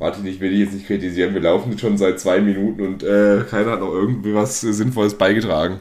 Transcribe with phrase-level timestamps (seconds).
[0.00, 1.34] Martin, ich will dich jetzt nicht kritisieren.
[1.34, 5.78] Wir laufen schon seit zwei Minuten und äh, keiner hat noch irgendwie was Sinnvolles beigetragen.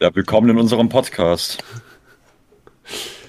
[0.00, 1.62] Ja, willkommen in unserem Podcast.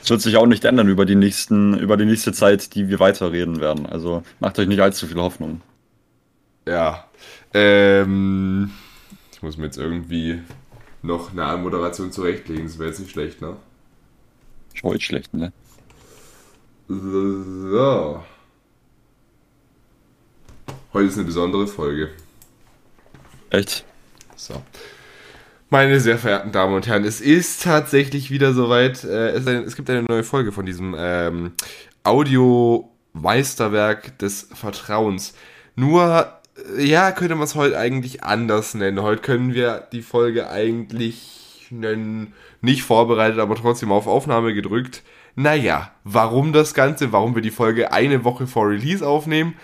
[0.02, 3.00] Es wird sich auch nicht ändern über die, nächsten, über die nächste Zeit, die wir
[3.00, 3.86] weiterreden werden.
[3.86, 5.62] Also macht euch nicht allzu viel Hoffnung.
[6.68, 7.06] Ja.
[7.54, 8.72] Ähm,
[9.32, 10.42] ich muss mir jetzt irgendwie
[11.04, 12.66] noch eine Anmoderation zurechtlegen.
[12.66, 13.58] Das wäre jetzt nicht schlecht, ne?
[14.74, 15.54] Ich wollte schlecht, ne?
[16.88, 18.24] So.
[20.94, 22.12] Heute ist eine besondere Folge.
[23.50, 23.84] Echt?
[24.36, 24.62] So.
[25.72, 29.04] Meine sehr verehrten Damen und Herren, es ist tatsächlich wieder soweit.
[29.04, 31.54] Äh, es, es, gibt eine neue Folge von diesem ähm,
[32.04, 35.34] Audio-Meisterwerk des Vertrauens.
[35.76, 36.32] Nur,
[36.78, 39.02] äh, ja, könnte man es heute eigentlich anders nennen.
[39.02, 45.02] Heute können wir die Folge eigentlich nennen, nicht vorbereitet, aber trotzdem auf Aufnahme gedrückt.
[45.34, 47.12] Naja, warum das Ganze?
[47.12, 49.56] Warum wir die Folge eine Woche vor Release aufnehmen?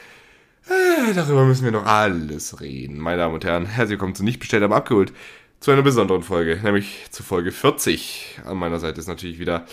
[0.70, 3.00] Äh, darüber müssen wir noch alles reden.
[3.00, 5.12] Meine Damen und Herren, herzlich willkommen zu Nicht bestellt, aber abgeholt.
[5.60, 8.42] Zu einer besonderen Folge, nämlich zu Folge 40.
[8.46, 9.66] An meiner Seite ist natürlich wieder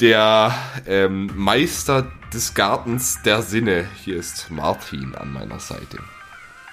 [0.00, 0.52] der
[0.86, 3.88] ähm, Meister des Gartens der Sinne.
[4.04, 5.98] Hier ist Martin an meiner Seite.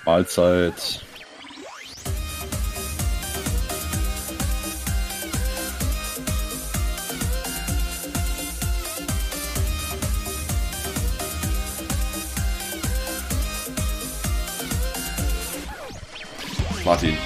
[0.06, 1.05] Mahlzeit.
[16.86, 17.18] Martin.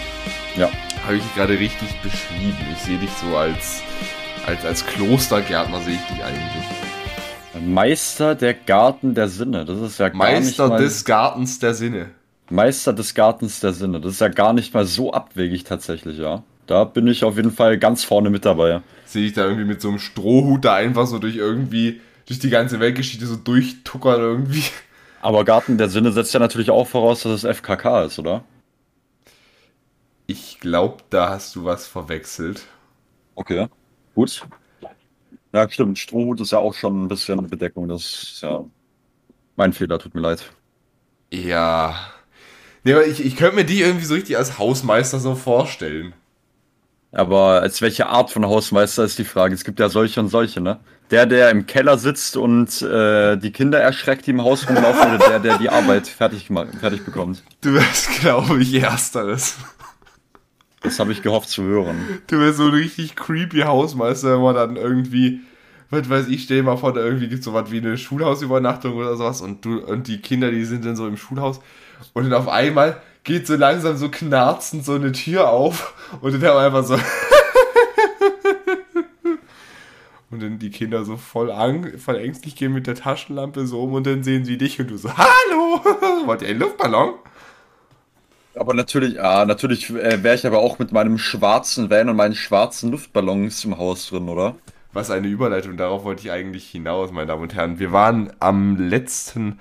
[0.56, 0.70] Ja.
[1.04, 2.56] Habe ich dich gerade richtig beschrieben.
[2.74, 3.82] Ich sehe dich so als,
[4.46, 7.68] als, als Klostergärtner, sehe ich dich eigentlich.
[7.68, 9.66] Meister der Garten der Sinne.
[9.66, 12.12] Das ist ja gar Meister nicht mal, des Gartens der Sinne.
[12.50, 14.00] Meister des Gartens der Sinne.
[14.00, 16.44] Das ist ja gar nicht mal so abwegig tatsächlich, ja.
[16.66, 18.82] Da bin ich auf jeden Fall ganz vorne mit dabei.
[19.06, 22.50] Sehe ich da irgendwie mit so einem Strohhut da einfach so durch irgendwie, durch die
[22.50, 24.64] ganze Weltgeschichte so durchtuckern irgendwie.
[25.22, 28.46] Aber Garten der Sinne setzt ja natürlich auch voraus, dass es FKK ist, oder?
[30.30, 32.68] Ich glaube, da hast du was verwechselt.
[33.34, 33.68] Okay,
[34.14, 34.46] gut.
[35.52, 35.98] Ja, stimmt.
[35.98, 37.88] Strohhut ist ja auch schon ein bisschen Bedeckung.
[37.88, 38.64] Das ist ja
[39.56, 40.52] mein Fehler, tut mir leid.
[41.32, 42.12] Ja.
[42.84, 46.14] Nee, aber ich, ich könnte mir die irgendwie so richtig als Hausmeister so vorstellen.
[47.12, 49.56] Aber als welche Art von Hausmeister ist die Frage.
[49.56, 50.80] Es gibt ja solche und solche, ne?
[51.10, 55.28] Der, der im Keller sitzt und äh, die Kinder erschreckt, die im Haus rumlaufen, oder
[55.28, 57.42] der, der die Arbeit fertig, fertig bekommt?
[57.62, 59.58] Du wärst, glaube ich, ersteres.
[60.82, 62.22] Das habe ich gehofft zu hören.
[62.28, 65.42] Du wärst so ein richtig creepy Hausmeister, wenn man dann irgendwie,
[65.90, 67.98] was weiß ich, stell dir mal vor, da irgendwie gibt es so was wie eine
[67.98, 71.60] Schulhausübernachtung oder sowas und du und die Kinder, die sind dann so im Schulhaus
[72.14, 76.42] und dann auf einmal geht so langsam so knarzend so eine Tür auf und dann
[76.42, 76.94] haben wir einfach so
[80.32, 83.94] und dann die Kinder so voll, ang voll ängstlich gehen mit der Taschenlampe so um
[83.94, 85.82] und dann sehen sie dich und du so, hallo,
[86.26, 87.16] wollt ihr einen Luftballon?
[88.56, 92.36] Aber natürlich, ah, natürlich äh, wäre ich aber auch mit meinem schwarzen Van und meinen
[92.36, 94.56] schwarzen Luftballons im Haus drin, oder?
[94.92, 97.78] Was eine Überleitung, darauf wollte ich eigentlich hinaus, meine Damen und Herren.
[97.78, 99.60] Wir waren am letzten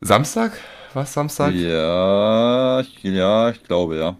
[0.00, 0.52] Samstag?
[0.94, 1.52] Was Samstag?
[1.52, 4.16] Ja, ich, ja, ich glaube, ja.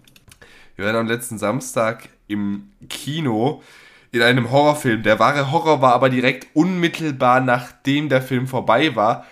[0.76, 3.62] Wir waren am letzten Samstag im Kino
[4.10, 5.02] in einem Horrorfilm.
[5.02, 9.26] Der wahre Horror war aber direkt unmittelbar nachdem der Film vorbei war.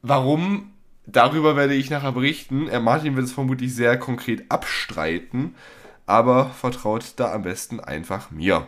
[0.00, 0.71] Warum?
[1.12, 2.68] Darüber werde ich nachher berichten.
[2.68, 5.54] Äh, Martin wird es vermutlich sehr konkret abstreiten,
[6.06, 8.66] aber vertraut da am besten einfach mir.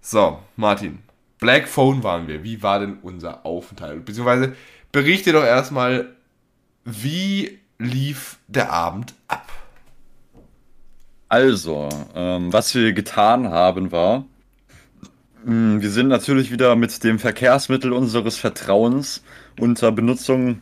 [0.00, 0.98] So, Martin.
[1.38, 2.44] Black Phone waren wir.
[2.44, 4.04] Wie war denn unser Aufenthalt?
[4.04, 4.54] Beziehungsweise
[4.92, 6.14] berichte doch erstmal,
[6.84, 9.50] wie lief der Abend ab?
[11.28, 14.26] Also, ähm, was wir getan haben war,
[15.44, 19.24] mh, wir sind natürlich wieder mit dem Verkehrsmittel unseres Vertrauens
[19.58, 20.60] unter Benutzung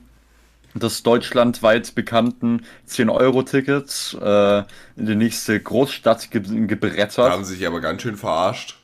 [0.74, 4.58] des deutschlandweit bekannten 10-Euro-Tickets äh,
[4.96, 7.18] in die nächste Großstadt ge gebrettert.
[7.18, 8.76] Da haben sie sich aber ganz schön verarscht.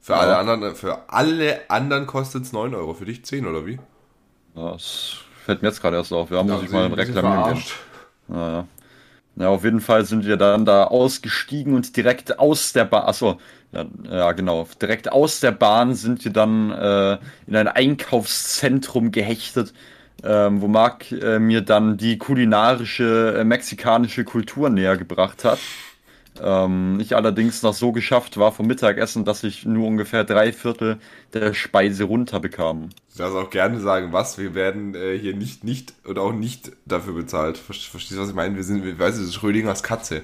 [0.00, 0.20] Für, ja.
[0.20, 3.78] alle, anderen, für alle anderen kostet es 9 Euro, für dich 10 oder wie?
[4.54, 6.30] Das fällt mir jetzt gerade erst auf.
[6.30, 7.64] Ja, muss ich mal reklamieren gehen.
[8.28, 8.66] Naja.
[9.36, 13.38] Ja, auf jeden Fall sind wir dann da ausgestiegen und direkt aus der Bahn, achso,
[13.70, 19.74] ja, ja, genau, direkt aus der Bahn sind wir dann äh, in ein Einkaufszentrum gehechtet,
[20.24, 25.58] ähm, wo Marc äh, mir dann die kulinarische äh, mexikanische Kultur näher gebracht hat.
[26.40, 30.98] Ähm, ich allerdings noch so geschafft war vom Mittagessen, dass ich nur ungefähr drei Viertel
[31.32, 32.90] der Speise runterbekam.
[33.12, 34.38] Du darfst auch gerne sagen, was.
[34.38, 37.58] Wir werden äh, hier nicht, nicht oder auch nicht dafür bezahlt.
[37.58, 38.56] Verstehst du, was ich meine?
[38.56, 40.22] Wir sind, wir, weißt du, das ist Schrödingers Katze.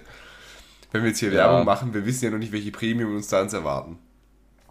[0.92, 1.38] Wenn wir jetzt hier ja.
[1.38, 3.98] Werbung machen, wir wissen ja noch nicht, welche Premium uns da uns erwarten.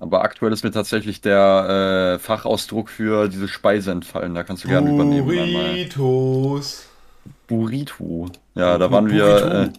[0.04, 4.36] Aber aktuell ist mir tatsächlich der äh, Fachausdruck für diese Speise entfallen.
[4.36, 5.26] Da kannst du gerne übernehmen.
[5.26, 6.90] Burritos.
[7.48, 8.28] Burrito.
[8.54, 9.26] Ja, da waren Burrito.
[9.26, 9.62] wir.
[9.62, 9.70] Äh,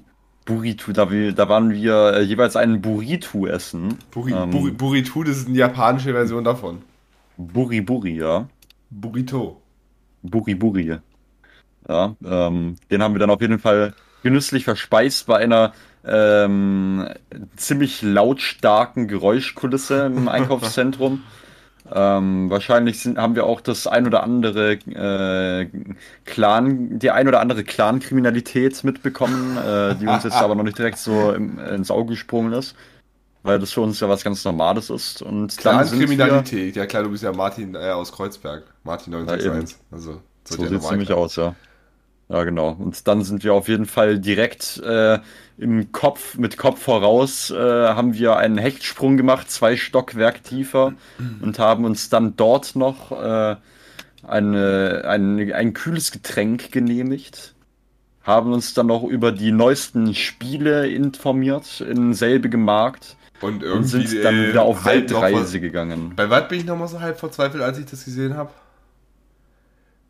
[0.46, 3.98] Burrito, da, wir, da waren wir äh, jeweils einen Burrito essen.
[4.10, 6.80] Buri, ähm, Buri, Burrito, das ist eine japanische Version davon.
[7.36, 8.48] Buri Buri, ja.
[8.88, 9.60] Burrito.
[10.22, 10.96] Buri Buri.
[11.86, 13.92] Ja, ähm, den haben wir dann auf jeden Fall
[14.22, 15.74] genüsslich verspeist bei einer
[16.06, 17.08] ähm,
[17.56, 21.22] ziemlich lautstarken Geräuschkulisse im Einkaufszentrum.
[21.92, 25.68] Ähm, wahrscheinlich sind, haben wir auch das ein oder andere äh,
[26.24, 30.96] Clan, die ein oder andere Clan-Kriminalität mitbekommen, äh, die uns jetzt aber noch nicht direkt
[30.98, 32.74] so im, ins Auge gesprungen ist,
[33.42, 35.20] weil das für uns ja was ganz Normales ist.
[35.20, 39.76] Und Clan-Kriminalität, ja klar, du bist ja Martin äh, aus Kreuzberg, Martin 961.
[39.76, 41.54] Ja, also so sieht es nämlich aus, ja.
[42.30, 42.70] Ja, genau.
[42.78, 45.18] Und dann sind wir auf jeden Fall direkt äh,
[45.56, 50.94] im Kopf, mit Kopf voraus, äh, haben wir einen Hechtsprung gemacht, zwei Stockwerk tiefer
[51.40, 53.56] und haben uns dann dort noch äh,
[54.26, 57.54] eine, ein, ein kühles Getränk genehmigt.
[58.22, 63.16] Haben uns dann noch über die neuesten Spiele informiert in selbigem Markt.
[63.40, 66.14] Und, irgendwie, und sind dann wieder auf Weltreise gegangen.
[66.16, 68.50] Bei was bin ich nochmal so halb verzweifelt, als ich das gesehen habe?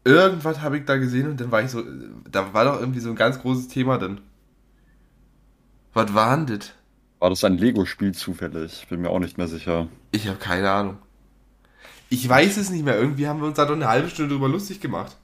[0.04, 1.82] Irgendwas habe ich da gesehen und dann war ich so,
[2.30, 4.20] da war doch irgendwie so ein ganz großes Thema drin.
[5.94, 6.72] Was war denn das?
[7.20, 8.86] War das ein Lego-Spiel zufällig?
[8.90, 9.88] Bin mir auch nicht mehr sicher.
[10.10, 10.98] Ich habe keine Ahnung.
[12.10, 12.98] Ich weiß es nicht mehr.
[12.98, 15.16] Irgendwie haben wir uns da doch eine halbe Stunde drüber lustig gemacht.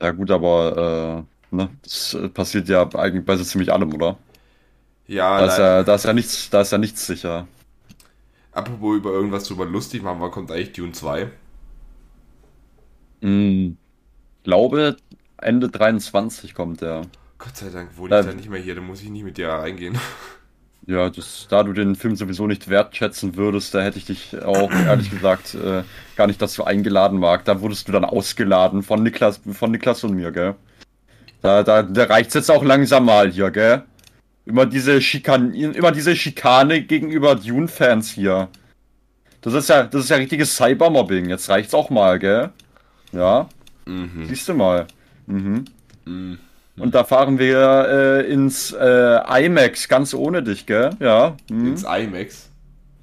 [0.00, 4.18] Ja gut, aber äh, ne, das äh, passiert ja eigentlich bei so ziemlich allem, oder?
[5.06, 7.46] Ja, da ist ja, da ist ja nichts, da ist ja nichts sicher.
[8.52, 11.30] Apropos über irgendwas drüber lustig machen, wann kommt eigentlich Dune 2?
[13.20, 13.76] Mm,
[14.42, 14.96] glaube,
[15.38, 17.02] Ende 23 kommt der.
[17.42, 19.48] Gott sei Dank wohne ich da nicht mehr hier, dann muss ich nicht mit dir
[19.48, 19.98] reingehen.
[20.84, 24.72] Ja, das, da du den Film sowieso nicht wertschätzen würdest, da hätte ich dich auch
[24.72, 25.84] ehrlich gesagt äh,
[26.16, 27.44] gar nicht dazu eingeladen mag.
[27.44, 30.56] Da wurdest du dann ausgeladen von Niklas, von Niklas und mir, gell?
[31.40, 33.84] Da, da, da reicht's jetzt auch langsam mal hier, gell?
[34.44, 38.48] Immer diese Schikane, immer diese Schikane gegenüber Dune-Fans hier.
[39.40, 41.28] Das ist ja, das ist ja richtiges Cybermobbing.
[41.28, 42.50] Jetzt reicht's auch mal, gell?
[43.12, 43.48] Ja.
[43.86, 44.26] Mhm.
[44.26, 44.88] Siehst du mal.
[45.26, 45.64] Mhm.
[46.06, 46.38] Mhm.
[46.76, 50.90] Und da fahren wir äh, ins äh, IMAX, ganz ohne dich, gell?
[51.00, 51.36] Ja.
[51.50, 51.68] Mhm.
[51.68, 52.48] Ins IMAX?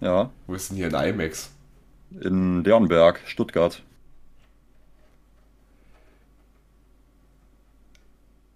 [0.01, 0.31] Ja.
[0.47, 1.51] Wo ist denn hier ein IMAX?
[2.21, 3.83] In Leonberg, Stuttgart.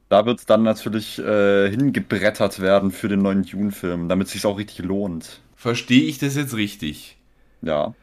[0.10, 4.46] Da wird es dann natürlich äh, hingebrettert werden für den neuen Dune-Film, damit es sich
[4.46, 5.42] auch richtig lohnt.
[5.56, 7.18] Verstehe ich das jetzt richtig?
[7.62, 7.94] Ja.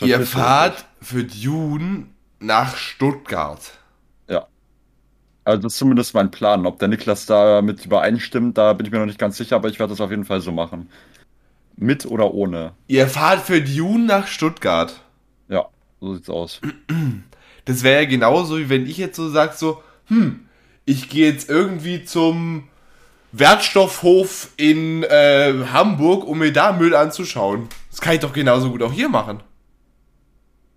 [0.00, 2.06] Ihr fahrt für Dune
[2.38, 3.72] nach Stuttgart.
[5.44, 6.66] Also das ist zumindest mein Plan.
[6.66, 9.68] Ob der Niklas da mit übereinstimmt, da bin ich mir noch nicht ganz sicher, aber
[9.68, 10.88] ich werde das auf jeden Fall so machen.
[11.76, 12.72] Mit oder ohne.
[12.86, 15.00] Ihr fahrt für Dune nach Stuttgart.
[15.48, 15.66] Ja,
[16.00, 16.60] so sieht's aus.
[17.64, 20.48] Das wäre ja genauso, wie wenn ich jetzt so sag, so, hm,
[20.84, 22.64] ich gehe jetzt irgendwie zum
[23.30, 27.68] Wertstoffhof in äh, Hamburg, um mir da Müll anzuschauen.
[27.88, 29.44] Das kann ich doch genauso gut auch hier machen.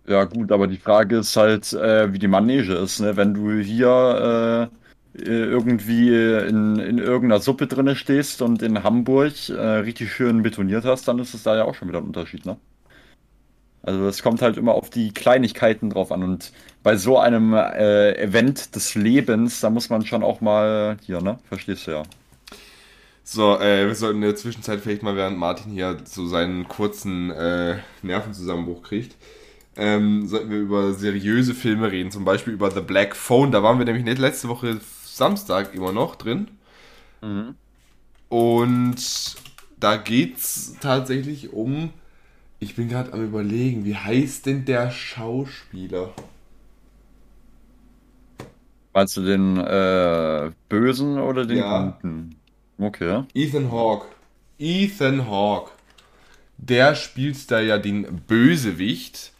[0.07, 2.99] Ja, gut, aber die Frage ist halt, äh, wie die Manege ist.
[2.99, 3.17] Ne?
[3.17, 9.53] Wenn du hier äh, irgendwie in, in irgendeiner Suppe drinne stehst und in Hamburg äh,
[9.53, 12.57] richtig schön betoniert hast, dann ist es da ja auch schon wieder ein Unterschied, ne?
[13.83, 16.23] Also es kommt halt immer auf die Kleinigkeiten drauf an.
[16.23, 16.51] Und
[16.81, 21.39] bei so einem äh, Event des Lebens, da muss man schon auch mal hier, ne?
[21.49, 22.03] Verstehst du ja.
[23.23, 27.31] So, äh, wir sollten in der Zwischenzeit vielleicht mal, während Martin hier so seinen kurzen
[27.31, 29.15] äh, Nervenzusammenbruch kriegt,
[29.77, 33.51] ähm, sollten wir über seriöse Filme reden, zum Beispiel über The Black Phone.
[33.51, 36.49] Da waren wir nämlich nicht letzte Woche Samstag immer noch drin.
[37.21, 37.55] Mhm.
[38.29, 39.35] Und
[39.79, 41.91] da geht es tatsächlich um.
[42.59, 46.13] Ich bin gerade am Überlegen, wie heißt denn der Schauspieler?
[48.93, 51.97] Meinst du den äh, Bösen oder den ja.
[52.01, 52.35] Guten?
[52.77, 53.23] Okay.
[53.33, 54.07] Ethan Hawke.
[54.57, 55.71] Ethan Hawke.
[56.57, 59.33] Der spielt da ja den Bösewicht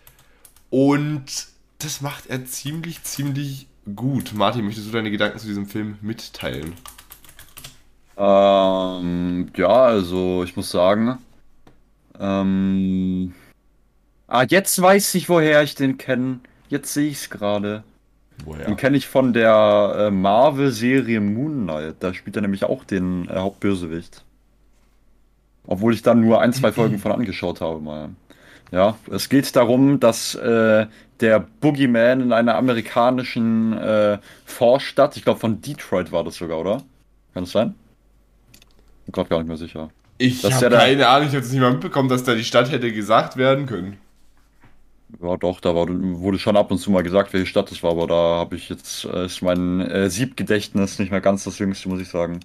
[0.75, 4.33] und das macht er ziemlich, ziemlich gut.
[4.33, 6.73] Martin, möchtest du deine Gedanken zu diesem Film mitteilen?
[8.17, 11.19] Ähm, ja, also ich muss sagen.
[12.19, 13.33] Ähm,
[14.27, 16.41] ah, jetzt weiß ich, woher ich den kenne.
[16.67, 17.85] Jetzt sehe ich es gerade.
[18.43, 18.65] Woher?
[18.65, 21.95] Den kenne ich von der äh, Marvel-Serie Moon Knight.
[22.01, 24.25] Da spielt er nämlich auch den äh, Hauptbösewicht.
[25.67, 28.09] Obwohl ich dann nur ein, zwei Folgen von angeschaut habe mal.
[28.71, 30.87] Ja, es geht darum, dass äh,
[31.19, 36.77] der Boogeyman in einer amerikanischen äh, Vorstadt, ich glaube von Detroit war das sogar, oder?
[37.33, 37.75] Kann das sein?
[38.53, 39.89] Ich bin gerade gar nicht mehr sicher.
[40.17, 42.91] Ich habe keine Ahnung, ich habe es nicht mal mitbekommen, dass da die Stadt hätte
[42.91, 43.97] gesagt werden können.
[45.21, 47.91] Ja, doch, da war, wurde schon ab und zu mal gesagt, welche Stadt es war,
[47.91, 51.89] aber da habe ich jetzt, äh, ist mein äh, Siebgedächtnis nicht mehr ganz das jüngste,
[51.89, 52.39] muss ich sagen.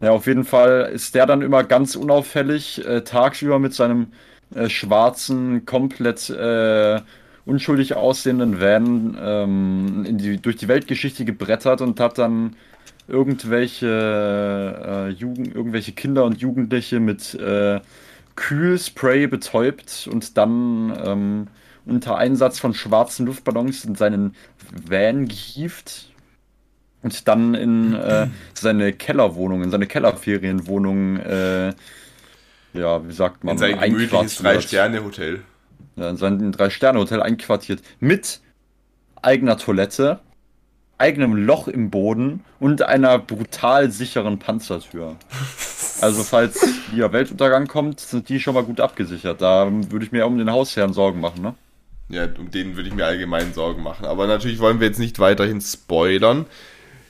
[0.00, 4.08] Ja, auf jeden Fall ist der dann immer ganz unauffällig, äh, tagsüber mit seinem
[4.54, 7.00] äh, schwarzen, komplett äh,
[7.46, 12.56] unschuldig aussehenden Van ähm, die, durch die Weltgeschichte gebrettert und hat dann
[13.06, 17.80] irgendwelche, äh, Jugend, irgendwelche Kinder und Jugendliche mit äh,
[18.36, 21.46] Kühlspray betäubt und dann ähm,
[21.86, 24.34] unter Einsatz von schwarzen Luftballons in seinen
[24.88, 26.10] Van gehievt
[27.02, 31.74] und dann in äh, seine Kellerwohnung, in seine Kellerferienwohnung, äh,
[32.74, 35.40] ja, wie sagt man, in sein gemütliches Drei-Sterne-Hotel.
[35.96, 37.80] Ja, in sein Drei-Sterne-Hotel einquartiert.
[38.00, 38.40] Mit
[39.22, 40.20] eigener Toilette,
[40.98, 45.16] eigenem Loch im Boden und einer brutal sicheren Panzertür.
[46.00, 49.40] Also falls hier Weltuntergang kommt, sind die schon mal gut abgesichert.
[49.40, 51.54] Da würde ich mir um den Hausherrn Sorgen machen, ne?
[52.08, 54.04] Ja, um den würde ich mir allgemein Sorgen machen.
[54.04, 56.46] Aber natürlich wollen wir jetzt nicht weiterhin spoilern.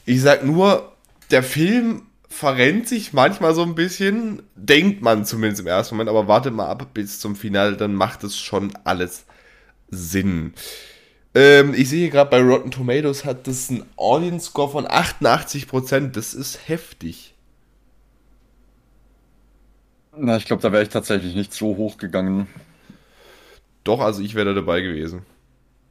[0.04, 0.92] Ich sag nur,
[1.30, 2.02] der Film
[2.34, 6.66] verrennt sich manchmal so ein bisschen, denkt man zumindest im ersten Moment, aber wartet mal
[6.66, 9.24] ab bis zum Finale, dann macht es schon alles
[9.88, 10.52] Sinn.
[11.34, 16.34] Ähm, ich sehe gerade bei Rotten Tomatoes hat das einen Audience Score von 88%, das
[16.34, 17.34] ist heftig.
[20.16, 22.46] Na, ich glaube, da wäre ich tatsächlich nicht so hoch gegangen.
[23.84, 25.24] Doch, also ich wäre da dabei gewesen.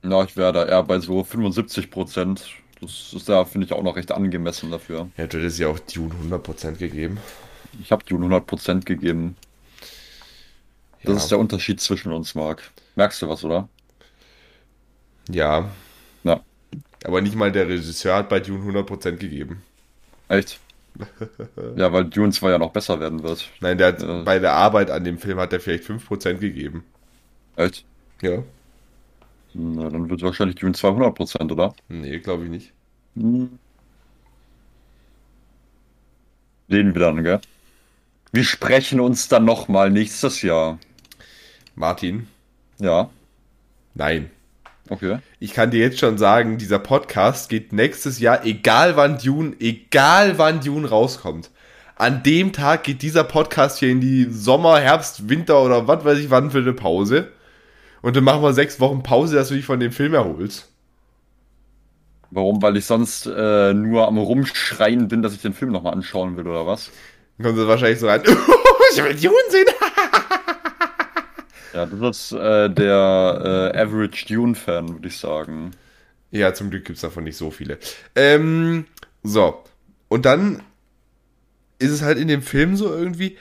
[0.02, 2.48] Na, ich wäre da eher bei so 75 Prozent.
[2.84, 5.10] Das ist da, finde ich, auch noch recht angemessen dafür.
[5.18, 7.18] Ja, du hättest ja auch Dune 100% gegeben.
[7.82, 9.36] Ich habe Dune 100% gegeben.
[11.04, 11.18] Das ja.
[11.18, 12.72] ist der Unterschied zwischen uns, Marc.
[12.96, 13.68] Merkst du was, oder?
[15.30, 15.70] Ja.
[16.24, 16.42] Ja.
[17.04, 19.64] Aber nicht mal der Regisseur hat bei Dune 100% gegeben.
[20.28, 20.60] Echt?
[21.76, 23.50] ja, weil Dune 2 ja noch besser werden wird.
[23.62, 24.24] Nein, der hat, äh.
[24.24, 26.84] bei der Arbeit an dem Film hat er vielleicht 5% gegeben.
[27.56, 27.86] Echt?
[28.22, 28.44] Ja.
[29.54, 31.76] Na, dann wird wahrscheinlich Dune 200%, oder?
[31.88, 32.74] Nee, glaube ich nicht.
[33.16, 33.60] Hm.
[36.70, 37.40] Sehen wir dann, gell?
[38.32, 40.80] Wir sprechen uns dann nochmal nächstes Jahr.
[41.76, 42.28] Martin?
[42.80, 43.10] Ja.
[43.94, 44.32] Nein.
[44.90, 45.20] Okay.
[45.40, 50.38] Ich kann dir jetzt schon sagen, dieser Podcast geht nächstes Jahr, egal wann Dune, egal
[50.38, 51.52] wann Dune rauskommt.
[51.96, 56.18] An dem Tag geht dieser Podcast hier in die Sommer, Herbst, Winter oder was weiß
[56.18, 57.32] ich wann für eine Pause.
[58.04, 60.70] Und dann machen wir sechs Wochen Pause, dass du dich von dem Film erholst.
[62.32, 62.62] Warum?
[62.62, 66.46] Weil ich sonst äh, nur am Rumschreien bin, dass ich den Film nochmal anschauen will,
[66.46, 66.92] oder was?
[67.38, 68.22] Dann kommen sie wahrscheinlich so rein.
[68.92, 69.68] ich will Dune sehen.
[71.74, 75.72] ja, das ist äh, der äh, Average Dune-Fan, würde ich sagen.
[76.30, 77.78] Ja, zum Glück gibt es davon nicht so viele.
[78.18, 78.86] Ähm,
[79.24, 79.64] so.
[80.10, 80.62] Und dann
[81.80, 83.38] ist es halt in dem Film so irgendwie.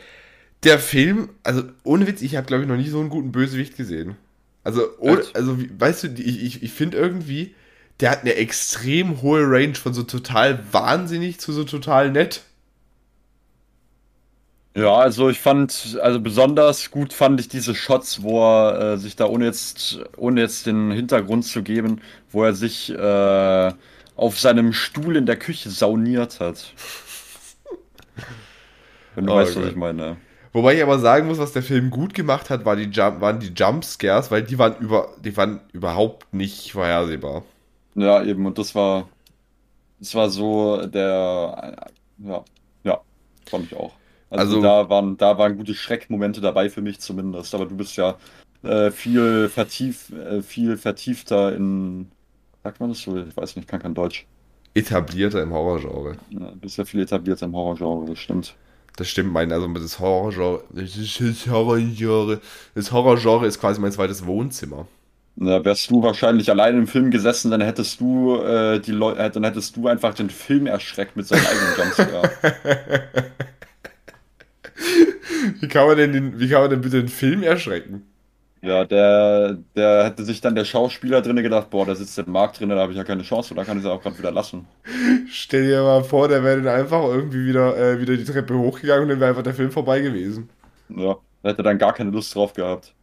[0.62, 3.76] Der Film, also ohne Witz, ich habe glaube ich noch nie so einen guten Bösewicht
[3.76, 4.14] gesehen.
[4.64, 7.54] Also, ohne, also weißt du, ich, ich, ich finde irgendwie,
[8.00, 12.42] der hat eine extrem hohe Range von so total wahnsinnig zu so total nett.
[14.74, 19.16] Ja, also ich fand, also besonders gut fand ich diese Shots, wo er äh, sich
[19.16, 22.00] da ohne jetzt, ohne jetzt den Hintergrund zu geben,
[22.30, 23.72] wo er sich äh,
[24.16, 26.72] auf seinem Stuhl in der Küche sauniert hat.
[29.14, 30.16] Wenn du oh, weißt, was ich meine.
[30.52, 33.40] Wobei ich aber sagen muss, was der Film gut gemacht hat, war die Jump, waren
[33.40, 37.44] die Jumpscares, weil die waren über, die waren überhaupt nicht vorhersehbar.
[37.94, 39.08] Ja, eben, und das war,
[39.98, 41.86] das war so der,
[42.18, 42.44] ja,
[42.84, 43.00] ja,
[43.46, 43.92] fand ich auch.
[44.28, 47.96] Also, also da waren, da waren gute Schreckmomente dabei für mich zumindest, aber du bist
[47.96, 48.16] ja
[48.62, 52.10] äh, viel vertief, äh, viel vertiefter in,
[52.62, 53.16] sagt man das so?
[53.16, 54.26] Ich weiß nicht, ich kann kein Deutsch.
[54.74, 56.16] Etablierter im Horrorgenre.
[56.30, 58.54] Ja, du bist ja viel etablierter im Horrorgenre, das stimmt.
[58.96, 62.40] Das stimmt, mein, also das Horrorgenre, das Horrorgenre,
[62.74, 64.86] das Horrorgenre ist quasi mein zweites Wohnzimmer.
[65.34, 69.30] Na, wärst du wahrscheinlich allein im Film gesessen, dann hättest du äh, die Leute, äh,
[69.30, 72.30] dann hättest du einfach den Film erschreckt mit seinem eigenen Jumpscare.
[75.60, 78.02] wie kann man denn den, wie kann man denn bitte den Film erschrecken?
[78.64, 82.60] Ja, der, der hätte sich dann der Schauspieler drinnen gedacht, boah, da sitzt der Markt
[82.60, 84.68] drin, da habe ich ja keine Chance, da kann ich es auch gerade wieder lassen.
[85.28, 89.02] Stell dir mal vor, der wäre dann einfach irgendwie wieder, äh, wieder die Treppe hochgegangen
[89.02, 90.48] und dann wäre einfach der Film vorbei gewesen.
[90.90, 92.94] Ja, da hätte dann gar keine Lust drauf gehabt.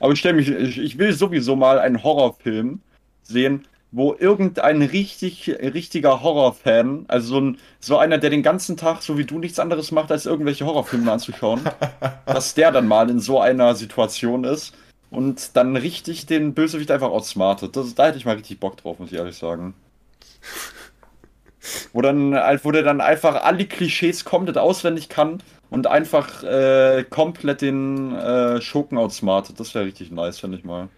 [0.00, 2.80] Aber ich stelle mich, ich, ich will sowieso mal einen Horrorfilm
[3.22, 9.02] sehen, wo irgendein richtig, richtiger Horrorfan, also so, ein, so einer, der den ganzen Tag,
[9.02, 11.60] so wie du, nichts anderes macht, als irgendwelche Horrorfilme anzuschauen,
[12.26, 14.74] dass der dann mal in so einer Situation ist
[15.10, 17.76] und dann richtig den Bösewicht einfach outsmartet.
[17.76, 19.74] Das, da hätte ich mal richtig Bock drauf, muss ich ehrlich sagen.
[21.92, 27.60] Wo dann, wo der dann einfach alle Klischees komplett auswendig kann und einfach äh, komplett
[27.60, 29.60] den äh, Schurken outsmartet.
[29.60, 30.88] Das wäre richtig nice, finde ich mal.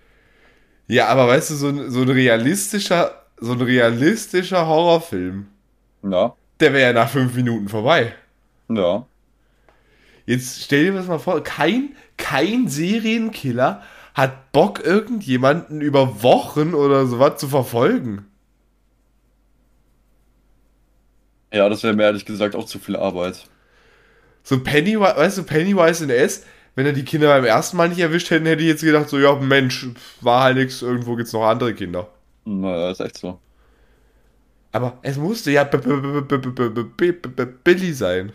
[0.87, 5.47] Ja, aber weißt du, so ein, so ein realistischer, so ein realistischer Horrorfilm.
[6.05, 6.35] Ja.
[6.61, 8.15] Der wäre ja nach fünf Minuten vorbei.
[8.69, 9.07] Ja.
[10.27, 13.83] Jetzt stell dir das mal vor, kein, kein Serienkiller
[14.15, 18.27] hat Bock, irgendjemanden über Wochen oder sowas zu verfolgen.
[21.53, 23.45] Ja, das wäre mir ehrlich gesagt auch zu viel Arbeit.
[24.43, 27.99] So Pennywise, weißt du, Pennywise in S, wenn er die Kinder beim ersten Mal nicht
[27.99, 29.89] erwischt hätten, hätte ich jetzt gedacht, so, ja, Mensch,
[30.21, 32.09] war halt nichts, irgendwo gibt's noch andere Kinder.
[32.45, 33.39] Na, ist echt so.
[34.73, 35.65] Aber es musste ja
[37.65, 38.33] Billy sein.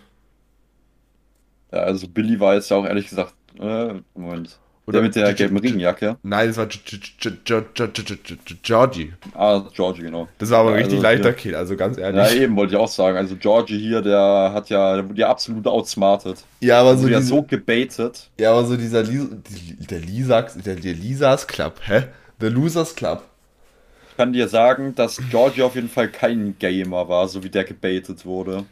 [1.72, 4.60] Ja, also Billy war jetzt ja auch ehrlich gesagt, äh, Moment.
[4.88, 6.18] Oder der mit der gelben Regenjacke.
[6.22, 6.68] Nein, das war
[8.62, 9.14] Georgie.
[9.34, 10.28] Ah, Georgie, genau.
[10.38, 12.22] Das war aber ein richtig also leichter Kill, also ganz ehrlich.
[12.22, 13.18] Ja, eben, wollte ich auch sagen.
[13.18, 16.44] Also Georgie hier, der hat ja, der wurde ja absolut outsmartet.
[16.60, 18.30] Ja, aber so, Also ja diese, so gebaitet.
[18.40, 22.04] ja, aber so dieser der Lisas, der, der Lisas Club, hä?
[22.40, 23.24] Der Losers Club.
[24.12, 27.64] Ich kann dir sagen, dass Georgie auf jeden Fall kein Gamer war, so wie der
[27.64, 28.66] gebaitet wurde.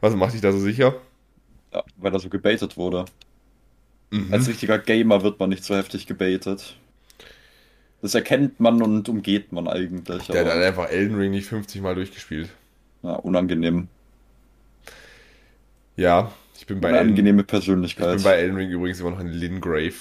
[0.00, 0.94] Was macht dich da so sicher?
[1.72, 3.04] Ja, weil er so gebaitet wurde.
[4.10, 4.32] Mhm.
[4.32, 6.76] Als richtiger Gamer wird man nicht so heftig gebaitet.
[8.00, 10.26] Das erkennt man und umgeht man eigentlich.
[10.28, 12.48] Der hat einfach Elden Ring nicht 50 Mal durchgespielt.
[13.02, 13.88] ja, unangenehm.
[15.96, 18.14] Ja, ich bin bei, Eine Elden, angenehme ich Persönlichkeit.
[18.16, 19.94] bin bei Elden Ring übrigens immer noch in Lingrave.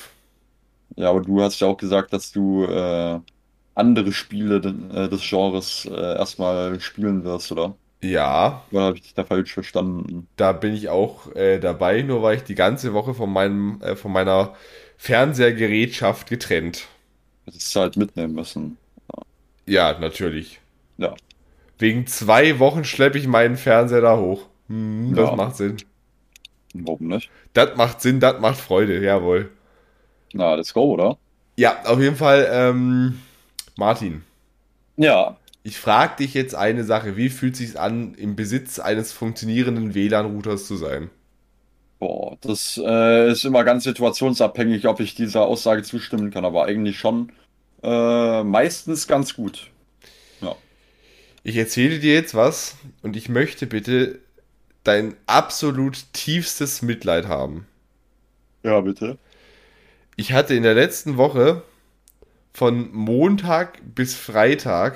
[0.96, 3.20] Ja, aber du hast ja auch gesagt, dass du äh,
[3.76, 7.76] andere Spiele äh, des Genres äh, erstmal spielen wirst, oder?
[8.04, 10.28] Ja, Oder habe ich dich da falsch verstanden?
[10.36, 13.96] da bin ich auch äh, dabei, nur war ich die ganze Woche von meinem, äh,
[13.96, 14.54] von meiner
[14.98, 16.88] Fernsehergerätschaft getrennt.
[17.46, 18.78] Hättest du halt mitnehmen müssen.
[19.66, 20.60] Ja, natürlich.
[20.98, 21.16] Ja.
[21.80, 24.46] Wegen zwei Wochen schleppe ich meinen Fernseher da hoch.
[24.68, 25.36] Hm, das Ja.
[25.36, 25.78] macht Sinn.
[26.74, 27.30] Warum nicht?
[27.54, 29.50] Das macht Sinn, das macht Freude, jawohl.
[30.34, 31.18] Na, let's go, oder?
[31.56, 33.20] Ja, auf jeden Fall, ähm,
[33.76, 34.24] Martin,
[34.98, 35.38] Ja.
[35.68, 37.18] Ich frage dich jetzt eine Sache.
[37.18, 41.10] Wie fühlt sich's an, im Besitz eines funktionierenden WLAN-Routers zu sein?
[42.00, 46.98] Boah, das äh, ist immer ganz situationsabhängig, ob ich dieser Aussage zustimmen kann, aber eigentlich
[46.98, 47.34] schon
[47.84, 49.70] äh, meistens ganz gut.
[50.40, 50.56] Ja.
[51.44, 54.20] Ich erzähle dir jetzt was und ich möchte bitte
[54.86, 57.68] dein absolut tiefstes Mitleid haben.
[58.64, 59.18] Ja, bitte.
[60.16, 61.62] Ich hatte in der letzten Woche
[62.54, 64.96] von Montag bis Freitag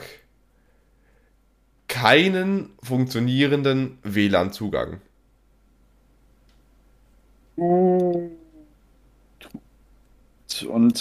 [1.92, 5.02] keinen funktionierenden WLAN-Zugang.
[7.58, 8.32] Und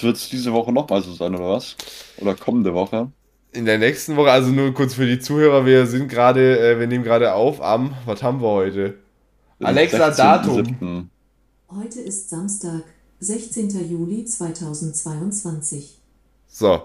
[0.03, 1.77] wird es diese Woche nochmal so sein, oder was?
[2.19, 3.13] Oder kommende Woche?
[3.53, 6.89] In der nächsten Woche, also nur kurz für die Zuhörer, wir sind gerade, äh, wir
[6.89, 8.99] nehmen gerade auf am, was haben wir heute?
[9.61, 10.17] Alexa, 16.07..
[10.17, 11.11] Datum.
[11.69, 12.83] Heute ist Samstag,
[13.21, 13.89] 16.
[13.89, 15.99] Juli 2022.
[16.49, 16.83] So,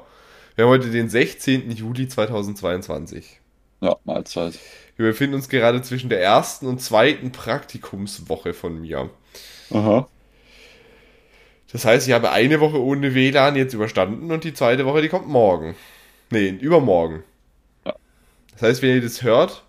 [0.55, 1.71] wir haben heute den 16.
[1.71, 3.41] Juli 2022.
[3.85, 4.57] Ja, Mahlzeit.
[4.97, 9.11] Wir befinden uns gerade zwischen der ersten und zweiten Praktikumswoche von mir.
[9.69, 10.07] Aha.
[11.71, 15.09] Das heißt, ich habe eine Woche ohne WLAN jetzt überstanden und die zweite Woche, die
[15.09, 15.75] kommt morgen.
[16.31, 17.23] Nee, übermorgen.
[17.85, 17.93] Ja.
[18.53, 19.63] Das heißt, wenn ihr das hört,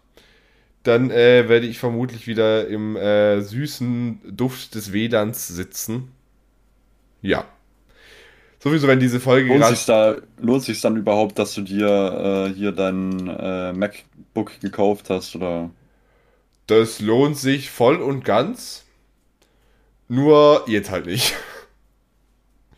[0.83, 6.13] dann äh, werde ich vermutlich wieder im äh, süßen Duft des WLANs sitzen.
[7.21, 7.45] Ja.
[8.67, 12.53] Sowieso, wenn diese Folge Lohnt sich da, lohnt sich dann überhaupt, dass du dir äh,
[12.53, 15.71] hier dein äh, MacBook gekauft hast, oder?
[16.67, 18.83] Das lohnt sich voll und ganz.
[20.09, 21.33] Nur jetzt halt nicht.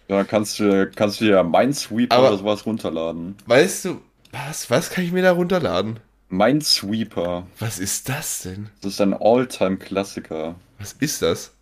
[0.09, 3.37] Ja, kannst du, kannst du ja Minesweeper Aber- oder sowas runterladen.
[3.47, 6.01] Weißt du, was, was kann ich mir da runterladen?
[6.29, 8.69] Minesweeper, Was ist das denn?
[8.83, 10.55] das ist ein All-Time-Klassiker.
[10.79, 11.55] Was ist das?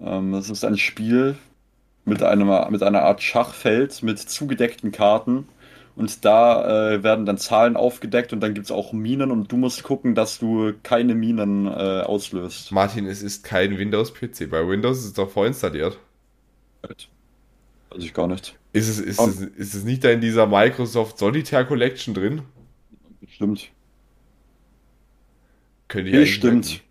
[0.00, 1.36] Ähm, das ist ein Spiel
[2.08, 5.48] mit einem, mit einer Art Schachfeld mit zugedeckten Karten.
[5.96, 9.56] Und da äh, werden dann Zahlen aufgedeckt und dann gibt es auch Minen und du
[9.56, 12.70] musst gucken, dass du keine Minen äh, auslöst.
[12.70, 14.48] Martin, es ist kein Windows-PC.
[14.50, 15.98] Bei Windows ist es doch vorinstalliert.
[17.90, 18.58] Weiß ich gar nicht.
[18.72, 19.26] Ist es, ist, Oh.
[19.26, 22.42] es, ist es nicht da in dieser Microsoft Solitaire Collection drin?
[23.28, 23.70] Stimmt.
[25.88, 26.82] Könnte ich Bestimmt.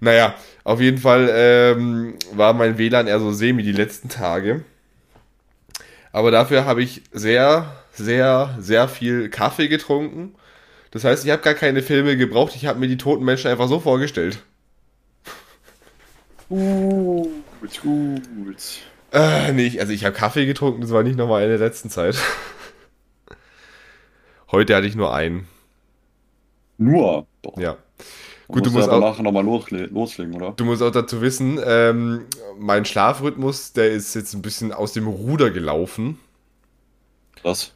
[0.00, 4.64] Naja, auf jeden Fall ähm, war mein WLAN eher so semi die letzten Tage.
[6.12, 10.34] Aber dafür habe ich sehr, sehr, sehr viel Kaffee getrunken.
[10.90, 12.54] Das heißt, ich habe gar keine Filme gebraucht.
[12.54, 14.38] Ich habe mir die toten Menschen einfach so vorgestellt.
[16.48, 18.56] Gut, gut.
[19.12, 20.82] Äh, nee, also ich habe Kaffee getrunken.
[20.82, 22.16] Das war nicht nochmal in der letzten Zeit.
[24.52, 25.48] Heute hatte ich nur einen.
[26.78, 27.26] Nur.
[27.42, 27.56] Doch.
[27.58, 27.76] Ja.
[28.48, 30.52] Gut, du musst aber auch, nachher nochmal loslegen, oder?
[30.52, 32.26] Du musst auch dazu wissen, ähm,
[32.58, 36.18] mein Schlafrhythmus, der ist jetzt ein bisschen aus dem Ruder gelaufen.
[37.42, 37.72] Was?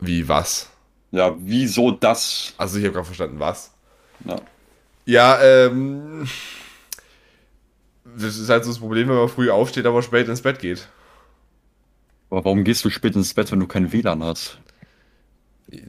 [0.00, 0.70] Wie was?
[1.10, 2.54] Ja, wieso das?
[2.56, 3.72] Also ich habe gerade verstanden, was?
[4.24, 4.36] Ja.
[5.04, 6.26] Ja, ähm.
[8.16, 10.88] Das ist halt so das Problem, wenn man früh aufsteht, aber spät ins Bett geht.
[12.30, 14.58] Aber warum gehst du spät ins Bett, wenn du kein WLAN hast?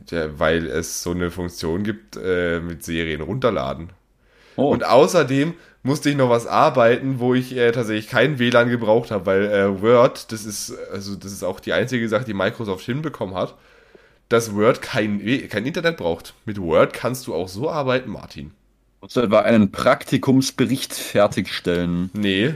[0.09, 3.89] Ja, weil es so eine Funktion gibt äh, mit Serien runterladen.
[4.55, 4.69] Oh.
[4.69, 9.25] Und außerdem musste ich noch was arbeiten, wo ich äh, tatsächlich kein WLAN gebraucht habe,
[9.25, 13.35] weil äh, Word, das ist, also das ist auch die einzige Sache, die Microsoft hinbekommen
[13.35, 13.55] hat,
[14.29, 16.33] dass Word kein, kein Internet braucht.
[16.45, 18.51] Mit Word kannst du auch so arbeiten, Martin.
[19.01, 22.09] Musst du etwa einen Praktikumsbericht fertigstellen?
[22.13, 22.53] Nee.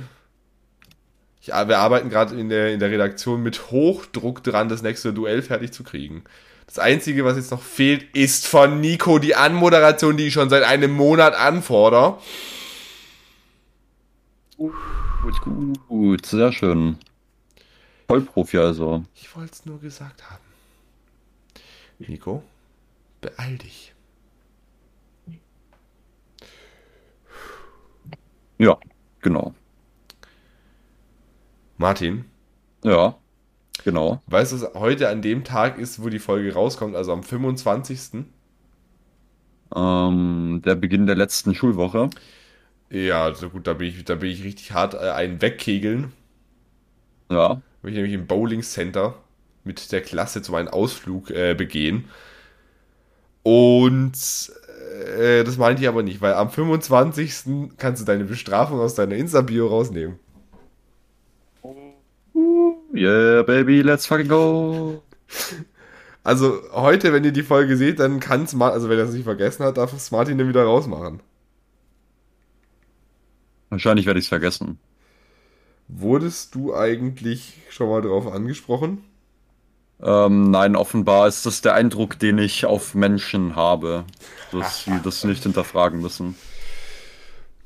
[1.42, 5.42] Ich, wir arbeiten gerade in der, in der Redaktion mit Hochdruck dran, das nächste Duell
[5.42, 6.24] fertig zu kriegen.
[6.68, 10.64] Das Einzige, was jetzt noch fehlt, ist von Nico die Anmoderation, die ich schon seit
[10.64, 12.20] einem Monat anfordere.
[14.58, 15.42] Gut,
[15.88, 16.98] gut, sehr schön.
[18.08, 19.04] Vollprofi also.
[19.16, 20.44] Ich wollte es nur gesagt haben.
[22.00, 22.44] Nico,
[23.22, 23.94] beeil dich.
[28.58, 28.78] Ja,
[29.22, 29.54] genau.
[31.78, 32.26] Martin?
[32.84, 33.16] Ja.
[33.88, 34.22] Genau.
[34.28, 38.26] Weißt du, was heute an dem Tag ist, wo die Folge rauskommt, also am 25.?
[39.74, 42.10] Ähm, der Beginn der letzten Schulwoche.
[42.90, 46.12] Ja, so gut, da bin ich, da bin ich richtig hart äh, ein Wegkegeln.
[47.32, 47.62] Ja.
[47.82, 49.16] Will ich nämlich im Bowling Center
[49.64, 52.10] mit der Klasse zu meinem Ausflug äh, begehen.
[53.44, 54.52] Und
[55.18, 57.72] äh, das meinte ich aber nicht, weil am 25.
[57.78, 60.20] kannst du deine Bestrafung aus deiner Insta-Bio rausnehmen.
[62.94, 65.04] Yeah, baby, let's fucking go.
[66.24, 69.14] Also heute, wenn ihr die Folge seht, dann kann es mal, also wenn er es
[69.14, 71.22] nicht vergessen hat, darf es Martin dann wieder rausmachen.
[73.70, 74.80] Wahrscheinlich werde ich es vergessen.
[75.88, 79.04] Wurdest du eigentlich schon mal darauf angesprochen?
[80.02, 84.04] Ähm, nein, offenbar ist das der Eindruck, den ich auf Menschen habe,
[84.52, 86.36] dass sie das nicht hinterfragen müssen.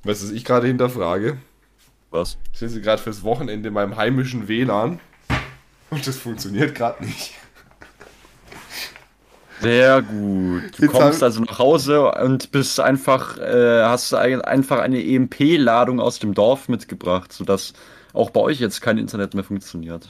[0.03, 1.37] Weißt du, was ich gerade hinterfrage?
[2.09, 2.37] Was?
[2.53, 4.99] Ich sitze gerade fürs Wochenende in meinem heimischen WLAN
[5.91, 7.33] und das funktioniert gerade nicht.
[9.61, 10.79] Sehr gut.
[10.79, 16.17] Du Jetzt kommst also nach Hause und bist einfach, äh, hast einfach eine EMP-Ladung aus
[16.17, 17.73] dem Dorf mitgebracht, sodass
[18.13, 20.09] auch bei euch jetzt kein Internet mehr funktioniert.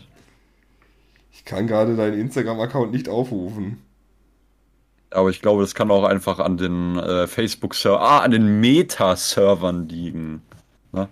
[1.33, 3.81] Ich kann gerade deinen Instagram-Account nicht aufrufen.
[5.09, 9.89] Aber ich glaube, das kann auch einfach an den äh, Facebook-Server, ah, an den Meta-Servern
[9.89, 10.41] liegen.
[10.93, 11.09] Ne?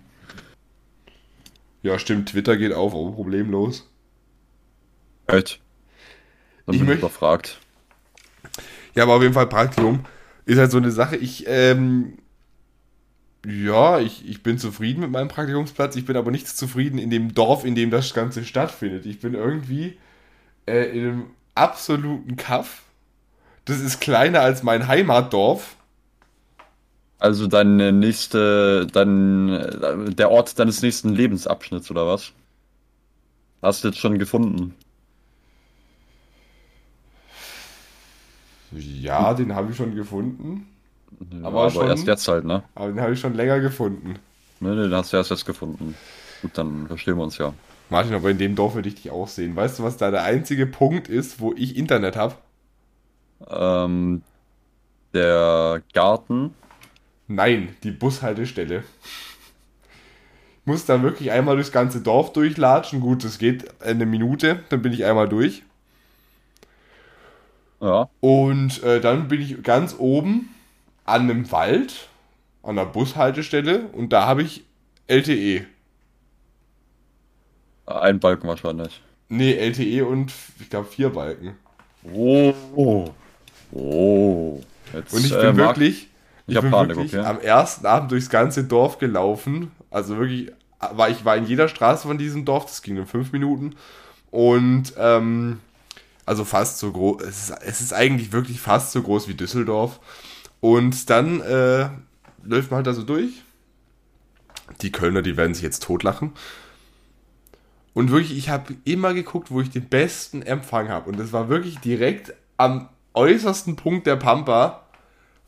[1.82, 3.89] Ja, stimmt, Twitter geht auf, aber problemlos.
[5.30, 5.60] Echt?
[6.66, 7.58] Dann ich bin ich überfragt.
[8.94, 10.04] Ja, aber auf jeden Fall Praktikum
[10.44, 11.16] ist halt so eine Sache.
[11.16, 12.18] Ich, ähm,
[13.46, 15.96] ja, ich, ich bin zufrieden mit meinem Praktikumsplatz.
[15.96, 19.06] Ich bin aber nicht zufrieden in dem Dorf, in dem das Ganze stattfindet.
[19.06, 19.96] Ich bin irgendwie
[20.66, 22.82] äh, in einem absoluten Kaff.
[23.64, 25.76] Das ist kleiner als mein Heimatdorf.
[27.18, 32.32] Also deine nächste, dein, der Ort deines nächsten Lebensabschnitts oder was?
[33.62, 34.74] Hast du jetzt schon gefunden?
[38.72, 40.66] Ja, den habe ich schon gefunden.
[41.32, 42.62] Ja, aber, aber schon, erst jetzt halt, ne?
[42.74, 44.14] Aber den habe ich schon länger gefunden.
[44.60, 45.94] Ne, den hast du erst jetzt gefunden.
[46.42, 47.52] Gut, dann verstehen wir uns ja.
[47.88, 49.56] Martin, aber in dem Dorf würde ich dich auch sehen.
[49.56, 52.34] Weißt du, was da der einzige Punkt ist, wo ich Internet habe?
[53.48, 54.22] Ähm,
[55.12, 56.54] der Garten.
[57.26, 58.84] Nein, die Bushaltestelle.
[60.60, 63.00] Ich muss da wirklich einmal durchs ganze Dorf durchlatschen.
[63.00, 65.62] Gut, das geht eine Minute, dann bin ich einmal durch.
[67.80, 68.08] Ja.
[68.20, 70.54] Und äh, dann bin ich ganz oben
[71.04, 72.08] an einem Wald,
[72.62, 74.64] an der Bushaltestelle und da habe ich
[75.06, 75.66] LTE.
[77.86, 79.00] Ein Balken wahrscheinlich.
[79.28, 81.56] Nee, LTE und ich glaube vier Balken.
[82.12, 82.54] Oh.
[83.72, 84.60] Oh.
[84.92, 86.08] Jetzt, und ich bin äh, wirklich,
[86.46, 87.26] ich, ich bin Panik, wirklich okay.
[87.26, 89.70] am ersten Abend durchs ganze Dorf gelaufen.
[89.90, 90.52] Also wirklich,
[90.92, 93.74] war ich war in jeder Straße von diesem Dorf, das ging in fünf Minuten.
[94.30, 95.60] Und ähm,
[96.30, 99.98] also fast so groß, es ist, es ist eigentlich wirklich fast so groß wie Düsseldorf.
[100.60, 101.88] Und dann äh,
[102.44, 103.42] läuft man halt da so durch.
[104.80, 106.32] Die Kölner, die werden sich jetzt totlachen.
[107.94, 111.10] Und wirklich, ich habe immer geguckt, wo ich den besten Empfang habe.
[111.10, 114.84] Und das war wirklich direkt am äußersten Punkt der Pampa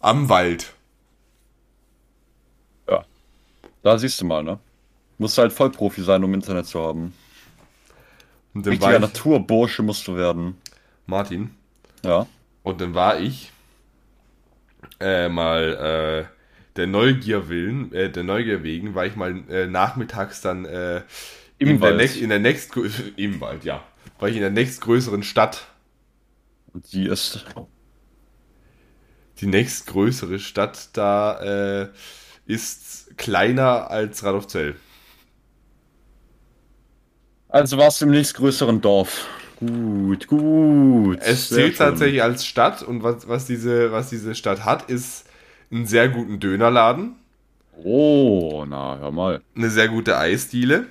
[0.00, 0.74] am Wald.
[2.90, 3.04] Ja.
[3.84, 4.58] Da siehst du mal, ne?
[5.18, 7.14] Musst halt Vollprofi sein, um Internet zu haben.
[8.52, 10.56] Und Richtiger Naturbursche musst du werden.
[11.06, 11.50] Martin.
[12.04, 12.26] Ja.
[12.62, 13.52] Und dann war ich
[15.00, 16.42] äh, mal äh,
[16.76, 21.02] der Neugier willen, äh, der Neugier wegen, war ich mal äh, nachmittags dann äh,
[21.58, 21.92] Im in, Wald.
[21.92, 22.76] Der nächst, in der nächst
[23.16, 23.82] im Wald, ja,
[24.18, 25.66] war ich in der nächstgrößeren Stadt.
[26.72, 27.44] Und die ist
[29.40, 31.88] die nächstgrößere Stadt da äh,
[32.46, 34.76] ist kleiner als Radolfzell.
[37.48, 39.26] Also warst du im nächstgrößeren Dorf.
[39.64, 41.18] Gut, gut.
[41.20, 45.24] Es zählt tatsächlich als Stadt und was, was, diese, was diese Stadt hat, ist
[45.70, 47.14] einen sehr guten Dönerladen.
[47.84, 49.40] Oh, na, hör mal.
[49.54, 50.86] Eine sehr gute Eisdiele.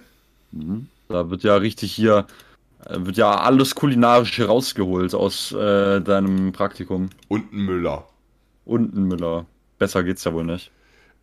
[0.53, 0.88] Mhm.
[1.10, 2.27] Da wird ja richtig hier,
[2.86, 7.10] äh, wird ja alles Kulinarische rausgeholt aus äh, deinem Praktikum.
[7.27, 8.07] Und ein Müller.
[8.63, 9.45] Und ein Müller.
[9.79, 10.71] Besser geht's ja wohl nicht.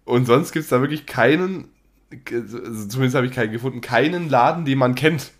[0.04, 1.68] Und sonst gibt's da wirklich keinen,
[2.30, 5.32] also zumindest habe ich keinen gefunden, keinen Laden, den man kennt.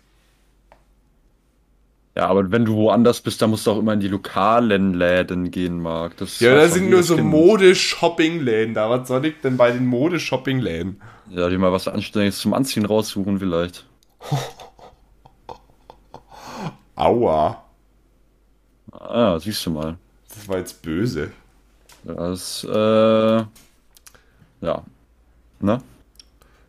[2.19, 5.51] Ja, aber wenn du woanders bist, dann musst du auch immer in die lokalen Läden
[5.51, 6.17] gehen, Marc.
[6.17, 8.89] Das ja, da sind nur so Mode-Shopping-Läden da.
[8.89, 11.01] Was soll ich denn bei den Mode-Shopping-Läden?
[11.29, 13.85] Ja, die mal was Anständiges zum Anziehen raussuchen vielleicht.
[16.97, 17.63] Aua.
[18.91, 19.97] Ah, ja, siehst du mal.
[20.27, 21.31] Das war jetzt böse.
[22.03, 23.37] Das, äh,
[24.59, 24.83] ja.
[25.61, 25.81] Ne?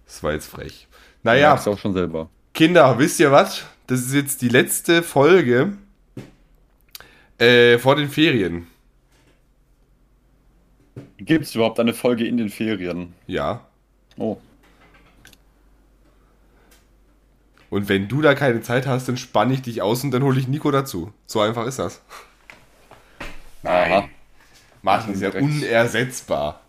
[0.06, 0.86] Das war jetzt frech.
[1.24, 1.56] Naja.
[1.56, 2.28] Du auch schon selber.
[2.54, 3.64] Kinder, wisst ihr was?
[3.90, 5.76] Das ist jetzt die letzte Folge
[7.38, 8.68] äh, vor den Ferien.
[11.18, 13.14] Gibt es überhaupt eine Folge in den Ferien?
[13.26, 13.66] Ja.
[14.16, 14.36] Oh.
[17.68, 20.38] Und wenn du da keine Zeit hast, dann spanne ich dich aus und dann hole
[20.38, 21.12] ich Nico dazu.
[21.26, 22.00] So einfach ist das.
[23.64, 24.08] Nein.
[24.82, 26.60] Martin ist ja unersetzbar.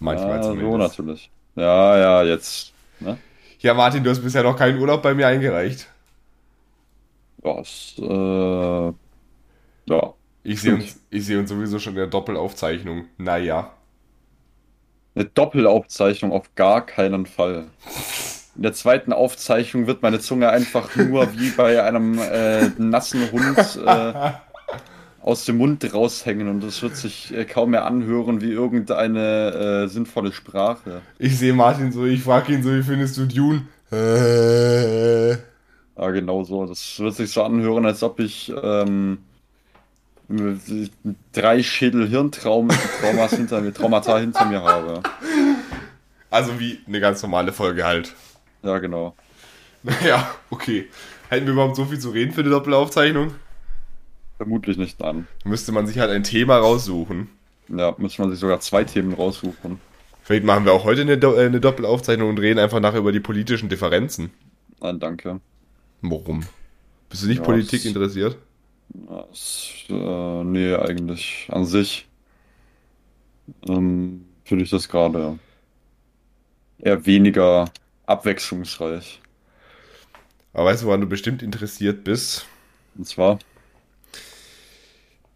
[0.00, 0.94] Manchmal ja, zumindest.
[0.94, 1.30] So natürlich.
[1.54, 2.72] Ja, ja, jetzt.
[3.00, 3.18] Ne?
[3.58, 5.88] Ja, Martin, du hast bisher noch keinen Urlaub bei mir eingereicht.
[7.46, 7.94] Was?
[7.98, 8.92] Äh,
[9.92, 10.14] ja.
[10.42, 13.06] Ich sehe uns, seh uns sowieso schon in der Doppelaufzeichnung.
[13.18, 13.72] Naja.
[15.14, 17.68] Eine Doppelaufzeichnung auf gar keinen Fall.
[18.56, 23.78] In der zweiten Aufzeichnung wird meine Zunge einfach nur wie bei einem äh, nassen Hund
[23.84, 24.32] äh,
[25.20, 29.88] aus dem Mund raushängen und es wird sich äh, kaum mehr anhören wie irgendeine äh,
[29.88, 31.02] sinnvolle Sprache.
[31.18, 33.62] Ich sehe Martin so, ich frage ihn so, wie findest du Dune?
[35.96, 36.66] Ja, genau so.
[36.66, 39.18] Das wird sich so anhören, als ob ich ähm,
[41.32, 42.68] drei Schädel Hirntraum
[43.00, 45.02] Traumas hinter mir, Traumata hinter mir habe.
[46.30, 48.14] Also wie eine ganz normale Folge halt.
[48.62, 49.14] Ja, genau.
[49.82, 50.88] Naja, okay.
[51.28, 53.34] Hätten wir überhaupt so viel zu reden für die Doppelaufzeichnung?
[54.36, 55.28] Vermutlich nicht, nein.
[55.44, 57.28] Müsste man sich halt ein Thema raussuchen.
[57.68, 59.80] Ja, müsste man sich sogar zwei Themen raussuchen.
[60.22, 63.12] Vielleicht machen wir auch heute eine, Do äh, eine Doppelaufzeichnung und reden einfach nachher über
[63.12, 64.32] die politischen Differenzen.
[64.80, 65.40] Nein, danke.
[66.10, 66.44] Warum?
[67.08, 68.38] Bist du nicht ja, Politik es, interessiert?
[69.32, 72.06] Es, äh, nee, eigentlich an sich
[73.68, 75.38] ähm, finde ich das gerade
[76.78, 77.70] eher weniger
[78.06, 79.20] abwechslungsreich.
[80.52, 82.46] Aber weißt du, woran du bestimmt interessiert bist?
[82.96, 83.38] Und zwar?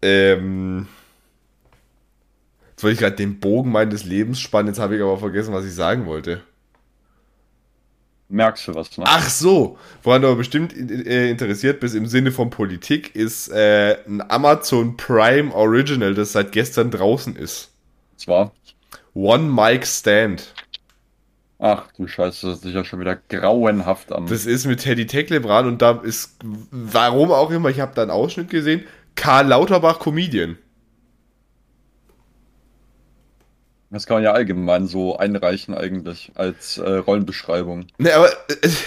[0.01, 0.87] Ähm,
[2.71, 5.65] jetzt wollte ich gerade den Bogen meines Lebens spannen, jetzt habe ich aber vergessen, was
[5.65, 6.41] ich sagen wollte
[8.31, 8.97] merkst du was.
[8.97, 9.03] Ne?
[9.07, 13.97] Ach so, woran du aber bestimmt äh, interessiert bist im Sinne von Politik, ist äh,
[14.07, 17.71] ein Amazon Prime Original, das seit gestern draußen ist.
[18.11, 18.51] Und zwar?
[19.13, 20.53] One Mic Stand.
[21.59, 24.25] Ach du Scheiße, das ist sicher schon wieder grauenhaft an.
[24.25, 26.37] Das ist mit Teddy Teklebran und da ist,
[26.71, 30.57] warum auch immer, ich habe da einen Ausschnitt gesehen, Karl Lauterbach Comedian.
[33.91, 37.87] Das kann man ja allgemein so einreichen eigentlich als äh, Rollenbeschreibung.
[37.97, 38.29] Ne, aber
[38.61, 38.83] es,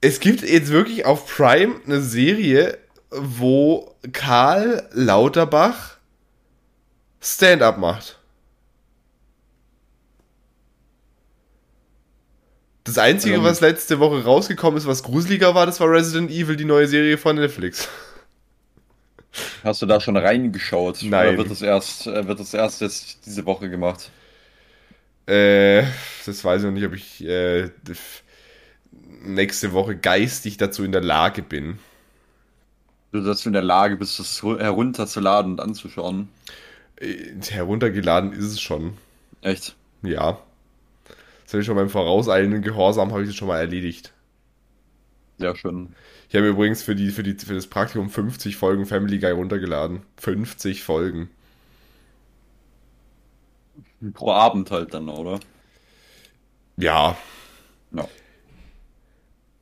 [0.00, 2.78] es gibt jetzt wirklich auf Prime eine Serie,
[3.10, 5.98] wo Karl Lauterbach
[7.20, 8.18] Stand-up macht.
[12.84, 16.56] Das Einzige, ähm, was letzte Woche rausgekommen ist, was gruseliger war, das war Resident Evil,
[16.56, 17.88] die neue Serie von Netflix.
[19.62, 21.02] Hast du da schon reingeschaut?
[21.02, 21.28] Nein.
[21.28, 24.10] Oder wird das erst, äh, wird das erst jetzt diese Woche gemacht?
[25.26, 25.84] Äh,
[26.26, 27.70] das weiß ich noch nicht, ob ich äh,
[29.22, 31.78] nächste Woche geistig dazu in der Lage bin.
[33.12, 36.28] Du dazu in der Lage bist, das herunterzuladen und anzuschauen.
[36.96, 38.94] Äh, heruntergeladen ist es schon.
[39.42, 39.74] Echt?
[40.02, 40.40] Ja.
[41.44, 44.12] Das habe ich schon beim vorauseilenden Gehorsam habe ich das schon mal erledigt.
[45.38, 45.94] Sehr schön.
[46.28, 50.02] Ich habe übrigens für, die, für, die, für das Praktikum 50 Folgen Family Guy runtergeladen.
[50.18, 51.30] 50 Folgen.
[54.14, 55.40] Pro Abend halt dann, oder?
[56.76, 57.16] Ja.
[57.92, 58.08] Ja.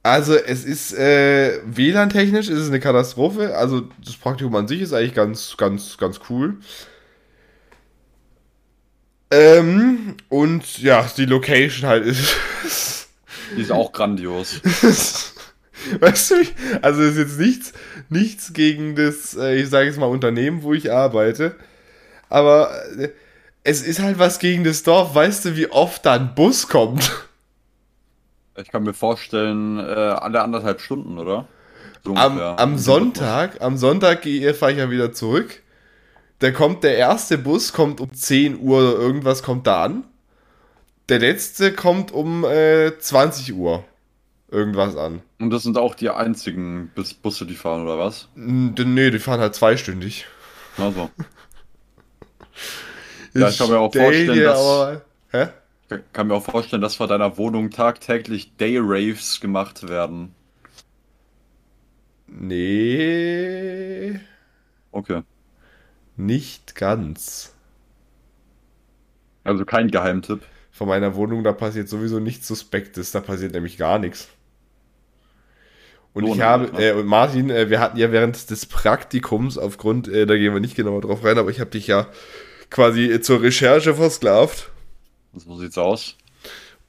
[0.03, 3.57] Also es ist äh, WLAN-technisch ist es eine Katastrophe.
[3.57, 6.59] Also das Praktikum an sich ist eigentlich ganz, ganz, ganz cool.
[9.31, 12.37] Ähm, und ja, die Location halt ist.
[13.57, 14.61] die ist auch grandios.
[16.01, 16.35] weißt du,
[16.81, 17.73] also ist jetzt nichts,
[18.09, 21.57] nichts gegen das, äh, ich sage jetzt mal, Unternehmen, wo ich arbeite.
[22.29, 23.11] Aber äh,
[23.69, 25.15] es ist halt was gegen das Dorf.
[25.15, 27.27] Weißt du, wie oft da ein Bus kommt?
[28.57, 31.47] Ich kann mir vorstellen, äh, alle anderthalb Stunden, oder?
[32.03, 34.23] So am, am Sonntag, am Sonntag
[34.55, 35.63] fahre ich ja wieder zurück.
[36.39, 40.05] Da kommt der erste Bus, kommt um 10 Uhr oder irgendwas kommt da an.
[41.11, 43.85] Der letzte kommt um äh, 20 Uhr
[44.51, 45.21] irgendwas an.
[45.39, 46.91] Und das sind auch die einzigen
[47.23, 48.29] Busse, die fahren, oder was?
[48.35, 50.27] Nee, die fahren halt zweistündig.
[50.79, 51.11] Also.
[53.41, 54.59] ja, ich kann mir auch vorstellen, dass.
[54.59, 55.49] Aber, hä?
[56.13, 60.35] kann mir auch vorstellen, dass vor deiner Wohnung tagtäglich Day-Raves gemacht werden.
[62.27, 64.21] Nee.
[64.93, 65.23] Okay.
[66.17, 67.55] Nicht ganz.
[69.45, 70.43] Also kein Geheimtipp.
[70.71, 74.29] Von meiner Wohnung, da passiert sowieso nichts Suspektes, da passiert nämlich gar nichts.
[76.13, 76.91] Und Lohn ich habe, ne?
[76.91, 80.61] äh, und Martin, äh, wir hatten ja während des Praktikums, aufgrund, äh, da gehen wir
[80.61, 82.09] nicht genau drauf rein, aber ich habe dich ja
[82.71, 84.71] quasi zur Recherche versklavt.
[85.35, 86.17] So sieht's aus.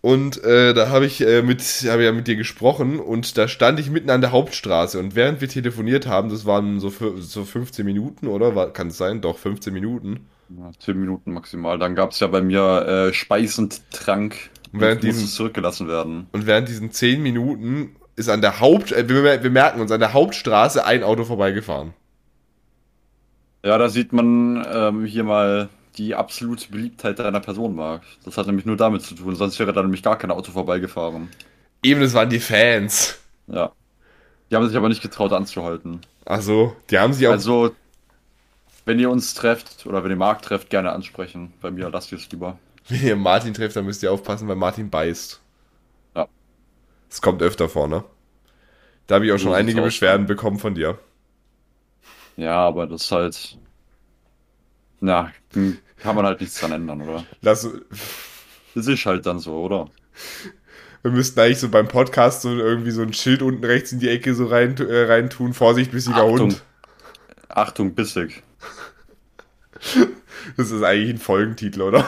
[0.02, 3.82] Und äh, da habe ich äh, mit, habe ja mit dir gesprochen und da stand
[3.82, 7.86] ich mitten an der Hauptstraße und während wir telefoniert haben, das waren so, so 15
[7.86, 8.56] Minuten, oder?
[8.56, 9.20] War, kann es sein?
[9.20, 10.28] Doch, 15 Minuten.
[10.58, 11.78] Ja, 10 Minuten maximal.
[11.78, 14.50] Dann gab es ja bei mir äh, Speis und Trank.
[14.72, 16.28] Und während diesen, zurückgelassen werden.
[16.32, 20.00] Und während diesen 10 Minuten ist an der Haupt, äh, wir, wir merken uns, an
[20.00, 21.94] der Hauptstraße ein Auto vorbeigefahren.
[23.64, 28.02] Ja, da sieht man ähm, hier mal die absolute Beliebtheit deiner Person mag.
[28.24, 31.30] Das hat nämlich nur damit zu tun, sonst wäre da nämlich gar kein Auto vorbeigefahren.
[31.84, 33.20] Eben, das waren die Fans.
[33.48, 33.72] Ja.
[34.50, 36.02] Die haben sich aber nicht getraut anzuhalten.
[36.26, 37.32] Ach so, die haben sich auch.
[37.32, 37.76] Also,
[38.86, 41.54] wenn ihr uns trefft oder wenn ihr Marc trefft, gerne ansprechen.
[41.62, 42.58] Bei mir lasst ihr es lieber.
[42.88, 45.40] Wenn ihr Martin trefft, dann müsst ihr aufpassen, weil Martin beißt.
[46.16, 46.28] Ja.
[47.10, 48.04] Das kommt öfter vor, ne?
[49.08, 50.98] Da habe ich auch schon einige Beschwerden bekommen von dir.
[52.40, 53.58] Ja, aber das ist halt.
[55.02, 55.32] Na,
[55.98, 57.26] kann man halt nichts dran ändern, oder?
[57.42, 57.68] Das,
[58.76, 59.90] das ist halt dann so, oder?
[61.02, 64.10] Wir müssten eigentlich so beim Podcast so irgendwie so ein Schild unten rechts in die
[64.10, 65.54] Ecke so rein, äh, rein tun.
[65.54, 66.52] Vorsicht, bissiger Achtung.
[66.52, 66.64] Hund.
[67.50, 68.42] Achtung, bissig.
[70.56, 72.06] Das ist eigentlich ein Folgentitel, oder?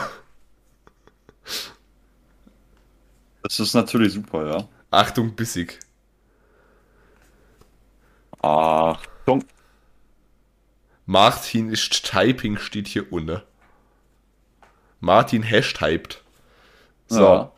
[3.42, 4.68] Das ist natürlich super, ja.
[4.90, 5.78] Achtung, bissig.
[8.40, 9.44] Achtung.
[11.06, 13.42] Martin ist Typing steht hier unten.
[15.00, 16.22] Martin hashtypt.
[17.08, 17.20] So.
[17.20, 17.52] Ja,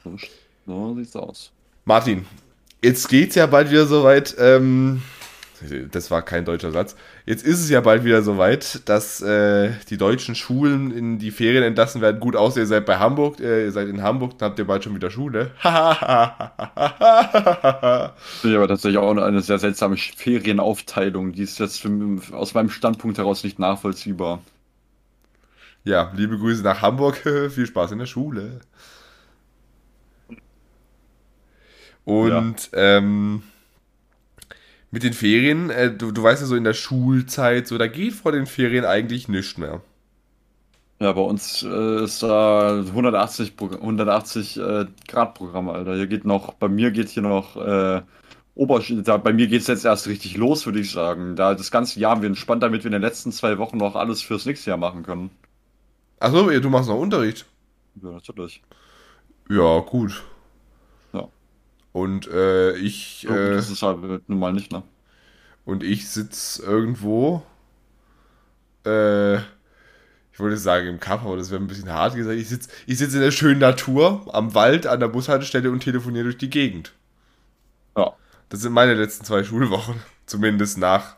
[0.67, 1.53] so sieht's aus.
[1.85, 2.27] Martin,
[2.83, 4.35] jetzt geht's ja bald wieder soweit.
[4.39, 5.03] Ähm,
[5.90, 6.96] das war kein deutscher Satz.
[7.27, 11.62] Jetzt ist es ja bald wieder soweit, dass äh, die deutschen Schulen in die Ferien
[11.62, 12.20] entlassen werden.
[12.20, 14.85] Gut aus, ihr seid bei Hamburg, äh, ihr seid in Hamburg, dann habt ihr bald
[14.85, 15.50] schon wieder Schule.
[18.40, 21.33] Finde ich aber tatsächlich auch eine sehr seltsame Ferienaufteilung.
[21.33, 21.90] Die ist jetzt für,
[22.33, 24.40] aus meinem Standpunkt heraus nicht nachvollziehbar.
[25.85, 27.16] Ja, liebe Grüße nach Hamburg.
[27.50, 28.61] Viel Spaß in der Schule.
[32.05, 32.98] Und ja.
[32.98, 33.42] ähm,
[34.95, 38.15] mit den Ferien, äh, du, du weißt ja so in der Schulzeit, so da geht
[38.15, 39.83] vor den Ferien eigentlich nichts mehr.
[41.01, 45.97] Ja, bei uns äh, ist da 180, 180 äh, Grad Programm, Alter.
[45.97, 48.03] Hier geht noch, bei mir geht hier noch äh,
[48.55, 51.35] Oberschule, bei mir geht es jetzt erst richtig los, würde ich sagen.
[51.35, 54.23] Da das ganze Jahr wir entspannt, damit wir in den letzten zwei Wochen noch alles
[54.23, 55.31] fürs nächste Jahr machen können.
[56.21, 57.47] Achso, du machst noch Unterricht.
[58.01, 58.63] Ja, natürlich.
[59.51, 60.23] Ja, gut.
[61.95, 63.25] Und äh, ich.
[63.31, 64.83] Äh, das ist halt nun mal nicht, ne?
[65.65, 67.45] Und ich sitze irgendwo.
[68.85, 72.37] Äh, ich wollte sagen im Kaff, aber das wäre ein bisschen hart gesagt.
[72.37, 76.25] Ich sitze ich sitz in der schönen Natur, am Wald, an der Bushaltestelle und telefoniere
[76.25, 76.93] durch die Gegend.
[77.97, 78.17] Ja.
[78.49, 80.03] Das sind meine letzten zwei Schulwochen.
[80.27, 81.17] Zumindest nach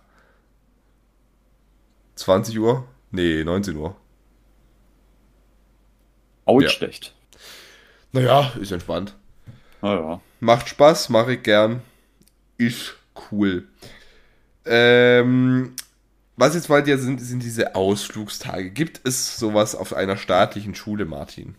[2.17, 2.87] 20 Uhr?
[3.13, 3.97] Nee, 19 Uhr.
[6.45, 6.69] Auch ja.
[6.69, 7.15] schlecht.
[8.13, 9.17] Naja, ist entspannt.
[9.81, 10.21] Naja.
[10.41, 11.83] Macht Spaß, mache ich gern.
[12.59, 12.97] Ist
[13.31, 13.67] cool.
[14.65, 15.73] Ähm,
[16.37, 18.71] was jetzt bald ja sind, sind diese Ausflugstage.
[18.71, 21.55] Gibt es sowas auf einer staatlichen Schule, Martin?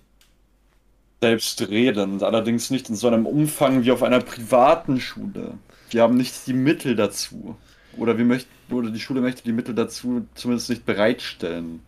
[1.21, 5.57] Selbstredend, allerdings nicht in so einem Umfang wie auf einer privaten Schule.
[5.89, 7.57] Wir haben nicht die Mittel dazu.
[7.97, 11.81] Oder, wir möchten, oder die Schule möchte die Mittel dazu zumindest nicht bereitstellen.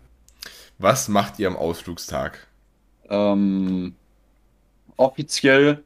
[0.80, 2.48] Was macht ihr am Ausflugstag?
[3.10, 3.94] Ähm,
[4.98, 5.84] offiziell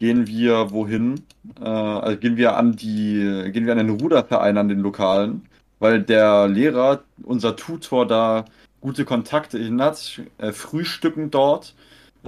[0.00, 1.26] gehen wir wohin?
[1.60, 5.42] Äh, also gehen wir an die, gehen wir an den Ruderverein, an den Lokalen,
[5.78, 8.46] weil der Lehrer, unser Tutor da
[8.80, 11.74] gute Kontakte hin hat, äh, frühstücken dort,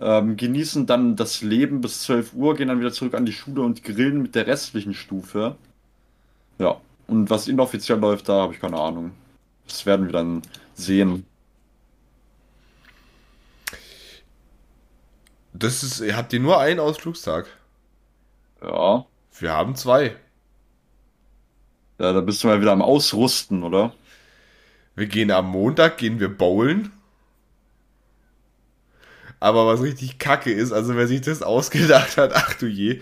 [0.00, 3.62] ähm, genießen dann das Leben bis 12 Uhr, gehen dann wieder zurück an die Schule
[3.62, 5.56] und grillen mit der restlichen Stufe.
[6.58, 9.12] Ja, und was inoffiziell läuft, da habe ich keine Ahnung.
[9.66, 10.42] Das werden wir dann
[10.74, 11.24] sehen.
[15.54, 17.46] Das ist, habt ihr nur einen Ausflugstag?
[18.62, 19.06] Ja.
[19.38, 20.16] Wir haben zwei.
[21.98, 23.92] Ja, da bist du mal wieder am Ausrüsten, oder?
[24.94, 26.92] Wir gehen am Montag, gehen wir bowlen.
[29.40, 33.00] Aber was richtig kacke ist, also wer sich das ausgedacht hat, ach du je.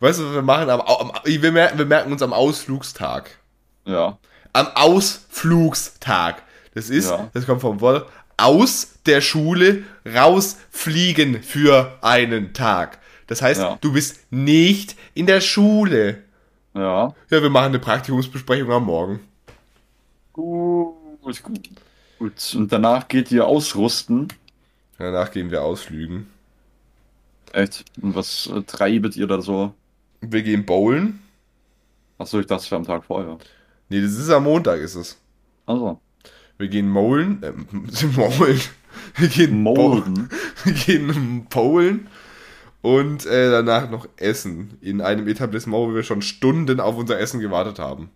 [0.00, 0.68] Weißt du, was wir machen?
[0.68, 3.38] Am, am, wir, merken, wir merken uns am Ausflugstag.
[3.86, 4.18] Ja.
[4.52, 6.42] Am Ausflugstag.
[6.74, 7.30] Das ist, ja.
[7.32, 12.99] das kommt vom Wort, aus der Schule rausfliegen für einen Tag.
[13.30, 13.78] Das heißt, ja.
[13.80, 16.24] du bist nicht in der Schule.
[16.74, 17.14] Ja.
[17.30, 19.20] Ja, wir machen eine Praktikumsbesprechung am Morgen.
[20.32, 21.70] Gut, gut.
[22.18, 24.26] Gut, und danach geht ihr ausrüsten.
[24.98, 26.26] Danach gehen wir ausflügen.
[27.52, 27.84] Echt?
[28.02, 29.74] Und was äh, treibet ihr da so?
[30.20, 31.20] Wir gehen bowlen.
[32.18, 33.38] Achso, ich dachte, es wäre am Tag vorher.
[33.88, 35.20] Nee, das ist am Montag, ist es.
[35.66, 36.00] Also.
[36.58, 37.40] Wir gehen molen.
[37.44, 37.52] Äh,
[38.16, 38.60] molen.
[39.14, 40.28] Wir gehen Molden.
[40.64, 42.08] Wir gehen polen
[42.82, 44.78] und äh, danach noch essen.
[44.80, 48.10] In einem Etablissement, wo wir schon Stunden auf unser Essen gewartet haben.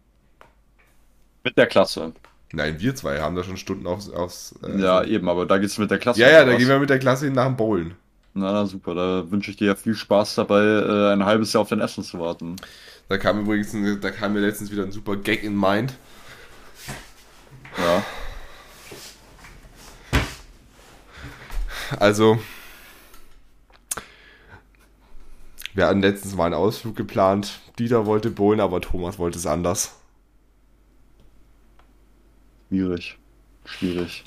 [1.42, 2.12] Mit der Klasse.
[2.52, 4.08] Nein, wir zwei haben da schon Stunden aufs.
[4.10, 6.20] aufs äh, ja, eben, aber da geht's mit der Klasse.
[6.20, 7.94] Ja, ja, da gehen wir mit der Klasse nach dem Bowlen.
[8.32, 11.62] Na, na super, da wünsche ich dir ja viel Spaß dabei, äh, ein halbes Jahr
[11.62, 12.56] auf dein Essen zu warten.
[13.08, 15.94] Da kam übrigens, da kam mir letztens wieder ein super Gag in Mind.
[17.78, 18.02] Ja.
[21.98, 22.38] Also,
[25.74, 27.60] wir hatten letztens mal einen Ausflug geplant.
[27.78, 29.96] Dieter wollte bowlen, aber Thomas wollte es anders.
[32.68, 33.18] Schwierig.
[33.64, 34.24] Schwierig.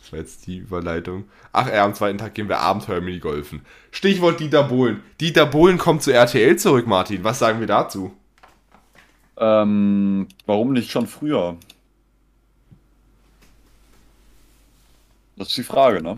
[0.00, 1.24] Das war jetzt die Überleitung.
[1.52, 3.60] Ach, ja, am zweiten Tag gehen wir Abenteuer-Minigolfen.
[3.90, 5.02] Stichwort Dieter Bohlen.
[5.20, 7.22] Dieter Bohlen kommt zu RTL zurück, Martin.
[7.24, 8.12] Was sagen wir dazu?
[9.36, 11.56] Ähm, warum nicht schon früher?
[15.36, 16.16] Das ist die Frage, ne?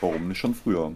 [0.00, 0.92] Warum nicht schon früher?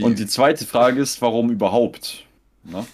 [0.00, 2.24] Und die zweite Frage ist, warum überhaupt?
[2.64, 2.86] Ne?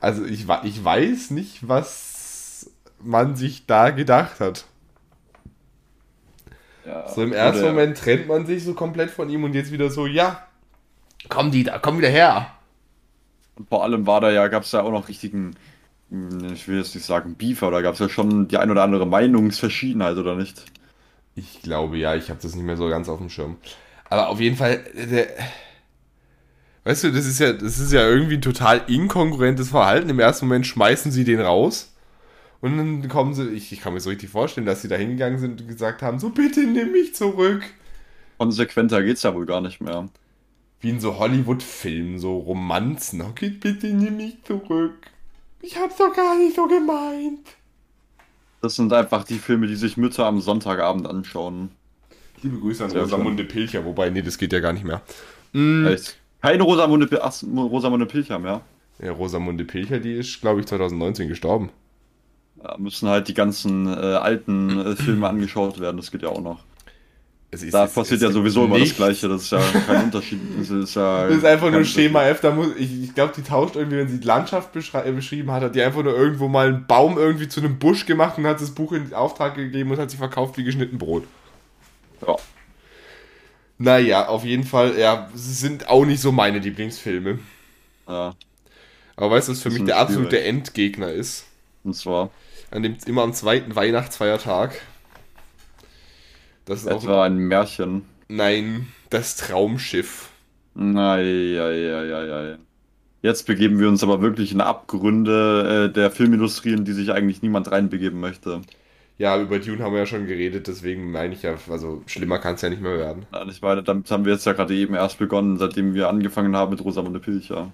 [0.00, 2.70] Also ich, ich weiß nicht, was
[3.00, 4.66] man sich da gedacht hat.
[6.84, 9.90] Ja, so im ersten Moment trennt man sich so komplett von ihm und jetzt wieder
[9.90, 10.46] so, ja,
[11.28, 12.48] komm die da, komm wieder her.
[13.56, 15.54] Und vor allem war da ja, gab es ja auch noch richtigen,
[16.10, 18.70] hm, ich will jetzt nicht sagen Beef, aber da gab es ja schon die ein
[18.70, 20.64] oder andere Meinungsverschiedenheit, oder nicht?
[21.34, 23.56] Ich glaube ja, ich habe das nicht mehr so ganz auf dem Schirm.
[24.12, 25.26] Aber auf jeden Fall, der,
[26.84, 30.10] weißt du, das ist ja, das ist ja irgendwie ein total inkongruentes Verhalten.
[30.10, 31.94] Im ersten Moment schmeißen sie den raus
[32.60, 35.38] und dann kommen sie, ich, ich kann mir so richtig vorstellen, dass sie da hingegangen
[35.38, 37.62] sind und gesagt haben, so bitte nimm mich zurück.
[38.36, 40.10] Konsequenter geht's ja wohl gar nicht mehr.
[40.80, 43.22] Wie in so Hollywood-Filmen, so Romanzen.
[43.22, 45.06] Okay, bitte nimm mich zurück.
[45.62, 47.48] Ich hab's doch gar nicht so gemeint.
[48.60, 51.70] Das sind einfach die Filme, die sich Mütter am Sonntagabend anschauen.
[52.42, 55.02] Liebe Grüße an Rosamunde Pilcher, wobei, nee, das geht ja gar nicht mehr.
[55.52, 55.96] Mhm.
[56.40, 57.08] Keine Rosamunde,
[57.56, 58.62] Rosamunde Pilcher mehr.
[59.00, 61.70] Ja, Rosamunde Pilcher, die ist, glaube ich, 2019 gestorben.
[62.62, 66.40] Ja, müssen halt die ganzen äh, alten äh, Filme angeschaut werden, das geht ja auch
[66.40, 66.64] noch.
[67.52, 70.40] Ist, da passiert ja sowieso immer das Gleiche, das ist ja kein Unterschied.
[70.58, 73.42] Das ist, ja das ist einfach nur Schema F, da muss, ich, ich glaube, die
[73.42, 76.68] tauscht irgendwie, wenn sie die Landschaft äh, beschrieben hat, hat die einfach nur irgendwo mal
[76.68, 79.98] einen Baum irgendwie zu einem Busch gemacht und hat das Buch in Auftrag gegeben und
[79.98, 81.24] hat sie verkauft wie geschnitten Brot.
[82.26, 82.36] Ja.
[83.78, 87.38] Naja, auf jeden Fall, ja, sind auch nicht so meine Lieblingsfilme.
[88.08, 88.34] Ja.
[89.16, 91.46] Aber weißt du, was für mich der absolute Endgegner ist?
[91.84, 92.30] Und zwar?
[92.72, 94.80] an dem immer am zweiten Weihnachtsfeiertag.
[96.64, 98.02] Das ist Etwa auch ein Märchen.
[98.28, 100.30] Nein, das Traumschiff.
[100.74, 102.58] Nein, ja, ja, ja, ja.
[103.20, 107.42] Jetzt begeben wir uns aber wirklich in Abgründe äh, der Filmindustrie, in die sich eigentlich
[107.42, 108.62] niemand reinbegeben möchte.
[109.18, 112.54] Ja, über Dune haben wir ja schon geredet, deswegen meine ich ja, also schlimmer kann
[112.56, 113.26] es ja nicht mehr werden.
[113.32, 116.56] Ja, ich meine, damit haben wir jetzt ja gerade eben erst begonnen, seitdem wir angefangen
[116.56, 117.72] haben mit Rosamunde Pilcher.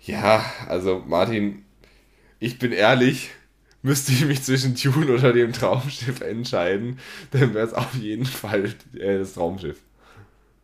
[0.00, 1.64] Ja, also Martin,
[2.40, 3.30] ich bin ehrlich,
[3.82, 6.98] müsste ich mich zwischen Tune oder dem Traumschiff entscheiden,
[7.32, 9.78] dann wäre es auf jeden Fall äh, das Traumschiff.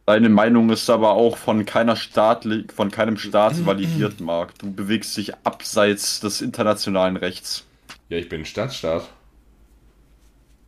[0.07, 4.59] Deine Meinung ist aber auch von keiner staatlich, von keinem Staat validiert, Marc.
[4.59, 7.65] Du bewegst dich abseits des internationalen Rechts.
[8.09, 9.09] Ja, ich bin Stadtstaat.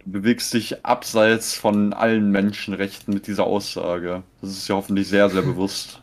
[0.07, 4.23] Bewegst dich abseits von allen Menschenrechten mit dieser Aussage.
[4.41, 6.01] Das ist ja hoffentlich sehr, sehr bewusst.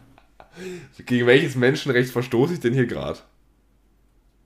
[1.06, 3.20] Gegen welches Menschenrecht verstoße ich denn hier gerade?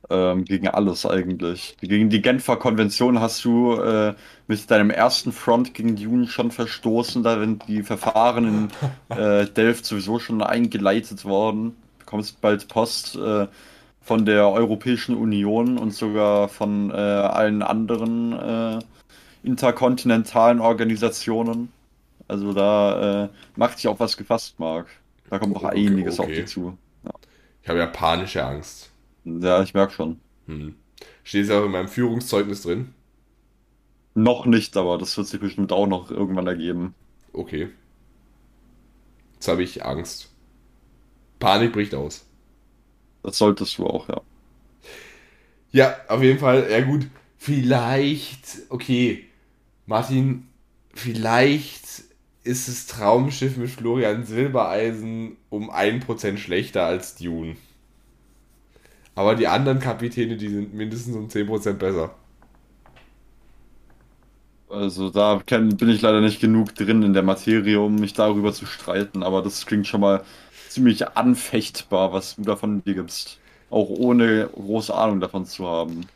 [0.10, 1.76] ähm, gegen alles eigentlich.
[1.82, 4.16] Gegen die Genfer Konvention hast du äh,
[4.48, 8.70] mit deinem ersten Front gegen Dune schon verstoßen, da sind die Verfahren
[9.10, 11.76] in äh, Delft sowieso schon eingeleitet worden.
[12.00, 13.48] Du bekommst bald Post äh,
[14.02, 18.80] von der Europäischen Union und sogar von äh, allen anderen äh,
[19.48, 21.72] interkontinentalen Organisationen.
[22.28, 24.88] Also da äh, macht sich auch was gefasst, Marc.
[25.30, 26.30] Da kommt noch okay, einiges okay.
[26.30, 26.78] auf dich zu.
[27.04, 27.12] Ja.
[27.64, 28.92] Ich habe ja panische Angst.
[29.24, 30.20] Ja, ich merke schon.
[30.46, 30.76] Hm.
[31.24, 32.94] Steht es auch in meinem Führungszeugnis drin?
[34.14, 36.94] Noch nicht, aber das wird sich bestimmt auch noch irgendwann ergeben.
[37.34, 37.70] Okay.
[39.34, 40.30] Jetzt habe ich Angst.
[41.40, 42.26] Panik bricht aus.
[43.24, 44.22] Das solltest du auch, ja.
[45.72, 46.68] Ja, auf jeden Fall.
[46.70, 47.08] Ja, gut.
[47.38, 49.27] Vielleicht, okay.
[49.88, 50.50] Martin,
[50.94, 52.04] vielleicht
[52.44, 57.56] ist das Traumschiff mit Florian Silbereisen um 1% schlechter als Dune.
[59.16, 62.14] Aber die anderen Kapitäne, die sind mindestens um 10% besser.
[64.70, 68.66] Also da bin ich leider nicht genug drin in der Materie, um mich darüber zu
[68.66, 70.26] streiten, aber das klingt schon mal
[70.68, 73.40] ziemlich anfechtbar, was du davon dir gibst.
[73.70, 76.08] Auch ohne große Ahnung davon zu haben.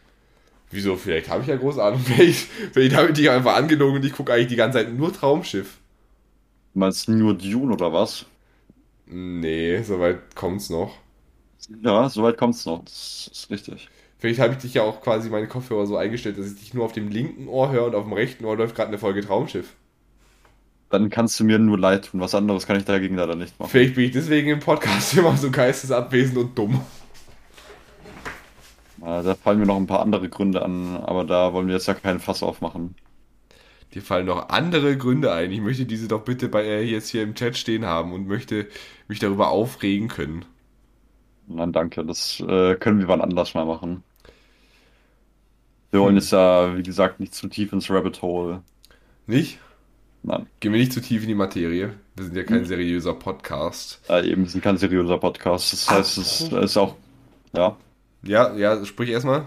[0.72, 0.96] Wieso?
[0.96, 2.00] Vielleicht habe ich ja große Ahnung.
[2.06, 5.14] Vielleicht, vielleicht habe ich dich einfach angelogen und ich gucke eigentlich die ganze Zeit nur
[5.14, 5.78] Traumschiff.
[6.74, 8.26] Du meinst nur Dune oder was?
[9.06, 10.94] Nee, soweit kommt's noch.
[11.84, 12.84] Ja, soweit kommt's noch.
[12.86, 13.90] Das ist richtig.
[14.18, 16.86] Vielleicht habe ich dich ja auch quasi meine Kopfhörer so eingestellt, dass ich dich nur
[16.86, 19.74] auf dem linken Ohr höre und auf dem rechten Ohr läuft gerade eine Folge Traumschiff.
[20.90, 22.20] Dann kannst du mir nur leid tun.
[22.20, 23.72] Was anderes kann ich dagegen leider nicht machen.
[23.72, 26.82] Vielleicht bin ich deswegen im Podcast immer so geistesabwesend und dumm.
[29.02, 31.96] Da fallen mir noch ein paar andere Gründe an, aber da wollen wir jetzt ja
[31.96, 32.96] keinen Fass aufmachen.
[33.94, 35.52] Dir fallen noch andere Gründe ein.
[35.52, 38.68] Ich möchte diese doch bitte bei äh, jetzt hier im Chat stehen haben und möchte
[39.08, 40.46] mich darüber aufregen können.
[41.48, 42.06] Nein, danke.
[42.06, 44.04] Das äh, können wir wann anders mal machen.
[45.90, 46.22] Wir wollen hm.
[46.22, 48.62] jetzt ja, wie gesagt, nicht zu tief ins Rabbit Hole.
[49.28, 49.60] Nicht?
[50.24, 50.46] Nein.
[50.60, 51.96] Gehen wir nicht zu tief in die Materie.
[52.16, 52.66] Wir sind ja kein hm.
[52.66, 54.00] seriöser Podcast.
[54.08, 55.74] Ja, eben, wir sind kein seriöser Podcast.
[55.74, 56.96] Das heißt, es ist auch.
[57.54, 57.76] Ja.
[58.24, 59.46] Ja, ja, sprich erstmal.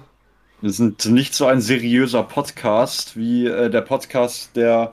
[0.60, 4.92] Wir sind nicht so ein seriöser Podcast wie äh, der Podcast, der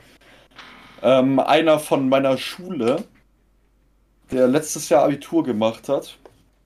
[1.02, 3.04] ähm, einer von meiner Schule,
[4.32, 6.18] der letztes Jahr Abitur gemacht hat.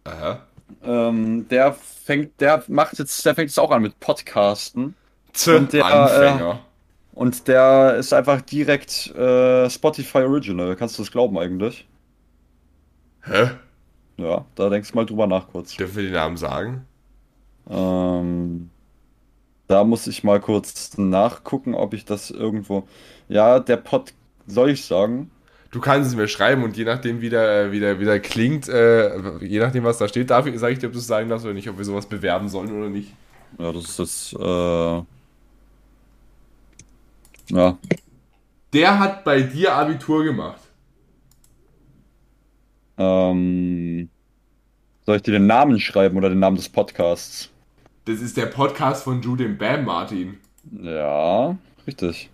[0.04, 0.42] Aha.
[0.84, 4.96] Ähm, der fängt, der macht jetzt, der fängt jetzt auch an mit Podcasten.
[5.32, 6.52] Zö, und der, Anfänger.
[6.52, 10.76] Äh, und der ist einfach direkt äh, Spotify Original.
[10.76, 11.88] Kannst du das glauben eigentlich?
[13.24, 13.52] Hä?
[14.18, 15.76] Ja, da denkst du mal drüber nach kurz.
[15.76, 16.86] Dürfen wir den Namen sagen?
[17.70, 18.70] Ähm,
[19.68, 22.88] da muss ich mal kurz nachgucken, ob ich das irgendwo.
[23.28, 24.14] Ja, der Pod.
[24.48, 25.32] Soll ich sagen?
[25.72, 28.70] Du kannst es mir schreiben und je nachdem, wie der, wie der, wie der klingt,
[28.70, 31.46] äh, je nachdem, was da steht, dafür sage ich dir, ob du es sagen darfst
[31.46, 33.12] oder nicht, ob wir sowas bewerben sollen oder nicht.
[33.58, 34.36] Ja, das ist das.
[34.40, 35.04] Äh...
[37.54, 37.78] Ja.
[38.74, 40.62] Der hat bei dir Abitur gemacht.
[42.98, 44.10] Ähm.
[45.06, 47.52] Soll ich dir den Namen schreiben oder den Namen des Podcasts?
[48.06, 50.38] Das ist der Podcast von Judith Bam, Martin.
[50.80, 52.30] Ja, richtig.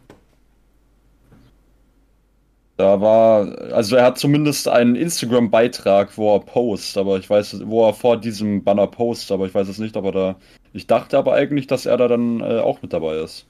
[2.75, 7.87] Da war, also er hat zumindest einen Instagram-Beitrag, wo er post, aber ich weiß, wo
[7.87, 10.35] er vor diesem Banner post, aber ich weiß es nicht, aber da.
[10.73, 13.45] Ich dachte aber eigentlich, dass er da dann äh, auch mit dabei ist.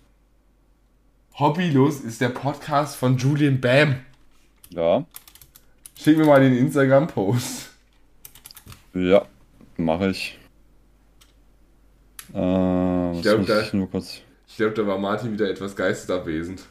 [1.40, 3.96] Hobbylos ist der Podcast von Julian Bam.
[4.70, 5.06] Ja.
[5.96, 7.70] Schick mir mal den Instagram-Post.
[8.94, 9.26] Ja,
[9.78, 10.38] mache ich.
[12.34, 13.62] Äh, ich glaube, da,
[14.58, 16.64] glaub, da war Martin wieder etwas geistesabwesend.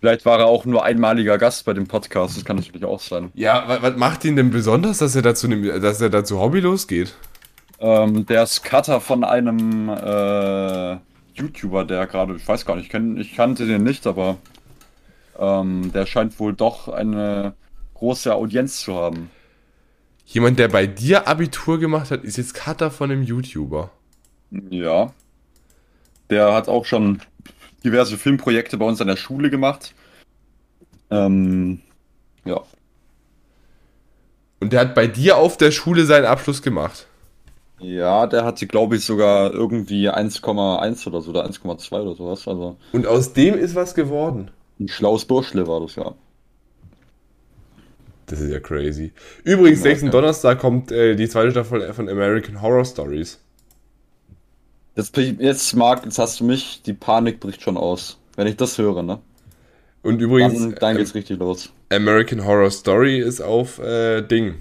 [0.00, 3.30] Vielleicht war er auch nur einmaliger Gast bei dem Podcast, das kann natürlich auch sein.
[3.32, 7.14] Ja, was, was macht ihn denn besonders, dass er dazu, dass er dazu hobbylos geht?
[7.80, 10.98] Ähm, der ist Cutter von einem äh,
[11.34, 14.36] YouTuber, der gerade, ich weiß gar nicht, ich, kenn, ich kannte den nicht, aber
[15.38, 17.54] ähm, der scheint wohl doch eine
[17.94, 19.30] große Audienz zu haben.
[20.26, 23.90] Jemand, der bei dir Abitur gemacht hat, ist jetzt Cutter von einem YouTuber.
[24.70, 25.12] Ja.
[26.30, 27.20] Der hat auch schon
[27.84, 29.94] diverse Filmprojekte bei uns an der Schule gemacht.
[31.10, 31.80] Ähm,
[32.44, 32.62] ja.
[34.60, 37.06] Und der hat bei dir auf der Schule seinen Abschluss gemacht?
[37.80, 42.48] Ja, der hatte, glaube ich, sogar irgendwie 1,1 oder so oder 1,2 oder sowas.
[42.48, 44.50] Also Und aus dem ist was geworden?
[44.80, 46.14] Ein schlaues Burschle war das, ja.
[48.26, 49.12] Das ist ja crazy.
[49.42, 50.10] Übrigens, ja, nächsten.
[50.10, 53.38] Donnerstag kommt äh, die zweite Staffel von American Horror Stories.
[54.94, 58.18] Das, jetzt, Marc, jetzt hast du mich, die Panik bricht schon aus.
[58.36, 59.20] Wenn ich das höre, ne?
[60.02, 60.60] Und übrigens.
[60.60, 61.72] Dann, dann geht's ähm, richtig los.
[61.90, 64.56] American Horror Story ist auf äh, Ding.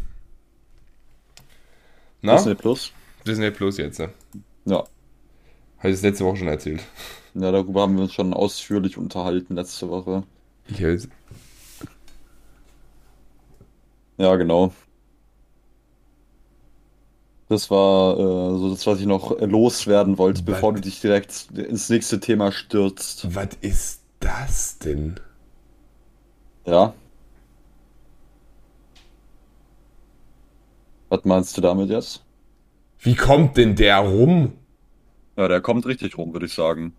[2.22, 2.36] Na?
[2.36, 2.92] Disney Plus.
[3.28, 4.10] Disney Plus jetzt, ne?
[4.66, 4.78] Ja.
[5.78, 6.82] Habe ich das letzte Woche schon erzählt.
[7.34, 10.24] Ja, darüber haben wir uns schon ausführlich unterhalten letzte Woche.
[10.68, 11.10] Ich weiß.
[14.18, 14.72] Ja, genau.
[17.50, 20.46] Das war äh, so das, was ich noch loswerden wollte, was?
[20.46, 23.36] bevor du dich direkt ins nächste Thema stürzt.
[23.36, 25.20] Was ist das denn?
[26.66, 26.94] Ja.
[31.10, 32.24] Was meinst du damit jetzt?
[33.00, 34.54] Wie kommt denn der rum?
[35.36, 36.94] Ja, der kommt richtig rum, würde ich sagen.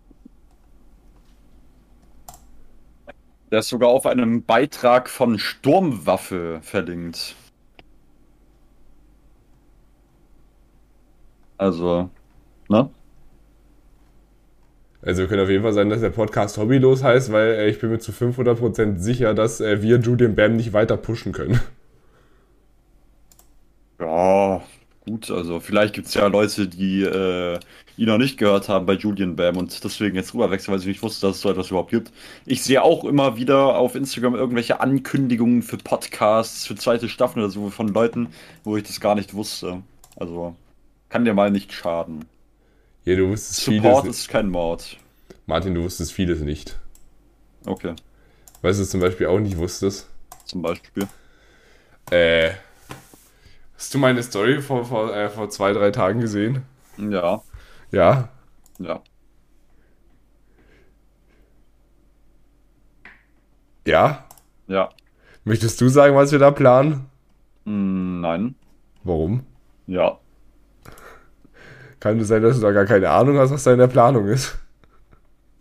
[3.55, 7.37] Der ist sogar auf einem Beitrag von Sturmwaffe verlinkt.
[11.57, 12.09] Also,
[12.67, 12.89] ne?
[15.01, 17.91] Also könnte auf jeden Fall sein, dass der Podcast hobbylos heißt, weil äh, ich bin
[17.91, 21.61] mir zu 500% sicher, dass äh, wir Julian Bam nicht weiter pushen können.
[24.01, 24.07] Ja,
[25.05, 27.59] gut, also vielleicht gibt es ja Leute, die äh,
[27.97, 31.01] ihn noch nicht gehört haben bei Julian Bam und deswegen jetzt rüberwechseln, weil sie nicht
[31.01, 32.11] wussten, dass es so etwas überhaupt gibt.
[32.45, 37.51] Ich sehe auch immer wieder auf Instagram irgendwelche Ankündigungen für Podcasts, für zweite Staffeln oder
[37.51, 38.29] so von Leuten,
[38.63, 39.81] wo ich das gar nicht wusste.
[40.15, 40.55] Also
[41.09, 42.25] kann dir mal nicht schaden.
[43.05, 44.97] Ja, du wusstest Support vieles ist kein Mord.
[45.45, 46.77] Martin, du wusstest vieles nicht.
[47.65, 47.93] Okay.
[48.61, 50.07] Weißt du zum Beispiel auch nicht wusstest?
[50.45, 51.07] Zum Beispiel?
[52.09, 52.51] Äh,
[53.77, 56.63] Hast du meine Story vor, vor, äh, vor zwei, drei Tagen gesehen?
[56.97, 57.41] Ja.
[57.91, 58.29] Ja?
[58.79, 59.01] Ja.
[63.85, 64.25] Ja?
[64.67, 64.89] Ja.
[65.43, 67.05] Möchtest du sagen, was wir da planen?
[67.65, 68.55] Mm, nein.
[69.03, 69.45] Warum?
[69.87, 70.19] Ja.
[71.99, 74.27] Kann es sein, dass du da gar keine Ahnung hast, was da in der Planung
[74.27, 74.57] ist?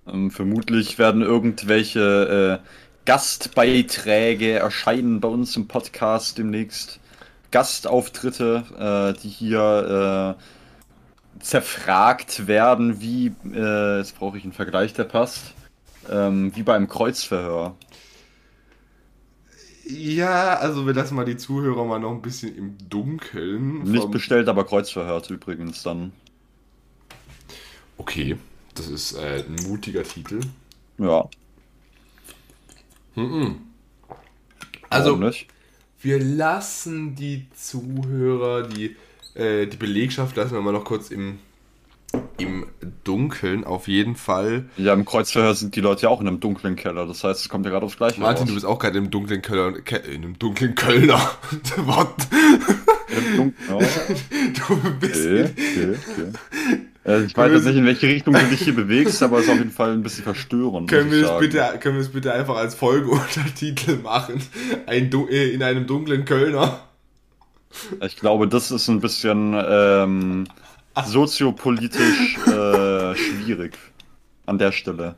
[0.06, 2.68] Ähm, vermutlich werden irgendwelche äh,
[3.06, 7.00] Gastbeiträge erscheinen bei uns im Podcast demnächst.
[7.54, 15.04] Gastauftritte, äh, die hier äh, zerfragt werden, wie, äh, jetzt brauche ich einen Vergleich, der
[15.04, 15.54] passt,
[16.10, 17.76] ähm, wie beim Kreuzverhör.
[19.86, 23.84] Ja, also wir lassen mal die Zuhörer mal noch ein bisschen im Dunkeln.
[23.84, 26.10] Nicht bestellt, aber kreuzverhört übrigens dann.
[27.98, 28.36] Okay,
[28.74, 30.40] das ist äh, ein mutiger Titel.
[30.98, 31.28] Ja.
[33.14, 33.60] Mhm.
[34.90, 35.46] Also, nicht?
[36.04, 38.94] Wir lassen die Zuhörer, die,
[39.34, 41.38] äh, die Belegschaft lassen wir mal noch kurz im,
[42.36, 42.66] im
[43.04, 44.66] Dunkeln, auf jeden Fall.
[44.76, 47.48] Ja, im Kreuzverhör sind die Leute ja auch in einem dunklen Keller, das heißt, es
[47.48, 48.48] kommt ja gerade aufs Gleiche Martin, raus.
[48.48, 51.14] du bist auch gerade im dunklen Keller, Ke in einem dunklen Kölner.
[51.76, 52.08] Was?
[53.08, 53.78] Im dunklen, oh.
[54.68, 55.26] Du bist...
[55.26, 56.80] Okay, okay, okay.
[57.04, 59.50] Also ich weiß jetzt nicht, in welche Richtung du dich hier bewegst, aber es ist
[59.50, 60.88] auf jeden Fall ein bisschen verstörend.
[60.88, 64.42] Können wir, es bitte, können wir es bitte einfach als Folgeuntertitel machen?
[64.86, 66.88] Ein äh, in einem dunklen Kölner.
[68.00, 70.46] Ich glaube, das ist ein bisschen ähm,
[71.04, 73.76] soziopolitisch äh, schwierig
[74.46, 75.16] an der Stelle.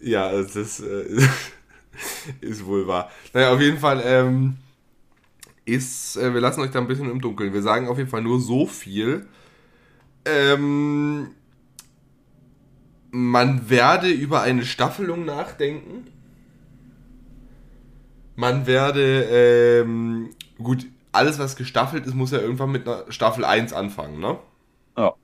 [0.00, 1.20] Ja, das ist, äh,
[2.40, 3.10] ist wohl wahr.
[3.32, 4.56] Naja, auf jeden Fall ähm,
[5.64, 7.52] ist, äh, wir lassen euch da ein bisschen im Dunkeln.
[7.52, 9.26] Wir sagen auf jeden Fall nur so viel
[10.30, 11.34] ähm,
[13.10, 16.06] man werde über eine Staffelung nachdenken.
[18.36, 23.72] Man werde, ähm, gut, alles was gestaffelt ist, muss ja irgendwann mit einer Staffel 1
[23.72, 24.38] anfangen, ne?
[24.96, 25.14] Ja.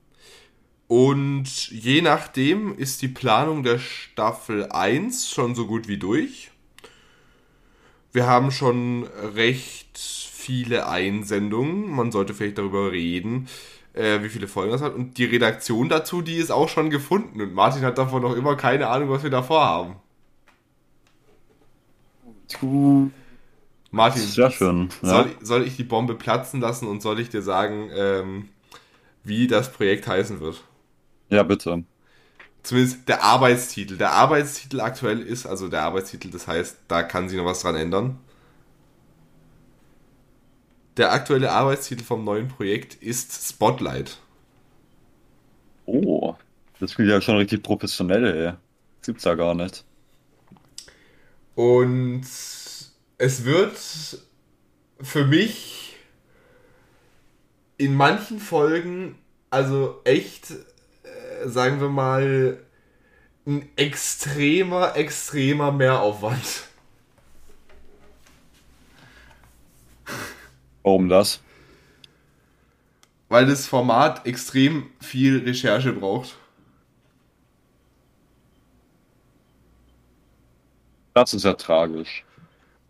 [0.87, 6.51] Und je nachdem ist die Planung der Staffel 1 schon so gut wie durch.
[8.11, 9.03] Wir haben schon
[9.35, 11.89] recht viele Einsendungen.
[11.89, 13.47] Man sollte vielleicht darüber reden
[13.97, 14.93] äh, wie viele Folgen das hat.
[14.93, 17.41] Und die Redaktion dazu, die ist auch schon gefunden.
[17.41, 19.95] Und Martin hat davon noch immer keine Ahnung, was wir davor haben.
[23.91, 24.89] Martin, Sehr schön.
[25.01, 25.09] Ja.
[25.09, 28.49] Soll, soll, ich die Bombe platzen lassen und soll ich dir sagen, ähm,
[29.23, 30.63] wie das Projekt heißen wird?
[31.29, 31.83] Ja, bitte.
[32.63, 33.97] Zumindest der Arbeitstitel.
[33.97, 37.75] Der Arbeitstitel aktuell ist, also der Arbeitstitel, das heißt, da kann sich noch was dran
[37.75, 38.19] ändern.
[40.97, 44.17] Der aktuelle Arbeitstitel vom neuen Projekt ist Spotlight.
[45.85, 46.35] Oh,
[46.79, 48.53] das klingt ja schon richtig professionell, ey.
[48.99, 49.85] Das gibt's ja gar nicht.
[51.55, 53.77] Und es wird
[54.99, 55.95] für mich
[57.77, 59.19] in manchen Folgen,
[59.51, 62.57] also echt, äh, sagen wir mal,
[63.45, 66.66] ein extremer, extremer Mehraufwand.
[70.87, 71.41] Warum das?
[73.27, 76.37] Weil das Format extrem viel Recherche braucht.
[81.13, 82.23] Das ist ja tragisch.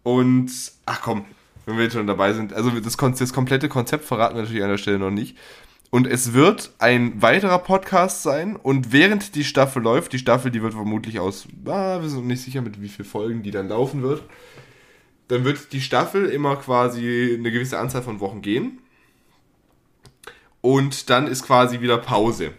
[0.04, 0.52] Und,
[0.86, 1.26] ach komm,
[1.66, 2.54] wenn wir jetzt schon dabei sind.
[2.54, 5.36] Also das, das komplette Konzept verraten wir natürlich an der Stelle noch nicht.
[5.89, 8.58] Und es wird ein weiterer Podcast sein.
[8.58, 12.43] Und während die Staffel läuft, die Staffel, die wird vermutlich aus, ah, wir sind nicht
[12.43, 14.22] sicher, mit wie vielen Folgen die dann laufen wird.
[15.28, 18.80] Dann wird die Staffel immer quasi eine gewisse Anzahl von Wochen gehen.
[20.61, 22.53] Und dann ist quasi wieder Pause.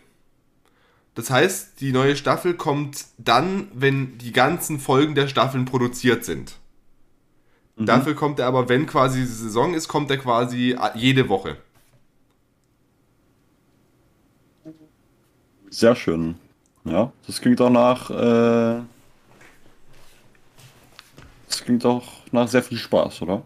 [1.15, 6.55] Das heißt, die neue Staffel kommt dann, wenn die ganzen Folgen der Staffeln produziert sind.
[7.77, 7.87] Mhm.
[7.87, 11.57] Dafür kommt er aber, wenn quasi die Saison ist, kommt er quasi jede Woche.
[15.71, 16.37] Sehr schön.
[16.85, 18.11] Ja, das klingt auch nach.
[18.11, 18.83] Äh,
[21.49, 23.43] das klingt auch nach sehr viel Spaß, oder?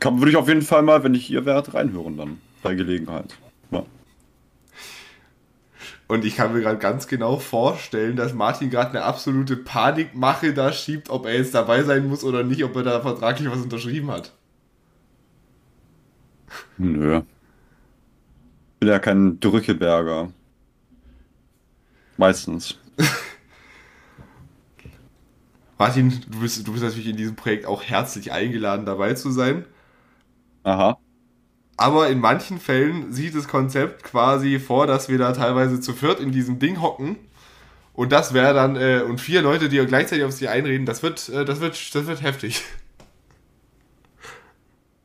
[0.00, 2.40] Kann, würde ich auf jeden Fall mal, wenn ich hier wäre, reinhören dann.
[2.62, 3.36] Bei Gelegenheit.
[3.70, 3.84] Ja.
[6.08, 10.72] Und ich kann mir gerade ganz genau vorstellen, dass Martin gerade eine absolute Panikmache da
[10.72, 14.10] schiebt, ob er jetzt dabei sein muss oder nicht, ob er da vertraglich was unterschrieben
[14.10, 14.32] hat.
[16.78, 17.18] Nö.
[17.18, 20.30] Ich bin ja kein Drückeberger.
[22.16, 22.78] Meistens.
[25.78, 29.64] Martin, du bist, du bist natürlich in diesem Projekt auch herzlich eingeladen, dabei zu sein.
[30.64, 30.98] Aha.
[31.76, 36.18] Aber in manchen Fällen sieht das Konzept quasi vor, dass wir da teilweise zu viert
[36.20, 37.16] in diesem Ding hocken.
[37.94, 41.28] Und das wäre dann, äh, und vier Leute, die gleichzeitig auf sich einreden, das wird,
[41.28, 42.62] äh, das wird, das wird heftig.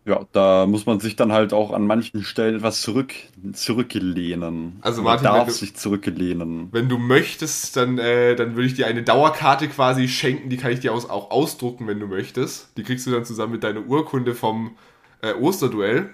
[0.06, 3.14] Ja, da muss man sich dann halt auch an manchen Stellen etwas zurück,
[3.54, 4.80] zurücklehnen.
[4.82, 6.68] Also Martin, man darf du, sich zurücklehnen.
[6.74, 10.72] Wenn du möchtest, dann, äh, dann würde ich dir eine Dauerkarte quasi schenken, die kann
[10.72, 12.78] ich dir aus, auch ausdrucken, wenn du möchtest.
[12.78, 14.76] Die kriegst du dann zusammen mit deiner Urkunde vom
[15.22, 16.10] äh, Osterduell.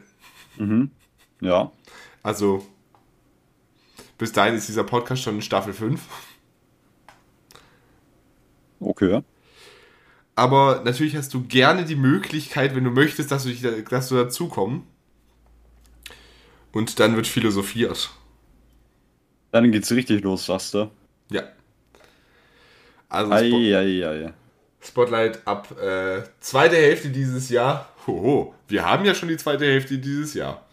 [0.58, 0.92] Mhm.
[1.42, 1.72] Ja.
[2.22, 2.64] Also,
[4.20, 6.00] bis dahin ist dieser Podcast schon in Staffel 5.
[8.80, 9.24] Okay.
[10.40, 14.16] Aber natürlich hast du gerne die Möglichkeit, wenn du möchtest, dass du, dich, dass du
[14.16, 14.84] dazukommen.
[16.72, 18.10] Und dann wird philosophiert.
[19.52, 20.92] Dann geht's richtig los, sagst du.
[21.30, 21.44] Ja.
[23.10, 24.34] Also ei, ei, ei.
[24.80, 27.90] Spotlight ab äh, zweite Hälfte dieses Jahr.
[28.08, 30.66] Hoho, wir haben ja schon die zweite Hälfte dieses Jahr.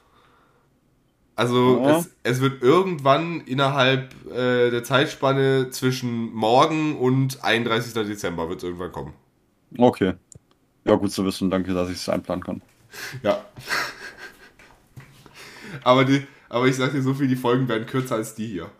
[1.35, 1.99] Also ja.
[1.99, 7.95] es, es, wird irgendwann innerhalb äh, der Zeitspanne zwischen morgen und 31.
[7.95, 9.26] Dezember wird es irgendwann kommen.
[9.77, 10.14] Okay.
[10.85, 11.51] Ja, gut zu wissen.
[11.51, 12.62] Danke, dass ich es einplanen kann.
[13.23, 13.45] Ja.
[15.83, 18.71] aber, die, aber ich sag dir so viel, die Folgen werden kürzer als die hier.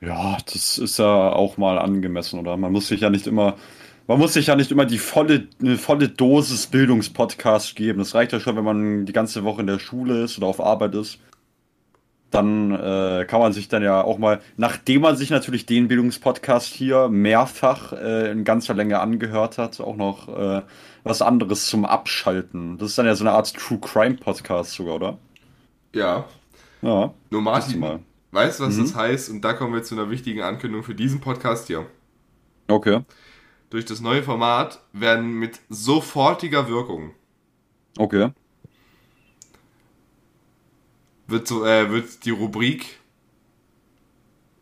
[0.00, 2.56] Ja, das ist ja auch mal angemessen, oder?
[2.56, 3.56] Man muss sich ja nicht immer,
[4.06, 7.98] man muss sich ja nicht immer die volle, eine volle Dosis Bildungspodcast geben.
[7.98, 10.60] Das reicht ja schon, wenn man die ganze Woche in der Schule ist oder auf
[10.60, 11.18] Arbeit ist
[12.30, 16.72] dann äh, kann man sich dann ja auch mal, nachdem man sich natürlich den Bildungspodcast
[16.72, 20.62] hier mehrfach äh, in ganzer Länge angehört hat, auch noch äh,
[21.02, 22.78] was anderes zum Abschalten.
[22.78, 25.18] Das ist dann ja so eine Art True Crime Podcast sogar, oder?
[25.94, 26.26] Ja.
[26.82, 27.12] Ja.
[27.30, 28.00] Nur Martin, mal.
[28.30, 28.82] weißt du, was mhm.
[28.82, 29.30] das heißt?
[29.30, 31.86] Und da kommen wir zu einer wichtigen Ankündigung für diesen Podcast hier.
[32.68, 33.00] Okay.
[33.70, 37.12] Durch das neue Format werden mit sofortiger Wirkung
[37.98, 38.30] Okay
[41.30, 42.98] wird, so, äh, wird die Rubrik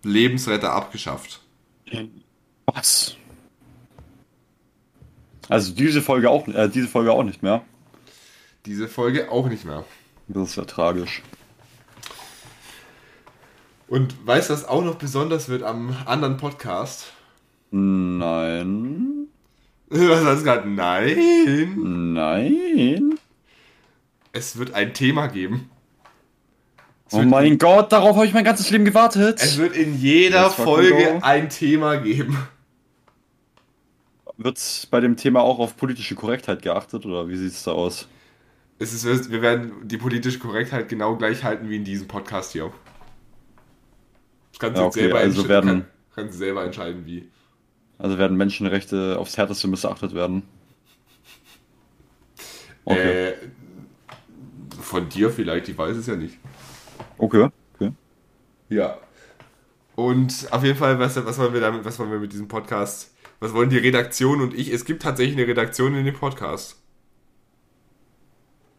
[0.03, 1.41] Lebensretter abgeschafft.
[2.67, 3.17] Was?
[5.49, 7.65] Also diese Folge auch, äh, diese Folge auch nicht mehr.
[8.67, 9.85] Diese Folge auch nicht mehr.
[10.29, 11.23] Das ist ja tragisch.
[13.89, 17.13] Und weißt du, was auch noch besonders wird am anderen Podcast?
[17.71, 19.29] Nein.
[19.91, 20.69] Was hast du gerade?
[20.69, 22.13] Nein.
[22.13, 23.19] Nein.
[24.33, 25.71] Es wird ein Thema geben.
[27.11, 29.41] Oh mein in, Gott, darauf habe ich mein ganzes Leben gewartet.
[29.41, 32.37] Es wird in jeder Folge ein Thema geben.
[34.37, 38.07] Wird bei dem Thema auch auf politische Korrektheit geachtet oder wie sieht es da aus?
[38.79, 42.73] Es ist, wir werden die politische Korrektheit genau gleich halten wie in diesem Podcast hier.
[44.53, 47.29] Das kannst du ja, okay, selber, also werden, kann, kannst selber entscheiden, wie.
[47.99, 50.45] Also werden Menschenrechte aufs Härteste missachtet werden.
[52.85, 53.31] Okay.
[53.31, 53.35] Äh,
[54.81, 56.39] von dir vielleicht, ich weiß es ja nicht.
[57.19, 57.93] Okay, okay.
[58.69, 58.99] Ja.
[59.95, 63.15] Und auf jeden Fall, was, was wollen wir damit, was wollen wir mit diesem Podcast?
[63.41, 64.73] Was wollen die Redaktion und ich?
[64.73, 66.77] Es gibt tatsächlich eine Redaktion in dem Podcast.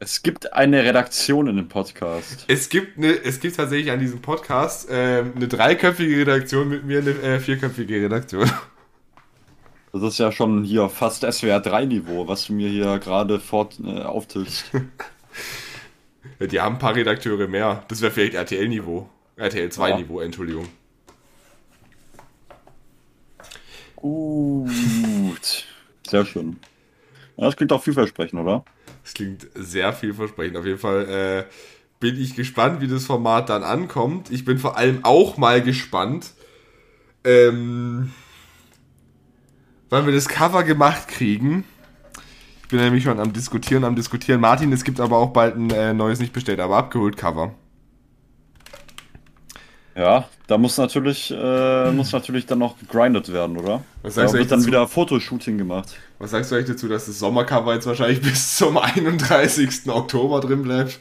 [0.02, 2.46] Es gibt eine Redaktion in dem Podcast.
[2.48, 7.00] Es gibt, eine, es gibt tatsächlich an diesem Podcast äh, eine dreiköpfige Redaktion mit mir,
[7.00, 8.50] eine äh, vierköpfige Redaktion.
[9.92, 13.80] Das ist ja schon hier fast SWR 3 Niveau, was du mir hier gerade fort
[13.84, 14.66] äh, auftilgst.
[16.40, 17.84] Ja, die haben ein paar Redakteure mehr.
[17.88, 19.10] Das wäre vielleicht RTL-Niveau.
[19.36, 20.26] RTL 2-Niveau, ja.
[20.26, 20.68] Entschuldigung.
[23.96, 25.66] Gut.
[26.08, 26.58] Sehr schön.
[27.38, 28.66] Das klingt auch vielversprechend, oder?
[29.04, 30.58] Das klingt sehr vielversprechend.
[30.58, 31.54] Auf jeden Fall äh,
[32.00, 34.30] bin ich gespannt, wie das Format dann ankommt.
[34.32, 36.32] Ich bin vor allem auch mal gespannt,
[37.24, 38.12] ähm,
[39.90, 41.64] wann wir das Cover gemacht kriegen.
[42.70, 44.40] Ich bin nämlich schon am Diskutieren, am Diskutieren.
[44.42, 47.56] Martin, es gibt aber auch bald ein äh, neues, nicht bestellt, aber abgeholt Cover.
[49.96, 53.84] Ja, da muss natürlich, äh, muss natürlich dann noch gegrindet werden, oder?
[54.04, 54.68] Was sagst da du wird dann dazu?
[54.68, 55.96] wieder Fotoshooting gemacht.
[56.20, 59.90] Was sagst du eigentlich dazu, dass das Sommercover jetzt wahrscheinlich bis zum 31.
[59.90, 61.00] Oktober drin bleibt?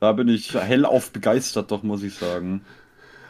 [0.00, 2.64] Da bin ich hellauf begeistert, doch, muss ich sagen.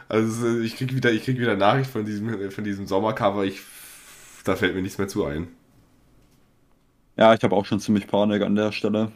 [0.09, 3.45] Also ich krieg wieder, ich krieg wieder Nachricht von diesem, von diesem Sommercover.
[3.45, 3.61] Ich,
[4.45, 5.49] da fällt mir nichts mehr zu ein.
[7.17, 9.11] Ja, ich habe auch schon ziemlich Panik an der Stelle.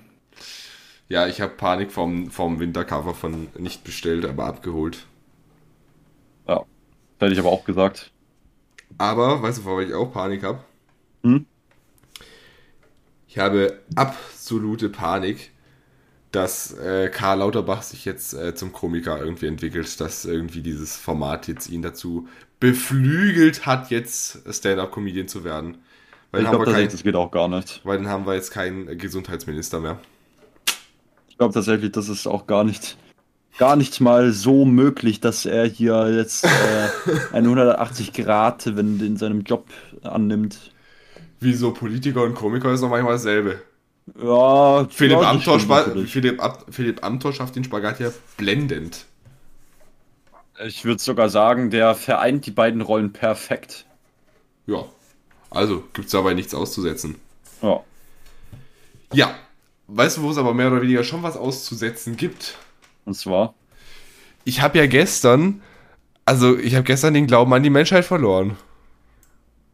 [1.07, 5.05] Ja, ich habe Panik vom, vom Wintercover von nicht bestellt, aber abgeholt.
[6.47, 6.65] Ja,
[7.19, 8.11] das hätte ich aber auch gesagt.
[8.97, 10.63] Aber, weißt du, wovor ich auch Panik habe?
[11.23, 11.45] Hm?
[13.27, 15.51] Ich habe absolute Panik,
[16.31, 21.47] dass äh, Karl Lauterbach sich jetzt äh, zum Komiker irgendwie entwickelt, dass irgendwie dieses Format
[21.47, 22.27] jetzt ihn dazu
[22.59, 25.77] beflügelt hat, jetzt Stand-up-Comedian zu werden.
[26.31, 27.81] Weil Ich glaube wir tatsächlich, das geht auch gar nicht.
[27.83, 29.99] weil dann haben wir jetzt keinen Gesundheitsminister mehr.
[31.29, 32.97] Ich glaube tatsächlich, das ist auch gar nicht,
[33.57, 36.47] gar nicht mal so möglich, dass er hier jetzt äh,
[37.33, 39.67] eine 180 Grad Wende in seinem Job
[40.03, 40.71] annimmt.
[41.39, 43.61] Wieso Politiker und Komiker ist doch manchmal dasselbe.
[44.21, 45.59] Ja, Philipp, Amthor.
[46.05, 49.05] Philipp, Ab- Philipp Amthor schafft den Spagat ja blendend.
[50.65, 53.85] Ich würde sogar sagen, der vereint die beiden Rollen perfekt.
[54.67, 54.85] Ja.
[55.51, 57.15] Also, gibt's dabei nichts auszusetzen.
[57.61, 57.81] Ja.
[59.13, 59.35] Ja.
[59.87, 62.57] Weißt du, wo es aber mehr oder weniger schon was auszusetzen gibt?
[63.05, 63.53] Und zwar,
[64.45, 65.61] Ich habe ja gestern,
[66.25, 68.57] also ich habe gestern den Glauben an die Menschheit verloren.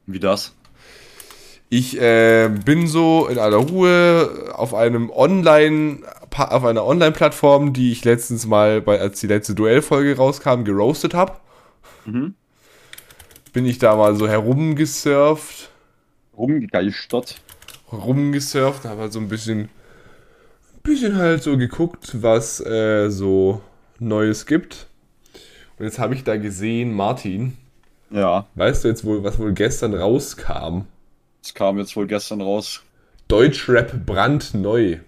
[0.08, 0.54] wie das?
[1.70, 6.00] Ich äh, bin so in aller Ruhe auf einem Online,
[6.36, 11.34] auf einer Online-Plattform, die ich letztens mal, bei, als die letzte Duellfolge rauskam, geroastet habe.
[12.06, 12.36] Mhm.
[13.58, 15.72] Bin ich da mal so herumgesurft,
[16.38, 17.41] Rumgegeistert.
[17.91, 19.70] rumgesurft, habe halt so ein bisschen,
[20.84, 23.62] bisschen halt so geguckt, was äh, so
[23.99, 24.88] Neues gibt.
[25.80, 27.58] Und jetzt habe ich da gesehen, Martin,
[28.10, 30.86] Ja, weißt du jetzt wohl, was wohl gestern rauskam?
[31.41, 32.84] das kam jetzt wohl gestern raus.
[33.30, 34.99] Deutschrap brandneu.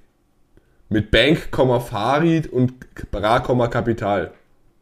[0.89, 2.73] Mit Bank, Farid und
[3.11, 4.33] Bra, Kapital.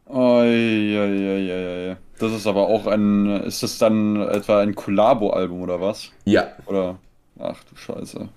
[0.06, 1.96] Eieieiei.
[2.18, 3.42] Das ist aber auch ein.
[3.42, 6.10] Ist das dann etwa ein Collabo-Album oder was?
[6.24, 6.48] Ja.
[6.66, 6.98] Oder.
[7.38, 8.28] Ach du Scheiße.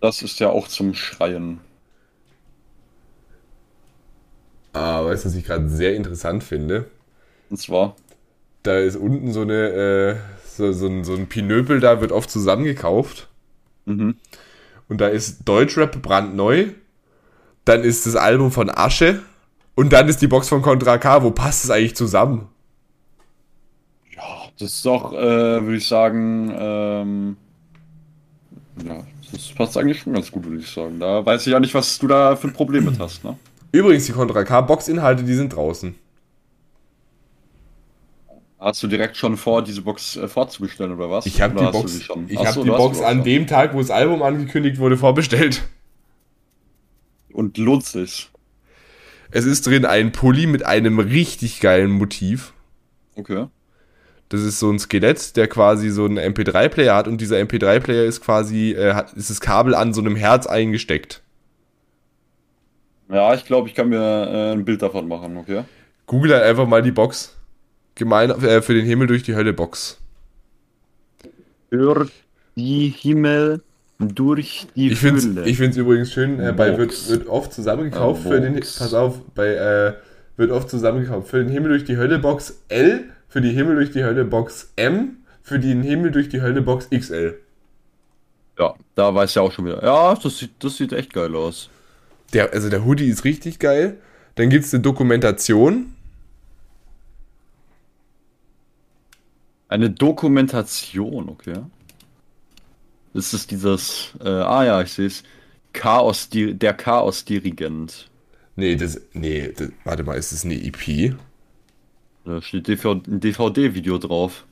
[0.00, 1.60] Das ist ja auch zum Schreien.
[4.72, 6.90] Aber weißt du, was ich gerade sehr interessant finde?
[7.48, 7.96] Und zwar.
[8.62, 12.30] Da ist unten so eine, äh, so, so, ein, so ein Pinöpel, da wird oft
[12.30, 13.28] zusammengekauft.
[13.86, 14.16] Mhm.
[14.88, 16.68] Und da ist Deutschrap brandneu.
[17.64, 19.22] Dann ist das Album von Asche.
[19.74, 21.22] Und dann ist die Box von Contra K.
[21.22, 22.48] Wo passt es eigentlich zusammen?
[24.14, 24.22] Ja,
[24.58, 27.36] das ist doch, äh, würde ich sagen, ähm.
[28.84, 30.98] Ja, das passt eigentlich schon ganz gut, würde ich sagen.
[31.00, 33.36] Da weiß ich ja nicht, was du da für ein Problem mit hast, ne?
[33.72, 35.94] Übrigens, die Contra K Boxinhalte, die sind draußen.
[38.58, 41.24] Hast du direkt schon vor, diese Box äh, vorzubestellen oder was?
[41.24, 42.28] Ich habe die Box, schon?
[42.28, 43.24] ich hab so, die Box an schon.
[43.24, 45.62] dem Tag, wo das Album angekündigt wurde, vorbestellt.
[47.32, 48.28] Und lohnt sich.
[49.32, 52.52] Es ist drin ein Pulli mit einem richtig geilen Motiv.
[53.16, 53.46] Okay.
[54.28, 58.20] Das ist so ein Skelett, der quasi so einen MP3-Player hat und dieser MP3-Player ist
[58.20, 61.22] quasi, äh, hat, ist das Kabel an so einem Herz eingesteckt.
[63.08, 65.64] Ja, ich glaube, ich kann mir äh, ein Bild davon machen, okay?
[66.06, 67.36] Google halt einfach mal die Box.
[67.96, 70.00] Gemein, äh, für den Himmel durch die Hölle Box.
[71.70, 72.08] Für
[72.54, 73.62] die Himmel
[74.00, 78.22] durch die Ich finde es ich find's übrigens schön, äh, bei wird, wird oft zusammengekauft
[78.24, 79.94] Ah, für den, pass auf, bei, äh,
[80.36, 83.90] wird oft zusammengekauft für den Himmel durch die Hölle Box L, für die Himmel durch
[83.90, 87.38] die Hölle Box M, für den Himmel durch die Hölle Box XL.
[88.58, 89.82] Ja, da weiß ich auch schon wieder.
[89.82, 91.70] Ja, das sieht, das sieht echt geil aus.
[92.32, 93.98] Der, also der Hoodie ist richtig geil.
[94.36, 95.94] Dann gibt es eine Dokumentation.
[99.68, 101.54] Eine Dokumentation, okay.
[103.12, 105.22] Das ist dieses, äh, ah ja, ich sehe es.
[105.72, 108.10] Chaos, der Chaos-Dirigent.
[108.56, 111.14] Nee, das, nee, das, warte mal, ist das eine EP?
[112.24, 114.46] Da steht ein DVD-Video drauf.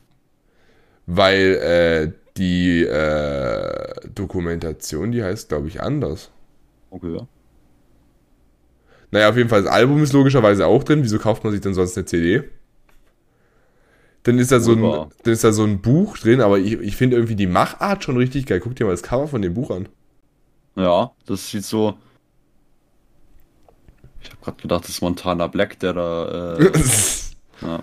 [1.05, 6.31] Weil äh, die äh, Dokumentation, die heißt, glaube ich, anders.
[6.89, 7.19] Okay.
[9.11, 11.03] Naja, auf jeden Fall, das Album ist logischerweise auch drin.
[11.03, 12.43] Wieso kauft man sich denn sonst eine CD?
[14.23, 14.81] Dann ist da so ein,
[15.23, 18.17] dann ist da so ein Buch drin, aber ich, ich finde irgendwie die Machart schon
[18.17, 18.59] richtig geil.
[18.59, 19.87] Guck dir mal das Cover von dem Buch an.
[20.75, 21.97] Ja, das sieht so.
[24.21, 26.55] Ich habe gerade gedacht, das ist Montana Black, der da.
[26.57, 26.71] Äh,
[27.61, 27.79] ja.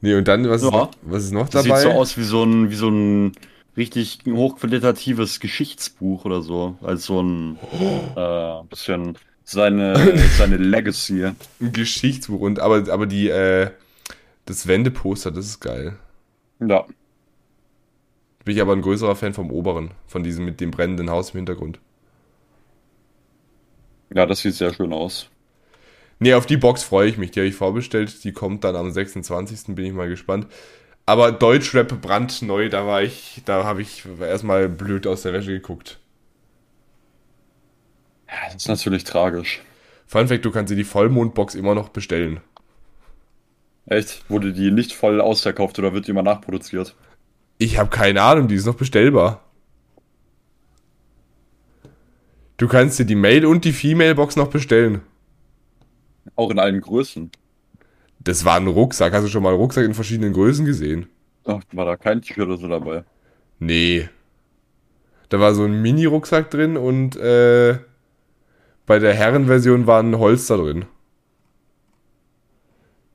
[0.00, 0.68] Nee, und dann, was, ja.
[0.68, 1.68] ist, noch, was ist noch dabei?
[1.68, 3.32] Das sieht so aus wie so ein, wie so ein
[3.76, 6.76] richtig hochqualitatives Geschichtsbuch oder so.
[6.82, 7.58] Als so ein
[8.16, 11.24] äh, bisschen seine, seine Legacy.
[11.24, 12.40] Ein Geschichtsbuch.
[12.40, 13.70] Und aber, aber die, äh,
[14.50, 15.96] das Wendeposter, das ist geil.
[16.60, 16.84] Ja.
[18.44, 21.38] Bin ich aber ein größerer Fan vom oberen, von diesem mit dem brennenden Haus im
[21.38, 21.78] Hintergrund.
[24.12, 25.30] Ja, das sieht sehr schön aus.
[26.18, 27.30] Nee, auf die Box freue ich mich.
[27.30, 28.24] Die habe ich vorbestellt.
[28.24, 29.74] Die kommt dann am 26.
[29.74, 30.46] Bin ich mal gespannt.
[31.06, 35.98] Aber Deutschrap brandneu, da war ich, da habe ich erstmal blöd aus der Wäsche geguckt.
[38.28, 39.62] Ja, das ist natürlich tragisch.
[40.06, 42.40] Fun Fact, du kannst dir die Vollmondbox immer noch bestellen.
[43.86, 44.28] Echt?
[44.28, 46.94] Wurde die nicht voll ausverkauft oder wird die immer nachproduziert?
[47.58, 49.42] Ich habe keine Ahnung, die ist noch bestellbar.
[52.56, 55.00] Du kannst dir die Mail und die Female-Box noch bestellen.
[56.36, 57.30] Auch in allen Größen.
[58.20, 59.12] Das war ein Rucksack.
[59.14, 61.08] Hast du schon mal einen Rucksack in verschiedenen Größen gesehen?
[61.44, 63.04] Ach, war da kein T-Shirt oder so dabei?
[63.58, 64.08] Nee.
[65.30, 67.78] Da war so ein Mini-Rucksack drin und äh,
[68.84, 70.84] bei der Herrenversion war ein Holster drin.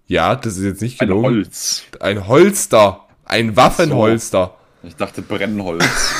[0.07, 1.25] Ja, das ist jetzt nicht gelogen.
[1.25, 1.83] Ein Holz.
[1.99, 3.07] Ein Holster.
[3.25, 4.55] Ein Waffenholster.
[4.81, 4.87] So.
[4.87, 5.83] Ich dachte Brennholz.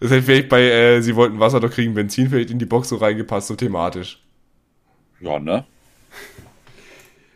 [0.00, 2.88] das hätte vielleicht bei, äh, sie wollten Wasser, doch kriegen Benzin vielleicht in die Box
[2.88, 4.20] so reingepasst, so thematisch.
[5.20, 5.64] Ja, ne?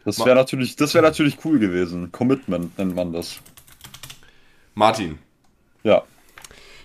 [0.04, 2.10] Das wäre natürlich, das wäre natürlich cool gewesen.
[2.10, 3.38] Commitment nennt man das.
[4.74, 5.18] Martin.
[5.84, 6.02] Ja.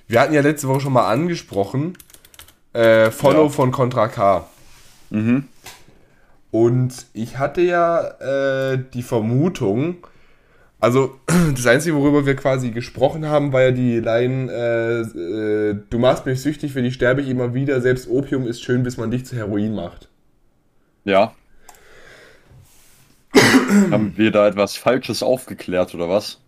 [0.08, 1.98] Wir hatten ja letzte Woche schon mal angesprochen,
[2.74, 3.50] äh, Follow ja.
[3.50, 4.48] von Contra K.
[5.10, 5.48] Mhm.
[6.60, 10.08] Und ich hatte ja äh, die Vermutung,
[10.80, 11.20] also
[11.56, 16.26] das Einzige, worüber wir quasi gesprochen haben, war ja die Line, äh, äh, du machst
[16.26, 19.24] mich süchtig, für die sterbe ich immer wieder, selbst Opium ist schön, bis man dich
[19.28, 20.10] zu Heroin macht.
[21.04, 21.36] Ja.
[23.92, 26.42] Haben wir da etwas Falsches aufgeklärt oder was?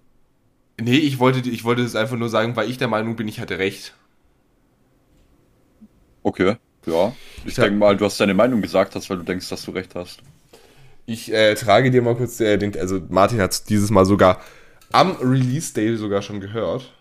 [0.81, 3.39] Nee, ich wollte, ich wollte das einfach nur sagen, weil ich der Meinung bin, ich
[3.39, 3.93] hatte recht.
[6.23, 6.55] Okay,
[6.85, 7.13] ja.
[7.45, 9.95] Ich, denke mal, du hast deine Meinung gesagt hast, weil du denkst, dass du recht
[9.95, 10.19] hast.
[11.05, 14.41] Ich äh, trage dir mal kurz äh, den, also Martin hat dieses Mal sogar
[14.91, 16.93] am Release Day sogar schon gehört.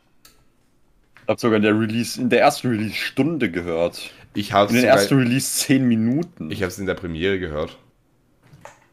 [1.23, 4.11] Ich habe sogar in der Release, in der ersten Release-Stunde gehört.
[4.35, 6.51] Ich habe in der ersten Release 10 Minuten.
[6.51, 7.77] Ich habe es in der Premiere gehört.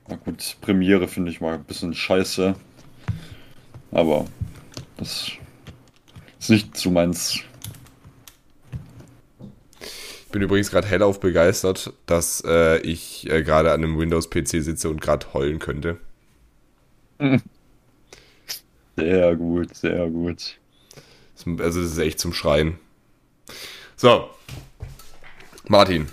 [0.07, 2.55] Na gut, Premiere finde ich mal ein bisschen scheiße.
[3.91, 4.25] Aber
[4.97, 5.31] das
[6.39, 7.39] ist nicht so meins.
[10.35, 14.89] Ich bin übrigens gerade hellauf begeistert, dass äh, ich äh, gerade an einem Windows-PC sitze
[14.89, 15.95] und gerade heulen könnte.
[18.97, 20.57] Sehr gut, sehr gut.
[21.59, 22.77] Also das ist echt zum Schreien.
[23.95, 24.29] So.
[25.69, 26.09] Martin.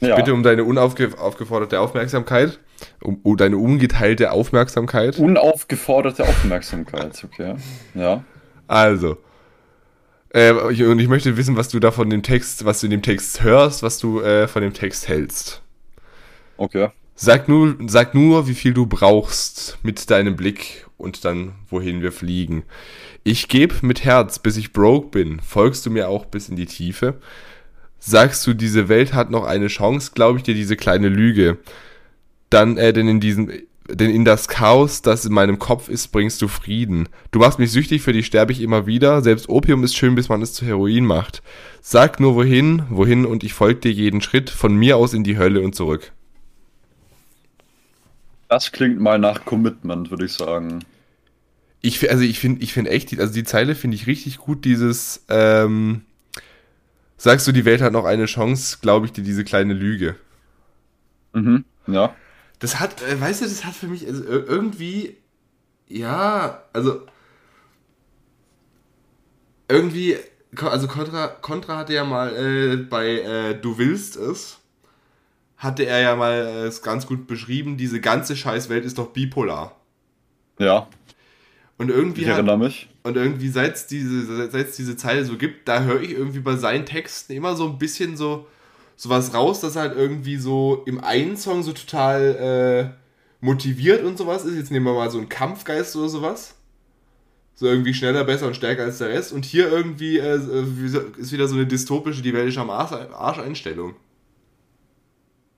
[0.00, 0.16] Ja.
[0.16, 2.60] bitte um deine unaufgeforderte Aufmerksamkeit.
[3.02, 5.18] Um, um, deine ungeteilte Aufmerksamkeit.
[5.18, 7.56] Unaufgeforderte Aufmerksamkeit, okay.
[7.94, 8.24] Ja.
[8.66, 9.18] Also.
[10.30, 13.02] Äh, und ich möchte wissen, was du da von dem Text, was du in dem
[13.02, 15.62] Text hörst, was du äh, von dem Text hältst.
[16.56, 16.88] Okay.
[17.14, 22.12] Sag nur, sag nur, wie viel du brauchst mit deinem Blick und dann, wohin wir
[22.12, 22.62] fliegen.
[23.24, 25.40] Ich geb mit Herz, bis ich broke bin.
[25.40, 27.20] Folgst du mir auch bis in die Tiefe?
[27.98, 31.58] Sagst du, diese Welt hat noch eine Chance, glaube ich dir diese kleine Lüge.
[32.48, 33.50] Dann, äh, denn in diesem,
[33.94, 37.08] denn in das Chaos, das in meinem Kopf ist, bringst du Frieden.
[37.30, 39.22] Du machst mich süchtig, für dich sterbe ich immer wieder.
[39.22, 41.42] Selbst Opium ist schön, bis man es zu Heroin macht.
[41.80, 45.38] Sag nur wohin, wohin und ich folge dir jeden Schritt, von mir aus in die
[45.38, 46.12] Hölle und zurück.
[48.48, 50.84] Das klingt mal nach Commitment, würde ich sagen.
[51.82, 55.24] Ich, also ich finde ich find echt, also die Zeile finde ich richtig gut, dieses,
[55.28, 56.02] ähm,
[57.16, 60.16] sagst du, die Welt hat noch eine Chance, glaube ich dir diese kleine Lüge.
[61.32, 62.14] Mhm, ja.
[62.60, 65.16] Das hat, äh, weißt du, das hat für mich also irgendwie,
[65.88, 67.00] ja, also
[69.68, 70.16] irgendwie,
[70.56, 74.58] also Contra, Contra hatte ja mal äh, bei äh, Du willst es,
[75.56, 79.76] hatte er ja mal äh, es ganz gut beschrieben, diese ganze Scheißwelt ist doch bipolar.
[80.58, 80.88] Ja.
[81.78, 82.90] Und irgendwie ich erinnere hat, mich.
[83.04, 86.84] Und irgendwie, seit es diese, diese Zeile so gibt, da höre ich irgendwie bei seinen
[86.84, 88.46] Texten immer so ein bisschen so,
[89.00, 94.44] sowas raus, das halt irgendwie so im einen Song so total äh, motiviert und sowas
[94.44, 94.56] ist.
[94.56, 96.54] Jetzt nehmen wir mal so einen Kampfgeist oder sowas.
[97.54, 99.32] So irgendwie schneller, besser und stärker als der Rest.
[99.32, 100.38] Und hier irgendwie äh,
[101.16, 103.94] ist wieder so eine dystopische, die Welt ist am Arsch, Arsch Einstellung.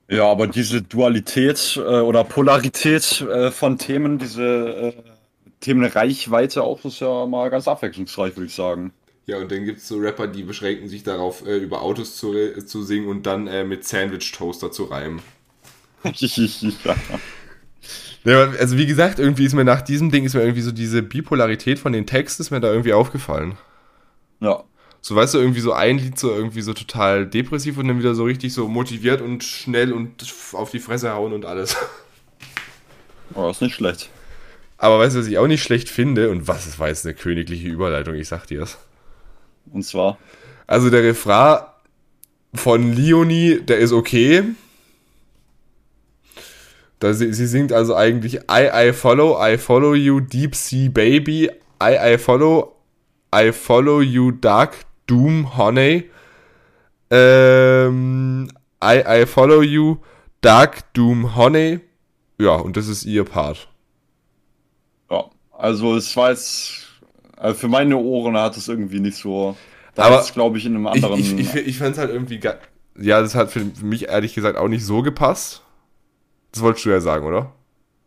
[0.08, 4.92] Ja, aber diese Dualität äh, oder Polarität äh, von Themen, diese äh,
[5.58, 8.92] Themenreichweite auch, ist ja mal ganz abwechslungsreich, würde ich sagen.
[9.26, 12.34] Ja, und dann gibt es so Rapper, die beschränken sich darauf, äh, über Autos zu,
[12.66, 15.22] zu singen und dann äh, mit Sandwich-Toaster zu reimen.
[16.02, 16.96] ja.
[18.24, 18.50] ja.
[18.58, 21.78] Also wie gesagt, irgendwie ist mir nach diesem Ding ist mir irgendwie so diese Bipolarität
[21.78, 23.56] von den Texten ist mir da irgendwie aufgefallen.
[24.40, 24.64] Ja.
[25.00, 28.14] So, weißt du, irgendwie so ein Lied so irgendwie so total depressiv und dann wieder
[28.14, 31.76] so richtig so motiviert und schnell und auf die Fresse hauen und alles.
[33.34, 34.10] Oh, ist nicht schlecht.
[34.76, 37.14] Aber weißt du, was ich auch nicht schlecht finde und was ist, war jetzt eine
[37.14, 38.76] königliche Überleitung, ich sag dir's.
[39.70, 40.18] Und zwar?
[40.66, 41.64] Also der Refrain
[42.54, 44.44] von Leonie, der ist okay.
[46.98, 51.50] Da sie, sie singt also eigentlich I, I follow, I follow you, deep sea baby,
[51.82, 52.76] I, I follow,
[53.34, 56.10] I follow you, dark Doom Honey.
[57.10, 58.48] Ähm,
[58.82, 59.98] I, I Follow You,
[60.40, 61.80] Dark Doom Honey.
[62.38, 63.68] Ja, und das ist ihr Part.
[65.10, 66.81] Ja, also es war jetzt,
[67.42, 69.56] also für meine Ohren hat es irgendwie nicht so,
[69.94, 71.18] da aber glaube ich in einem anderen...
[71.18, 72.40] Ich, ich, ich, ich fand es halt irgendwie,
[72.96, 75.62] ja, das hat für mich ehrlich gesagt auch nicht so gepasst.
[76.52, 77.52] Das wolltest du ja sagen, oder?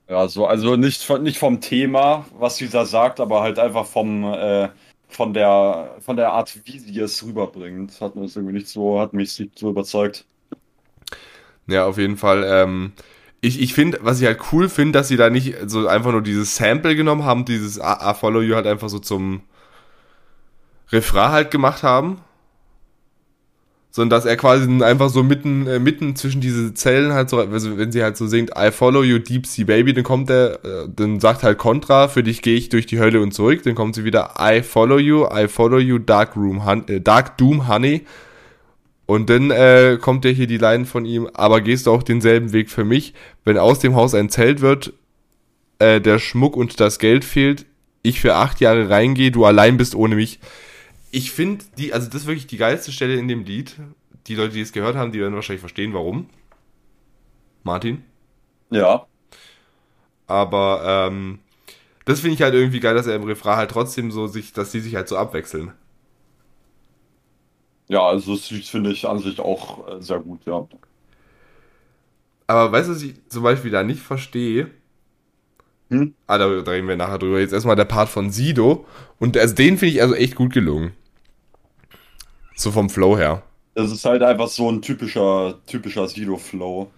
[0.07, 4.23] Ja, so, also nicht, nicht vom Thema, was sie da sagt, aber halt einfach vom,
[4.23, 4.69] äh,
[5.09, 9.13] von der, von der Art, wie sie es rüberbringt, hat mir irgendwie nicht so, hat
[9.13, 10.25] mich nicht so überzeugt.
[11.67, 12.45] Ja, auf jeden Fall.
[12.47, 12.93] Ähm,
[13.45, 16.21] ich ich finde, was ich halt cool finde, dass sie da nicht so einfach nur
[16.21, 19.41] dieses Sample genommen haben, dieses I, I Follow You halt einfach so zum
[20.91, 22.19] Refrain halt gemacht haben.
[23.91, 27.77] Sondern dass er quasi einfach so mitten, äh, mitten zwischen diese Zellen halt so, also
[27.77, 30.89] wenn sie halt so singt, I follow you deep sea baby, dann kommt er, äh,
[30.93, 33.95] dann sagt halt Contra, für dich gehe ich durch die Hölle und zurück, dann kommt
[33.95, 38.05] sie wieder, I follow you, I follow you, dark room, hun äh, dark doom honey,
[39.05, 42.53] und dann äh, kommt ja hier die Line von ihm, aber gehst du auch denselben
[42.53, 44.93] Weg für mich, wenn aus dem Haus ein Zelt wird,
[45.79, 47.65] äh, der Schmuck und das Geld fehlt,
[48.01, 50.39] ich für acht Jahre reingehe, du allein bist ohne mich
[51.15, 53.77] ich finde die, also das ist wirklich die geilste Stelle in dem Lied.
[54.27, 56.27] Die Leute, die es gehört haben, die werden wahrscheinlich verstehen, warum.
[57.63, 58.03] Martin?
[58.69, 59.05] Ja.
[60.27, 61.39] Aber ähm,
[62.03, 64.71] das finde ich halt irgendwie geil, dass er im Refrain halt trotzdem so sich, dass
[64.71, 65.71] die sich halt so abwechseln.
[67.87, 70.67] Ja, also das finde ich an sich auch äh, sehr gut, ja.
[72.47, 74.71] Aber weißt du, was ich zum Beispiel da nicht verstehe?
[75.89, 76.13] Hm?
[76.27, 77.39] Ah, da, reden wir nachher drüber.
[77.39, 78.85] Jetzt erstmal der Part von Sido.
[79.19, 80.93] Und also den finde ich also echt gut gelungen.
[82.55, 83.43] So vom Flow her.
[83.75, 86.89] Das ist halt einfach so ein typischer, typischer Sido-Flow.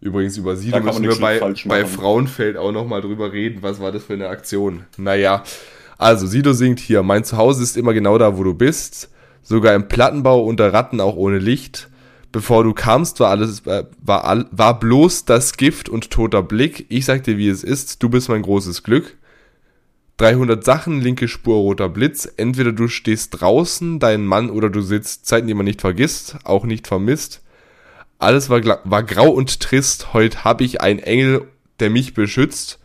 [0.00, 3.62] Übrigens über Sido müssen wir bei, bei Frauenfeld auch nochmal drüber reden.
[3.62, 4.84] Was war das für eine Aktion?
[4.96, 5.42] Naja,
[5.98, 9.10] also Sido singt hier, mein Zuhause ist immer genau da, wo du bist.
[9.48, 11.88] Sogar im Plattenbau unter Ratten auch ohne Licht.
[12.32, 16.84] Bevor du kamst, war alles, äh, war, war bloß das Gift und toter Blick.
[16.90, 19.16] Ich sag dir, wie es ist, du bist mein großes Glück.
[20.18, 22.30] 300 Sachen, linke Spur, roter Blitz.
[22.36, 25.24] Entweder du stehst draußen, dein Mann, oder du sitzt.
[25.24, 27.42] Zeiten, die man nicht vergisst, auch nicht vermisst.
[28.18, 30.12] Alles war, war grau und trist.
[30.12, 31.48] Heute hab ich einen Engel,
[31.80, 32.80] der mich beschützt.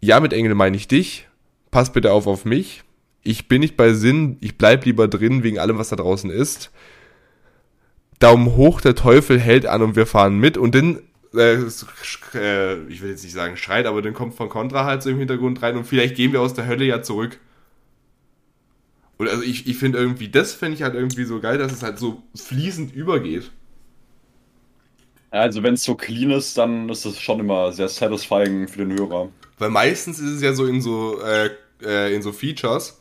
[0.00, 1.26] Ja, mit Engel meine ich dich.
[1.72, 2.84] Pass bitte auf auf mich.
[3.24, 4.36] Ich bin nicht bei Sinn.
[4.40, 6.70] Ich bleib lieber drin wegen allem, was da draußen ist.
[8.20, 10.56] Daumen hoch, der Teufel hält an und wir fahren mit.
[10.56, 11.00] Und dann
[11.34, 11.54] äh,
[12.34, 15.18] äh, ich will jetzt nicht sagen schreit, aber dann kommt von Contra halt so im
[15.18, 17.38] Hintergrund rein und vielleicht gehen wir aus der Hölle ja zurück.
[19.16, 21.82] Und also ich, ich finde irgendwie, das finde ich halt irgendwie so geil, dass es
[21.82, 23.50] halt so fließend übergeht.
[25.30, 28.96] Also wenn es so clean ist, dann ist das schon immer sehr satisfying für den
[28.96, 29.30] Hörer.
[29.58, 31.50] Weil meistens ist es ja so in so, äh,
[31.82, 33.00] äh, in so Features,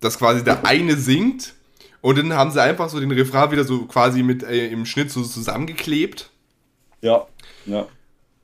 [0.00, 1.54] dass quasi der eine singt
[2.00, 5.10] und dann haben sie einfach so den Refrain wieder so quasi mit äh, im Schnitt
[5.10, 6.30] so zusammengeklebt.
[7.00, 7.26] Ja.
[7.66, 7.86] Ja.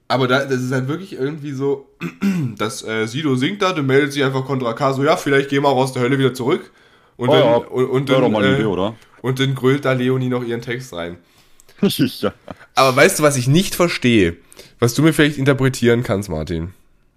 [0.09, 1.89] Aber da, das ist halt wirklich irgendwie so,
[2.59, 5.63] dass äh, Sido singt da, dann meldet sich einfach Contra K so, ja, vielleicht gehen
[5.63, 6.73] wir auch aus der Hölle wieder zurück.
[7.17, 7.57] Und oh, dann, ja.
[7.57, 8.97] und, und dann, doch äh, Idee, oder?
[9.23, 11.17] Und dann grölt da Leonie noch ihren Text rein.
[11.81, 12.33] ja.
[12.75, 14.37] Aber weißt du, was ich nicht verstehe?
[14.79, 16.75] Was du mir vielleicht interpretieren kannst, Martin?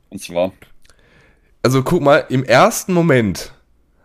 [0.09, 0.53] Und zwar?
[1.64, 3.51] Also guck mal, im ersten Moment,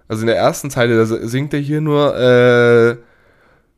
[0.09, 2.97] also in der ersten Zeile, da singt er hier nur, äh,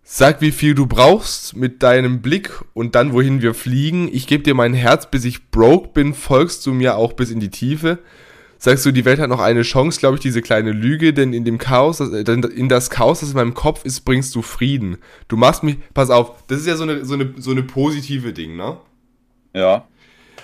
[0.06, 4.10] Sag, wie viel du brauchst mit deinem Blick und dann, wohin wir fliegen.
[4.12, 7.40] Ich gebe dir mein Herz, bis ich broke bin, folgst du mir auch bis in
[7.40, 7.98] die Tiefe.
[8.58, 11.46] Sagst du, die Welt hat noch eine Chance, glaube ich, diese kleine Lüge, denn in
[11.46, 14.98] dem Chaos, äh, in das Chaos, das in meinem Kopf ist, bringst du Frieden.
[15.28, 18.34] Du machst mich, pass auf, das ist ja so eine, so eine, so eine positive
[18.34, 18.76] Ding, ne?
[19.54, 19.86] Ja.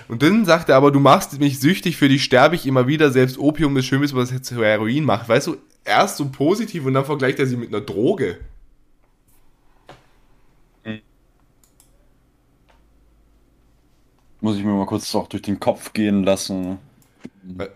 [0.07, 3.11] Und dann sagt er aber, du machst mich süchtig, für dich sterbe ich immer wieder,
[3.11, 5.29] selbst Opium ist schön, was jetzt Heroin macht.
[5.29, 8.39] Weißt du, erst so positiv und dann vergleicht er sie mit einer Droge.
[14.41, 16.79] Muss ich mir mal kurz auch durch den Kopf gehen lassen.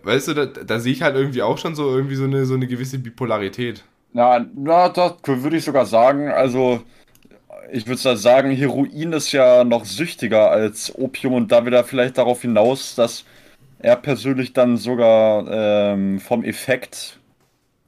[0.02, 2.54] Weißt du, da, da sehe ich halt irgendwie auch schon so irgendwie so eine, so
[2.54, 3.84] eine gewisse Bipolarität.
[4.12, 6.28] Ja, na, das würde ich sogar sagen.
[6.28, 6.82] Also,
[7.72, 12.42] ich würde sagen, Heroin ist ja noch süchtiger als Opium und da wieder vielleicht darauf
[12.42, 13.24] hinaus, dass
[13.78, 17.15] er persönlich dann sogar ähm, vom Effekt,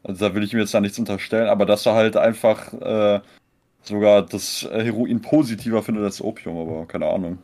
[0.08, 3.20] also da will ich mir jetzt da nichts unterstellen, aber dass er halt einfach äh,
[3.82, 7.38] sogar das Heroin positiver findet als Opium, aber keine Ahnung.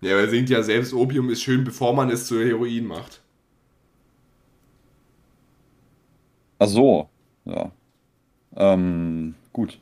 [0.00, 3.20] Ja, er singt ja selbst, Opium ist schön, bevor man es zu Heroin macht.
[6.58, 7.10] Ach so,
[7.44, 7.70] ja.
[8.56, 9.78] Ähm, gut.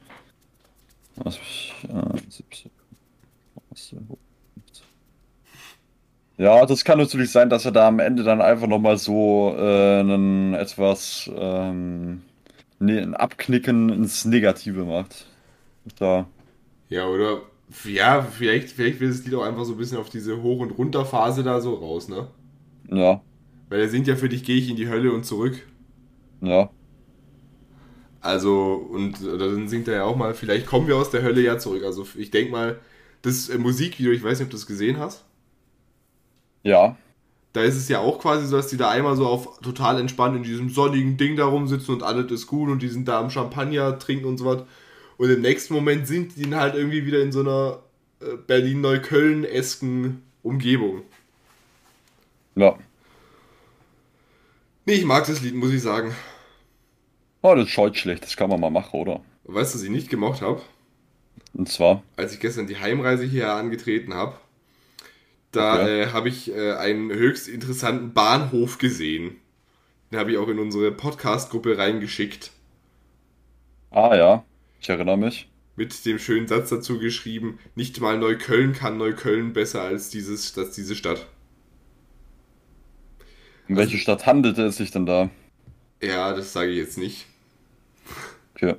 [1.15, 1.37] Was,
[1.89, 2.19] äh,
[6.43, 10.01] ja, das kann natürlich sein, dass er da am Ende dann einfach nochmal so äh,
[10.01, 12.23] einen etwas ähm,
[12.81, 15.27] ne, ein Abknicken ins Negative macht.
[16.01, 16.27] Da.
[16.89, 17.43] Ja, oder
[17.85, 20.73] ja, vielleicht, vielleicht will das Lied auch einfach so ein bisschen auf diese Hoch- und
[20.73, 22.27] Runterphase da so raus, ne?
[22.91, 23.21] Ja.
[23.69, 25.65] Weil er singt ja für dich, gehe ich in die Hölle und zurück.
[26.41, 26.71] Ja.
[28.21, 31.59] Also, und dann singt er ja auch mal, vielleicht kommen wir aus der Hölle ja
[31.59, 31.85] zurück.
[31.85, 32.81] Also, ich denke mal,
[33.23, 35.25] das äh, Musikvideo, ich weiß nicht, ob du es gesehen hast.
[36.63, 36.97] Ja.
[37.53, 40.37] Da ist es ja auch quasi so, dass die da einmal so auf total entspannt
[40.37, 43.31] in diesem sonnigen Ding da rumsitzen und alles ist gut und die sind da am
[43.31, 44.63] Champagner trinken und so was.
[45.19, 47.81] Und im nächsten Moment sind die halt irgendwie wieder in so einer
[48.21, 51.03] äh, Berlin-Neukölln-esken Umgebung.
[52.55, 52.77] Ja.
[54.85, 56.15] Nee, ich mag das Lied, muss ich sagen.
[57.43, 59.21] Oh, das scheut schlecht, das kann man mal machen, oder?
[59.45, 60.63] Weißt du, was ich nicht gemocht habe?
[61.55, 62.03] Und zwar?
[62.17, 64.37] Als ich gestern die Heimreise hier angetreten habe,
[65.53, 66.03] da okay.
[66.03, 69.37] äh, habe ich äh, einen höchst interessanten Bahnhof gesehen.
[70.11, 72.51] Den habe ich auch in unsere Podcast-Gruppe reingeschickt.
[73.91, 74.45] Ah ja,
[74.81, 75.49] ich erinnere mich.
[75.77, 80.75] Mit dem schönen Satz dazu geschrieben, nicht mal Neukölln kann Neukölln besser als, dieses, als
[80.75, 81.27] diese Stadt.
[83.69, 85.31] Um welche also, Stadt handelte es sich denn da?
[86.03, 87.27] Ja, das sage ich jetzt nicht.
[88.55, 88.77] Okay.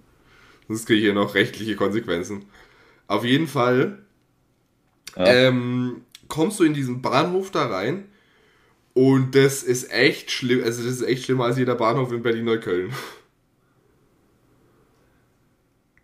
[0.68, 2.46] Sonst kriege ich hier noch rechtliche Konsequenzen.
[3.08, 4.04] Auf jeden Fall
[5.16, 5.26] ja.
[5.26, 8.06] ähm, kommst du in diesen Bahnhof da rein
[8.96, 10.64] und das ist echt schlimm.
[10.64, 12.92] Also, das ist echt schlimmer als jeder Bahnhof in Berlin-Neukölln.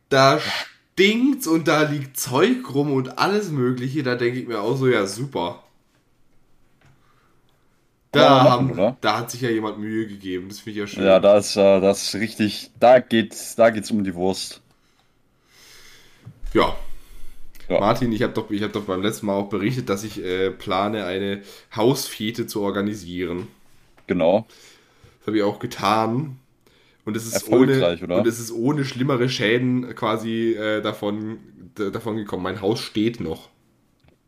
[0.10, 4.04] Da stinkt's und da liegt Zeug rum und alles Mögliche.
[4.04, 5.64] Da denke ich mir auch so, ja, super.
[8.12, 11.06] Da, machen, haben, da hat sich ja jemand Mühe gegeben, das finde ich ja schön.
[11.06, 14.62] Ja, da ist äh, das richtig, da geht's, da geht's um die Wurst.
[16.54, 16.76] Ja.
[17.70, 17.80] Ja.
[17.80, 21.06] Martin, ich habe doch, hab doch beim letzten Mal auch berichtet, dass ich äh, plane,
[21.06, 21.42] eine
[21.76, 23.48] Hausfete zu organisieren.
[24.08, 24.48] Genau.
[25.20, 26.40] Das habe ich auch getan.
[27.06, 28.18] Und es ist ohne, oder?
[28.18, 31.40] Und es ist ohne schlimmere Schäden quasi äh, davon,
[31.76, 32.44] davon gekommen.
[32.44, 33.50] Mein Haus steht noch.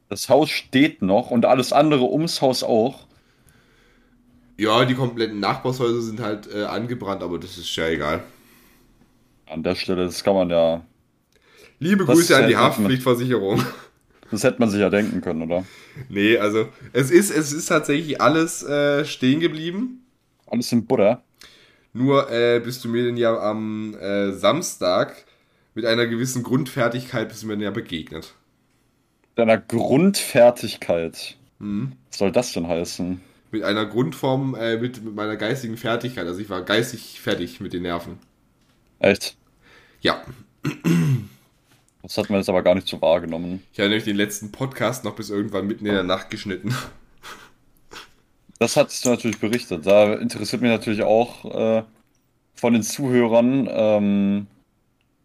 [0.09, 3.07] Das Haus steht noch und alles andere ums Haus auch.
[4.57, 8.23] Ja, die kompletten Nachbarshäuser sind halt äh, angebrannt, aber das ist ja egal.
[9.47, 10.85] An der Stelle, das kann man ja.
[11.81, 13.63] Liebe Grüße an die Haftpflichtversicherung.
[14.29, 15.65] Das hätte man sich ja denken können, oder?
[16.07, 20.05] Nee, also es ist, es ist tatsächlich alles äh, stehen geblieben.
[20.47, 21.21] Alles in Butter.
[21.91, 25.25] Nur äh, bist du mir denn ja am äh, Samstag
[25.73, 28.35] mit einer gewissen Grundfertigkeit bist du mir ja begegnet.
[29.35, 31.35] Deiner Grundfertigkeit?
[31.59, 31.91] Hm.
[32.09, 33.19] Was soll das denn heißen?
[33.51, 36.25] mit einer Grundform, äh, mit, mit meiner geistigen Fertigkeit.
[36.25, 38.17] Also ich war geistig fertig mit den Nerven.
[38.99, 39.35] Echt?
[39.99, 40.21] Ja.
[42.03, 43.63] Das hat man jetzt aber gar nicht so wahrgenommen.
[43.73, 46.75] Ich habe nämlich den letzten Podcast noch bis irgendwann mitten in der Nacht geschnitten.
[48.59, 49.87] Das hattest du natürlich berichtet.
[49.87, 51.45] Da interessiert mich natürlich auch
[51.79, 51.83] äh,
[52.53, 54.47] von den Zuhörern, ähm,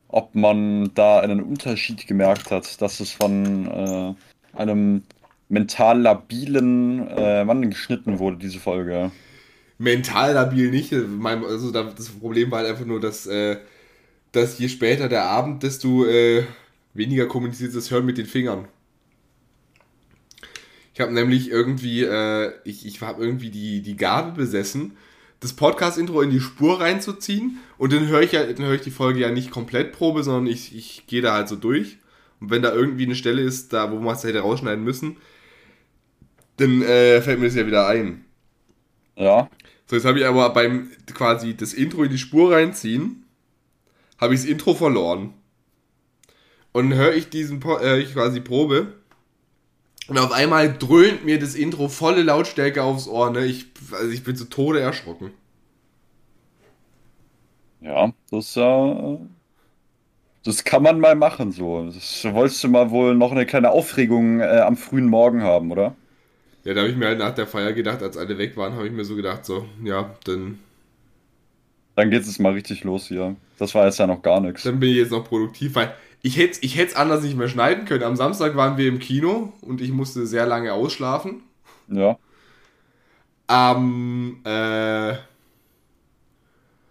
[0.08, 5.02] ob man da einen Unterschied gemerkt hat, dass es von äh, einem
[5.50, 9.10] mental labilen äh, Mann geschnitten wurde, diese Folge.
[9.76, 10.94] Mental labil nicht.
[10.94, 13.58] Also das Problem war halt einfach nur, dass, äh,
[14.32, 16.44] dass je später der Abend, desto äh,
[16.96, 18.68] weniger kommuniziert das Hören mit den Fingern.
[20.94, 24.96] Ich habe nämlich irgendwie, äh, ich, ich habe irgendwie die, die Gabe besessen,
[25.40, 28.90] das Podcast-Intro in die Spur reinzuziehen und dann höre ich ja, dann höre ich die
[28.90, 31.98] Folge ja nicht komplett Probe, sondern ich, ich gehe da halt so durch.
[32.40, 35.18] Und wenn da irgendwie eine Stelle ist, da wo man es hätte rausschneiden müssen,
[36.56, 38.24] dann äh, fällt mir das ja wieder ein.
[39.16, 39.50] Ja.
[39.86, 43.24] So, jetzt habe ich aber beim quasi das Intro in die Spur reinziehen,
[44.18, 45.34] habe ich das Intro verloren.
[46.76, 48.88] Und höre ich diesen äh, ich quasi Probe.
[50.08, 53.46] Und auf einmal dröhnt mir das Intro volle Lautstärke aufs Ohr, ne?
[53.46, 55.30] Ich, also ich bin zu Tode erschrocken.
[57.80, 59.18] Ja, das ja.
[60.44, 61.86] Das kann man mal machen, so.
[61.86, 65.96] Das wolltest du mal wohl noch eine kleine Aufregung äh, am frühen Morgen haben, oder?
[66.64, 68.86] Ja, da habe ich mir halt nach der Feier gedacht, als alle weg waren, habe
[68.86, 70.58] ich mir so gedacht, so, ja, dann.
[71.94, 73.34] Dann geht es mal richtig los hier.
[73.58, 74.64] Das war jetzt ja noch gar nichts.
[74.64, 77.84] Dann bin ich jetzt noch produktiv, weil ich hätte ich es anders nicht mehr schneiden
[77.84, 78.02] können.
[78.02, 81.42] Am Samstag waren wir im Kino und ich musste sehr lange ausschlafen.
[81.88, 82.18] Ja.
[83.46, 85.14] Am äh,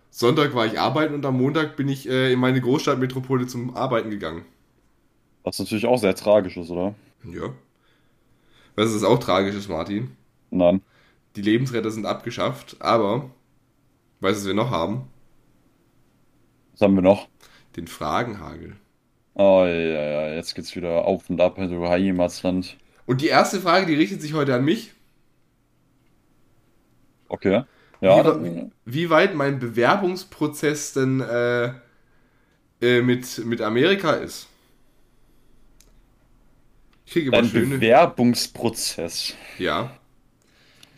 [0.10, 4.10] Sonntag war ich arbeiten und am Montag bin ich äh, in meine Großstadtmetropole zum Arbeiten
[4.10, 4.46] gegangen.
[5.44, 6.96] Was natürlich auch sehr tragisch ist, oder?
[7.24, 7.54] Ja.
[8.76, 10.16] Was ist auch tragisch ist, Martin?
[10.50, 10.82] Nein.
[11.36, 13.30] Die Lebensretter sind abgeschafft, aber
[14.22, 15.10] weißt du, was wir noch haben?
[16.72, 17.28] Was haben wir noch?
[17.76, 18.78] Den Fragenhagel.
[19.36, 22.78] Oh ja, ja, jetzt geht's wieder auf und ab, du Heimatsland.
[23.06, 24.94] Und die erste Frage, die richtet sich heute an mich.
[27.28, 27.64] Okay.
[28.02, 31.74] Ja, wie, dann, wie weit mein Bewerbungsprozess denn äh,
[32.82, 34.48] äh, mit, mit Amerika ist.
[37.06, 37.78] Ich kriege immer schöne.
[37.78, 39.36] Bewerbungsprozess.
[39.58, 39.98] Ja.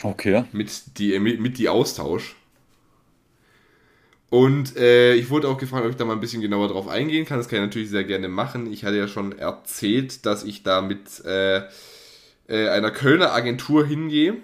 [0.03, 0.43] Okay.
[0.51, 2.35] Mit die, mit, mit die Austausch.
[4.29, 7.25] Und äh, ich wurde auch gefragt, ob ich da mal ein bisschen genauer drauf eingehen
[7.25, 7.37] kann.
[7.37, 8.71] Das kann ich natürlich sehr gerne machen.
[8.71, 11.63] Ich hatte ja schon erzählt, dass ich da mit äh,
[12.47, 14.35] äh, einer Kölner Agentur hingehe.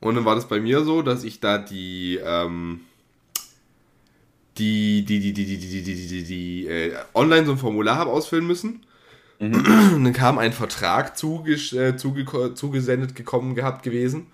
[0.00, 2.80] Und dann war das bei mir so, dass ich da die, ähm,
[4.56, 8.10] die, die, die, die, die, die, die, die, die, äh, online so ein Formular habe
[8.10, 8.84] ausfüllen müssen.
[9.38, 9.94] Mhm.
[9.94, 14.26] Und dann kam ein Vertrag zuges äh, zuge zugesendet gekommen gehabt gewesen.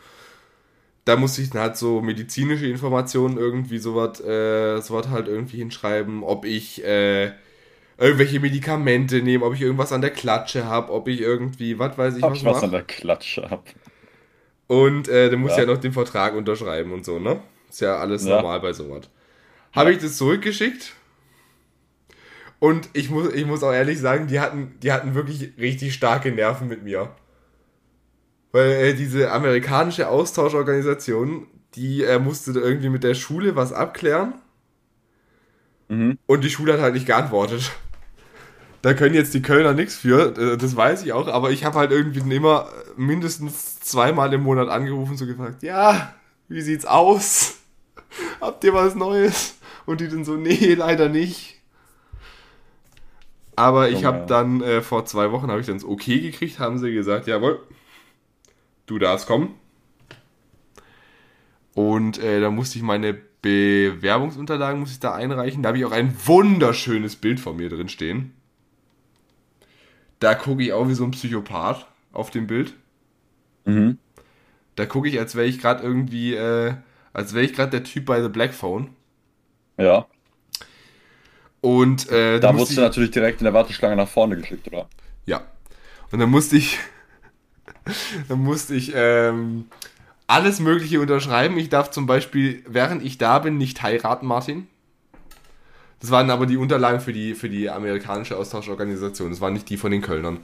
[1.05, 6.23] Da musste ich dann halt so medizinische Informationen irgendwie sowas äh, sowas halt irgendwie hinschreiben,
[6.23, 7.33] ob ich äh,
[7.99, 12.17] irgendwelche Medikamente nehme, ob ich irgendwas an der Klatsche habe, ob ich irgendwie, was weiß
[12.17, 13.65] ich, ob was ich was an der Klatsche habe.
[14.67, 15.61] Und äh, dann muss ja.
[15.61, 17.41] ja noch den Vertrag unterschreiben und so, ne?
[17.69, 18.37] Ist ja alles ja.
[18.37, 19.11] normal bei sowas.
[19.73, 20.93] Habe ich das zurückgeschickt.
[22.61, 26.33] Und ich muss, ich muss auch ehrlich sagen, die hatten, die hatten wirklich richtig starke
[26.33, 27.11] Nerven mit mir.
[28.55, 34.35] Weil äh, diese amerikanische Austauschorganisation, die äh, musste irgendwie mit der Schule was abklären.
[35.89, 36.19] Mhm.
[36.27, 37.73] Und die Schule hat halt nicht geantwortet.
[38.81, 41.81] Da können jetzt die Kölner nichts für, äh, das weiß ich auch, aber ich habe
[41.81, 46.15] halt irgendwie immer mindestens zweimal im Monat angerufen und so gefragt, ja,
[46.47, 47.57] wie sieht's aus?
[48.41, 49.57] Habt ihr was Neues?
[49.85, 51.61] Und die dann so, nee, leider nicht.
[53.57, 56.79] Aber ich habe dann äh, vor zwei Wochen habe ich dann das Okay gekriegt, haben
[56.79, 57.61] sie gesagt, jawohl,
[58.87, 59.55] du darfst kommen.
[61.75, 65.63] Und äh, da musste ich meine Bewerbungsunterlagen muss ich da einreichen.
[65.63, 68.33] Da habe ich auch ein wunderschönes Bild von mir drin stehen.
[70.19, 72.73] Da gucke ich auch wie so ein Psychopath auf dem Bild.
[73.67, 73.99] Mhm.
[74.77, 76.75] Da gucke ich, als wäre ich gerade irgendwie, äh,
[77.13, 78.91] als wäre ich gerade der Typ bei The Black Phone.
[79.77, 80.07] Ja.
[81.61, 84.89] Und äh, da wurdest du natürlich direkt in der Warteschlange nach vorne geschickt, oder?
[85.27, 85.43] Ja.
[86.11, 86.79] Und dann musste ich,
[88.29, 89.67] dann musste ich ähm,
[90.27, 91.59] alles Mögliche unterschreiben.
[91.59, 94.67] Ich darf zum Beispiel, während ich da bin, nicht heiraten, Martin.
[96.01, 99.31] Das waren aber die Unterlagen für die, für die amerikanische Austauschorganisation.
[99.31, 100.39] Das waren nicht die von den Kölnern.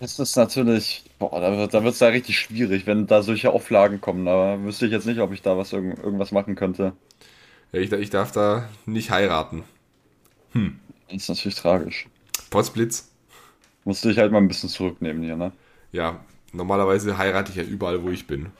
[0.00, 4.24] Das ist natürlich, boah, da wird es da richtig schwierig, wenn da solche Auflagen kommen.
[4.26, 6.92] Da wüsste ich jetzt nicht, ob ich da was irgendwas machen könnte.
[7.72, 9.64] Ja, ich, ich darf da nicht heiraten.
[10.52, 10.78] Hm.
[11.08, 12.06] Das ist natürlich tragisch.
[12.50, 13.10] Postblitz.
[13.84, 15.52] Musste ich halt mal ein bisschen zurücknehmen hier, ne?
[15.92, 16.20] Ja,
[16.52, 18.52] normalerweise heirate ich ja überall, wo ich bin.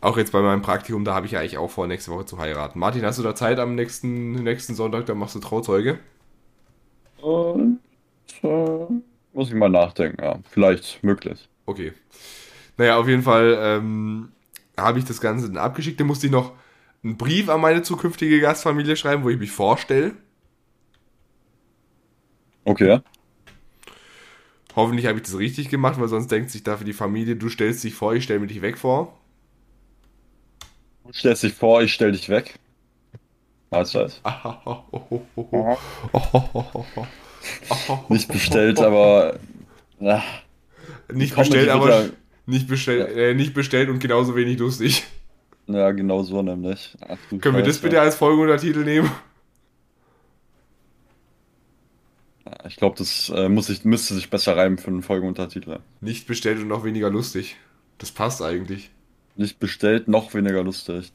[0.00, 2.38] Auch jetzt bei meinem Praktikum, da habe ich ja eigentlich auch vor, nächste Woche zu
[2.38, 2.78] heiraten.
[2.78, 5.06] Martin, hast du da Zeit am nächsten, nächsten Sonntag?
[5.06, 5.98] Dann machst du Trauzeuge.
[7.20, 7.80] Und,
[8.42, 8.86] äh,
[9.34, 10.38] muss ich mal nachdenken, ja.
[10.48, 11.48] Vielleicht möglich.
[11.66, 11.92] Okay.
[12.78, 14.32] Naja, auf jeden Fall ähm,
[14.76, 16.00] habe ich das Ganze dann abgeschickt.
[16.00, 16.52] Dann musste ich noch
[17.04, 20.12] einen Brief an meine zukünftige Gastfamilie schreiben, wo ich mich vorstelle.
[22.64, 23.00] Okay.
[24.80, 27.84] Hoffentlich habe ich das richtig gemacht, weil sonst denkt sich dafür die Familie, du stellst
[27.84, 29.14] dich vor, ich stelle mir dich weg vor.
[31.04, 32.54] Du stellst dich vor, ich stell dich weg.
[33.70, 34.20] Mahlzeit.
[38.08, 39.38] Nicht bestellt, aber.
[39.98, 40.22] Na,
[41.12, 42.08] nicht bestellt, aber.
[42.46, 43.22] Nicht bestellt, ja.
[43.22, 45.04] äh, nicht bestellt und genauso wenig lustig.
[45.66, 46.96] Ja, genau so nämlich.
[47.00, 47.56] Ach, Können Scheiße.
[47.56, 49.10] wir das bitte als Folgenuntertitel nehmen?
[52.66, 55.78] Ich glaube, das äh, muss ich, müsste sich besser reimen für einen Folgenuntertitel.
[56.00, 57.56] Nicht bestellt und noch weniger lustig.
[57.98, 58.90] Das passt eigentlich.
[59.36, 61.12] Nicht bestellt, noch weniger lustig.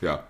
[0.00, 0.26] Ja.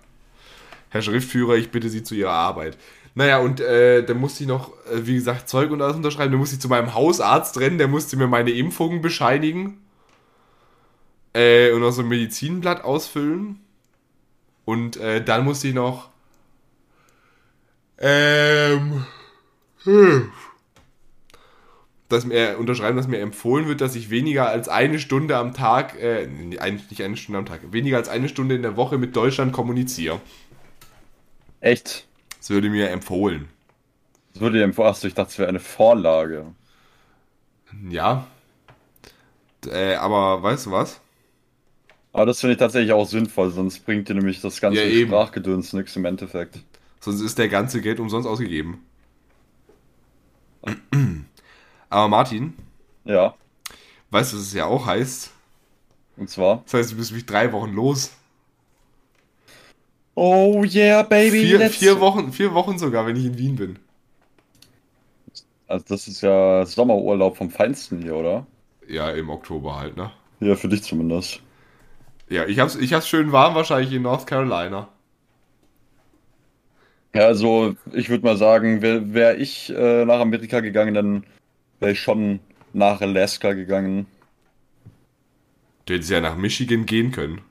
[0.89, 2.77] Herr Schriftführer, ich bitte Sie zu Ihrer Arbeit.
[3.15, 6.31] Naja, und äh, dann musste ich noch, äh, wie gesagt, Zeug und alles unterschreiben.
[6.31, 9.79] Dann musste ich zu meinem Hausarzt rennen, der musste mir meine Impfungen bescheinigen.
[11.33, 13.59] Äh, und noch so ein Medizinblatt ausfüllen.
[14.65, 16.09] Und äh, dann musste ich noch
[17.97, 19.05] Ähm.
[22.09, 25.99] Dass mir unterschreiben, dass mir empfohlen wird, dass ich weniger als eine Stunde am Tag,
[25.99, 29.51] äh, nicht eine Stunde am Tag, weniger als eine Stunde in der Woche mit Deutschland
[29.51, 30.21] kommuniziere.
[31.59, 32.07] Echt?
[32.39, 33.47] Das würde mir empfohlen.
[34.33, 34.89] Das würde dir empfohlen.
[34.89, 36.47] Achso, ich dachte, es wäre eine Vorlage.
[37.89, 38.27] Ja.
[39.65, 40.99] Äh, aber weißt du was?
[42.11, 45.73] Aber das finde ich tatsächlich auch sinnvoll, sonst bringt dir nämlich das ganze ja, Sprachgedöns
[45.73, 46.59] nichts im Endeffekt.
[46.99, 48.85] Sonst ist der ganze Geld umsonst ausgegeben.
[51.89, 52.53] Aber Martin.
[53.05, 53.35] Ja.
[54.09, 55.31] Weißt du, was es ja auch heißt?
[56.17, 56.61] Und zwar?
[56.65, 58.11] Das heißt, du bist mich drei Wochen los.
[60.15, 61.41] Oh yeah, baby.
[61.41, 63.79] Vier, vier, Wochen, vier Wochen sogar, wenn ich in Wien bin.
[65.67, 68.45] Also das ist ja Sommerurlaub vom Feinsten hier, oder?
[68.87, 70.11] Ja, im Oktober halt, ne?
[70.39, 71.39] Ja, für dich zumindest.
[72.29, 74.89] Ja, ich hab's, ich hab's schön warm wahrscheinlich in North Carolina.
[77.15, 81.23] Ja, also ich würde mal sagen, wäre wär ich äh, nach Amerika gegangen, dann
[81.79, 82.39] wäre ich schon
[82.73, 84.07] nach Alaska gegangen.
[85.85, 87.41] Du hättest ja nach Michigan gehen können.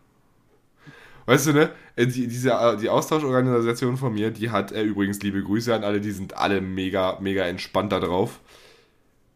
[1.26, 1.70] Weißt du, ne?
[1.94, 5.84] Äh, die, diese, äh, die Austauschorganisation von mir, die hat äh, übrigens liebe Grüße an
[5.84, 8.40] alle, die sind alle mega, mega entspannt da drauf.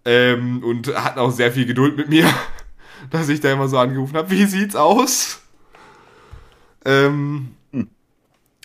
[0.04, 2.28] Ähm, und hatten auch sehr viel Geduld mit mir,
[3.10, 5.42] dass ich da immer so angerufen habe, wie sieht's aus?
[6.84, 7.88] Ähm, hm.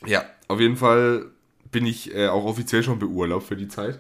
[0.06, 1.31] Ja, auf jeden Fall
[1.72, 4.00] bin ich äh, auch offiziell schon beurlaubt für die Zeit.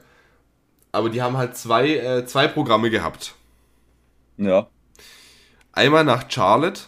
[0.91, 3.35] Aber die haben halt zwei, äh, zwei Programme gehabt.
[4.37, 4.67] Ja.
[5.71, 6.81] Einmal nach Charlotte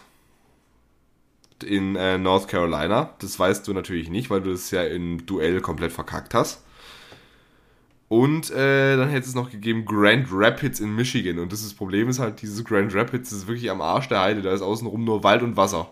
[1.64, 3.14] in äh, North Carolina.
[3.20, 6.62] Das weißt du natürlich nicht, weil du es ja im Duell komplett verkackt hast.
[8.08, 11.38] Und äh, dann hätte es noch gegeben Grand Rapids in Michigan.
[11.38, 14.20] Und das, ist, das Problem ist halt, dieses Grand Rapids ist wirklich am Arsch der
[14.20, 14.42] Heide.
[14.42, 15.90] Da ist außenrum nur Wald und Wasser.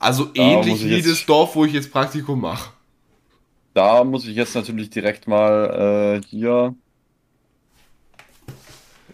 [0.00, 2.70] Also ähnlich wie das Dorf, wo ich jetzt Praktikum mache.
[3.74, 6.74] Da muss ich jetzt natürlich direkt mal äh, hier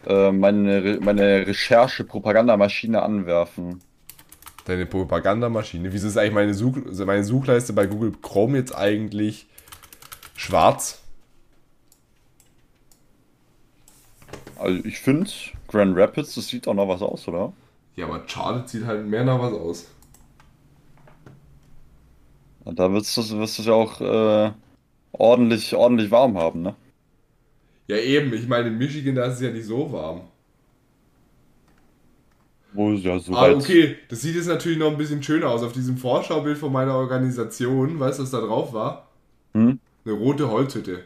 [0.07, 3.81] äh, meine, meine Recherche-Propagandamaschine anwerfen.
[4.67, 5.93] Deine Propagandamaschine?
[5.93, 9.47] Wieso ist eigentlich meine, Such meine Suchleiste bei Google Chrome jetzt eigentlich
[10.37, 11.03] schwarz?
[14.57, 15.31] Also ich finde,
[15.69, 17.53] Grand Rapids, das sieht auch noch was aus, oder?
[17.97, 19.87] Ja, aber Charlotte sieht halt mehr nach was aus.
[22.65, 24.53] Da wirst du es ja auch äh,
[25.13, 26.75] ordentlich, ordentlich warm haben, ne?
[27.87, 28.33] Ja, eben.
[28.33, 30.23] Ich meine, in Michigan, da ist es ja nicht so warm.
[32.73, 33.97] Wo ist ja so Ah, okay.
[34.09, 35.63] Das sieht jetzt natürlich noch ein bisschen schöner aus.
[35.63, 39.09] Auf diesem Vorschaubild von meiner Organisation, weißt du, was da drauf war?
[39.53, 39.79] Hm?
[40.05, 41.05] Eine rote Holzhütte.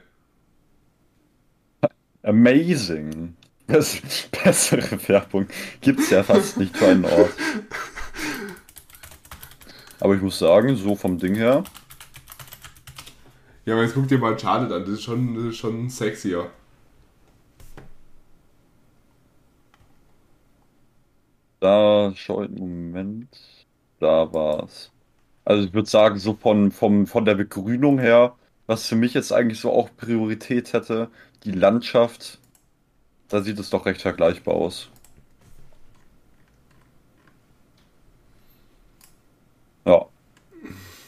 [2.22, 3.34] Amazing.
[3.66, 4.00] Das,
[4.44, 5.46] bessere Werbung
[5.82, 7.32] gibt es ja fast nicht für einen Ort.
[10.00, 11.64] Aber ich muss sagen, so vom Ding her.
[13.64, 16.50] Ja, aber jetzt guck dir mal Charlotte an, das ist schon, das ist schon sexier.
[21.60, 23.28] Da schau ich, Moment.
[24.00, 24.92] Da war's.
[25.44, 29.32] Also ich würde sagen, so von, vom, von der Begrünung her, was für mich jetzt
[29.32, 31.10] eigentlich so auch Priorität hätte,
[31.44, 32.38] die Landschaft,
[33.28, 34.90] da sieht es doch recht vergleichbar aus.
[39.88, 40.06] Ja.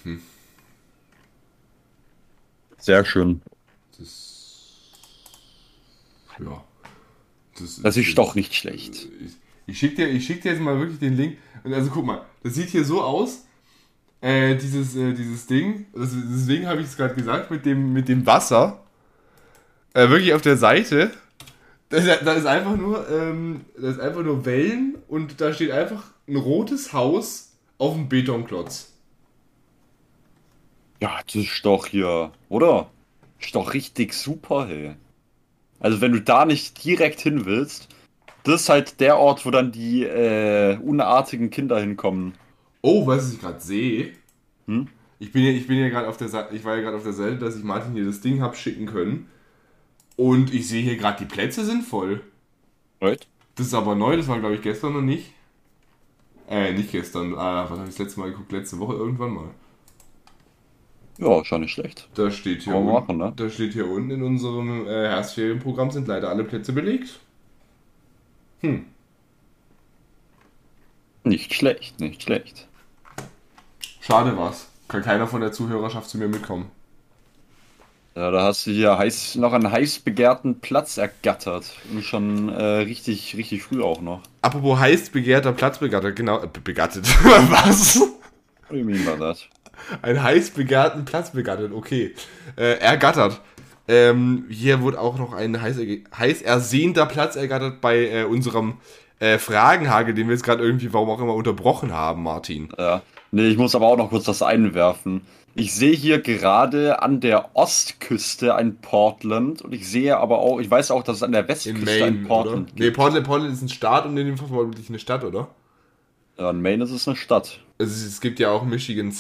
[0.05, 0.23] Hm.
[2.79, 3.43] Sehr schön.
[3.99, 4.91] Das,
[6.39, 6.65] ja.
[7.59, 9.07] Das, das ist, ist doch nicht schlecht.
[9.23, 9.33] Ich,
[9.67, 11.37] ich schicke dir, schick dir jetzt mal wirklich den Link.
[11.63, 13.45] Und also guck mal, das sieht hier so aus.
[14.23, 18.09] Äh, dieses, äh, dieses Ding, das, deswegen habe ich es gerade gesagt, mit dem, mit
[18.09, 18.83] dem Wasser.
[19.93, 21.11] Äh, wirklich auf der Seite.
[21.91, 26.05] Da, da ist einfach nur, ähm, da ist einfach nur Wellen und da steht einfach
[26.27, 27.50] ein rotes Haus
[27.81, 28.93] auf dem Betonklotz.
[31.01, 32.91] Ja, das ist doch hier, oder?
[33.39, 34.97] Das ist doch richtig super, hey.
[35.81, 37.89] Also wenn du da nicht direkt hin willst,
[38.45, 42.35] das ist halt der Ort, wo dann die äh, unartigen Kinder hinkommen.
[42.83, 44.13] Oh, was ich gerade sehe.
[44.67, 44.89] Hm?
[45.19, 47.03] Ich bin ja, ich bin ja gerade auf der Seite, ich war ja gerade auf
[47.03, 49.29] der Seite, dass ich Martin hier das Ding hab schicken können.
[50.17, 52.21] Und ich sehe hier gerade, die Plätze sind voll.
[53.01, 53.27] Right?
[53.55, 55.33] Das ist aber neu, das war glaube ich gestern noch nicht.
[56.51, 58.51] Äh, nicht gestern, ah, was habe ich das letzte Mal geguckt?
[58.51, 59.51] Letzte Woche irgendwann mal.
[61.19, 62.09] Ja, schon nicht schlecht.
[62.15, 63.33] Da steht hier, unten, machen, ne?
[63.37, 67.21] da steht hier unten in unserem äh, Herbstferienprogramm sind leider alle Plätze belegt.
[68.63, 68.87] Hm.
[71.23, 72.67] Nicht schlecht, nicht schlecht.
[74.01, 74.71] Schade was.
[74.89, 76.71] Kann keiner von der Zuhörerschaft zu mir mitkommen.
[78.17, 81.65] Ja, da hast du hier heiß, noch einen heiß begehrten Platz ergattert.
[81.93, 84.23] Und schon äh, richtig, richtig früh auch noch.
[84.43, 87.07] Apropos heiß begehrter Platz begattert, genau, äh, begattet.
[87.25, 88.03] was?
[88.69, 89.47] Wie mean war das?
[90.03, 91.73] einen heiß begehrten Platz begattert.
[91.73, 92.15] Okay.
[92.57, 93.41] Äh, ergattert.
[93.89, 95.79] Ähm, hier wurde auch noch ein heiß,
[96.17, 98.75] heiß ersehnter Platz ergattert bei äh, unserem
[99.19, 102.69] äh, Fragenhagel, den wir jetzt gerade irgendwie, warum auch immer, unterbrochen haben, Martin.
[102.79, 103.03] Ja.
[103.33, 105.23] Nee, ich muss aber auch noch kurz das einwerfen.
[105.55, 110.71] Ich sehe hier gerade an der Ostküste ein Portland und ich sehe aber auch, ich
[110.71, 112.67] weiß auch, dass es an der Westküste Maine, ein Portland oder?
[112.67, 112.79] gibt.
[112.79, 115.49] Nee, Portland, Portland ist ein Staat und in dem Fall wirklich eine Stadt, oder?
[116.39, 117.61] Ja, in Maine ist es eine Stadt.
[117.79, 119.13] Also es gibt ja auch Michigan.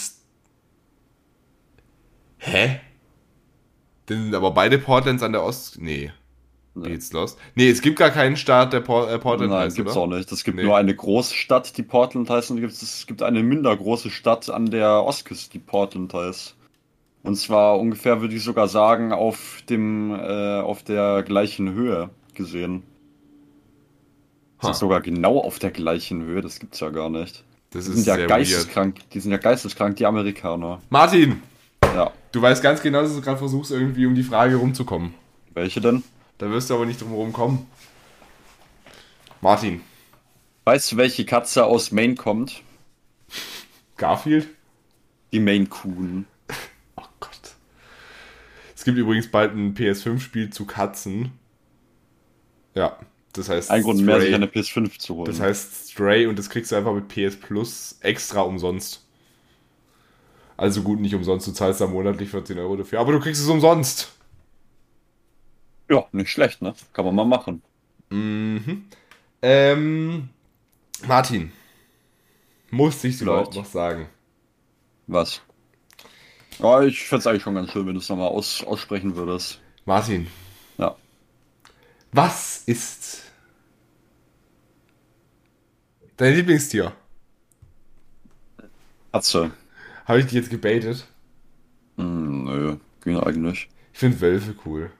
[2.38, 2.80] Hä?
[4.06, 5.80] Dann sind aber beide Portlands an der Ost.
[5.80, 6.12] Nee.
[6.80, 6.94] Nee.
[6.94, 7.38] Jetzt lost.
[7.54, 9.76] Nee, es gibt gar keinen Staat, der Port, äh, Portland Nein, heißt.
[9.76, 10.12] Nein, gibt's oder?
[10.12, 10.32] auch nicht.
[10.32, 10.64] Es gibt nee.
[10.64, 15.04] nur eine Großstadt, die Portland heißt, und es gibt eine minder große Stadt an der
[15.04, 16.56] Ostküste, die Portland heißt.
[17.22, 22.82] Und zwar ungefähr, würde ich sogar sagen, auf dem, äh, auf der gleichen Höhe gesehen.
[24.62, 27.44] Das ist sogar genau auf der gleichen Höhe, das gibt's ja gar nicht.
[27.70, 29.14] Das die sind ja geisteskrank, weird.
[29.14, 30.80] die sind ja geisteskrank, die Amerikaner.
[30.90, 31.42] Martin!
[31.82, 32.10] Ja.
[32.32, 35.14] Du weißt ganz genau, dass du gerade versuchst, irgendwie um die Frage rumzukommen.
[35.54, 36.02] Welche denn?
[36.40, 37.66] Da wirst du aber nicht drum herum kommen.
[39.42, 39.82] Martin.
[40.64, 42.62] Weißt du, welche Katze aus Maine kommt?
[43.98, 44.48] Garfield?
[45.32, 46.24] Die Maine Coon.
[46.96, 47.56] Oh Gott.
[48.74, 51.32] Es gibt übrigens bald ein PS5-Spiel zu Katzen.
[52.74, 52.98] Ja,
[53.34, 53.70] das heißt.
[53.70, 54.06] Ein Grund Stray.
[54.06, 55.26] mehr, sich eine PS5 zu holen.
[55.26, 59.06] Das heißt Stray und das kriegst du einfach mit PS Plus extra umsonst.
[60.56, 63.48] Also gut, nicht umsonst, du zahlst da monatlich 14 Euro dafür, aber du kriegst es
[63.48, 64.14] umsonst.
[65.90, 66.72] Ja, nicht schlecht, ne?
[66.92, 67.62] Kann man mal machen.
[68.10, 68.84] Mhm.
[69.42, 70.28] Ähm,
[71.06, 71.50] Martin,
[72.70, 74.08] muss ich überhaupt noch sagen?
[75.08, 75.42] Was?
[76.60, 79.60] Ja, ich fände es eigentlich schon ganz schön, wenn du es nochmal aus, aussprechen würdest.
[79.84, 80.28] Martin.
[80.78, 80.94] Ja.
[82.12, 83.22] Was ist
[86.16, 86.92] dein Lieblingstier?
[89.12, 89.50] Katze.
[90.04, 91.06] Habe ich dich jetzt gebaitet?
[91.96, 93.68] Mm, nö, ging eigentlich.
[93.92, 94.92] Ich finde Wölfe cool.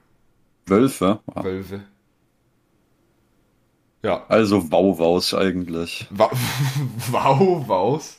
[0.65, 1.19] Wölfe?
[1.33, 1.43] Ah.
[1.43, 1.81] Wölfe.
[4.03, 4.25] Ja.
[4.27, 6.07] Also Wauwaus eigentlich.
[7.11, 8.17] Wauwaus?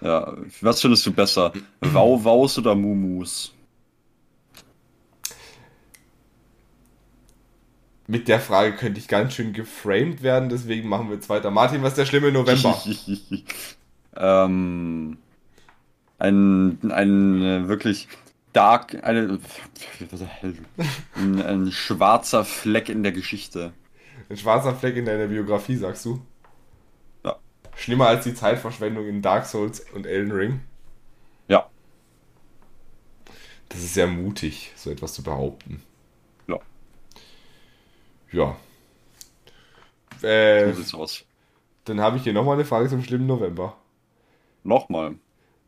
[0.00, 1.52] Ja, was findest du besser?
[1.80, 3.52] Wauwaus oder Mumus?
[8.06, 11.52] Mit der Frage könnte ich ganz schön geframed werden, deswegen machen wir jetzt weiter.
[11.52, 12.76] Martin, was ist der schlimme November?
[14.16, 15.16] ähm,
[16.18, 18.08] ein, ein äh, wirklich
[18.52, 19.38] dark, eine,
[21.14, 23.72] ein, ein schwarzer Fleck in der Geschichte.
[24.28, 26.20] Ein schwarzer Fleck in deiner Biografie, sagst du?
[27.24, 27.36] Ja.
[27.74, 30.60] Schlimmer als die Zeitverschwendung in Dark Souls und Elden Ring?
[31.48, 31.68] Ja.
[33.68, 35.82] Das ist sehr mutig, so etwas zu behaupten.
[36.46, 36.58] Ja.
[38.32, 38.56] Ja.
[40.22, 41.24] Äh, so sieht's aus.
[41.84, 43.76] Dann habe ich hier nochmal eine Frage zum schlimmen November.
[44.62, 45.16] Nochmal.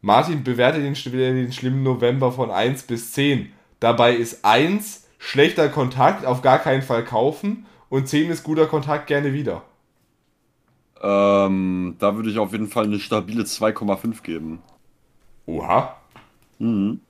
[0.03, 3.53] Martin bewertet den, den schlimmen November von 1 bis 10.
[3.79, 9.07] Dabei ist 1 schlechter Kontakt, auf gar keinen Fall kaufen und 10 ist guter Kontakt,
[9.07, 9.63] gerne wieder.
[11.01, 14.61] Ähm, da würde ich auf jeden Fall eine stabile 2,5 geben.
[15.47, 15.97] Oha.
[16.59, 17.01] Mhm.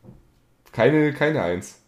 [0.70, 1.78] Keine, keine 1.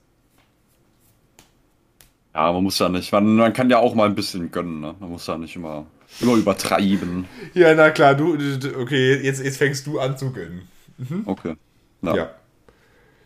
[2.35, 4.95] Ja, man muss ja nicht, man, man kann ja auch mal ein bisschen gönnen, ne?
[4.99, 5.85] Man muss ja nicht immer,
[6.21, 7.27] immer übertreiben.
[7.53, 8.37] Ja, na klar, du,
[8.81, 10.63] okay, jetzt, jetzt fängst du an zu gönnen.
[10.99, 11.23] Mhm.
[11.27, 11.57] Okay.
[12.01, 12.15] Na.
[12.15, 12.31] Ja.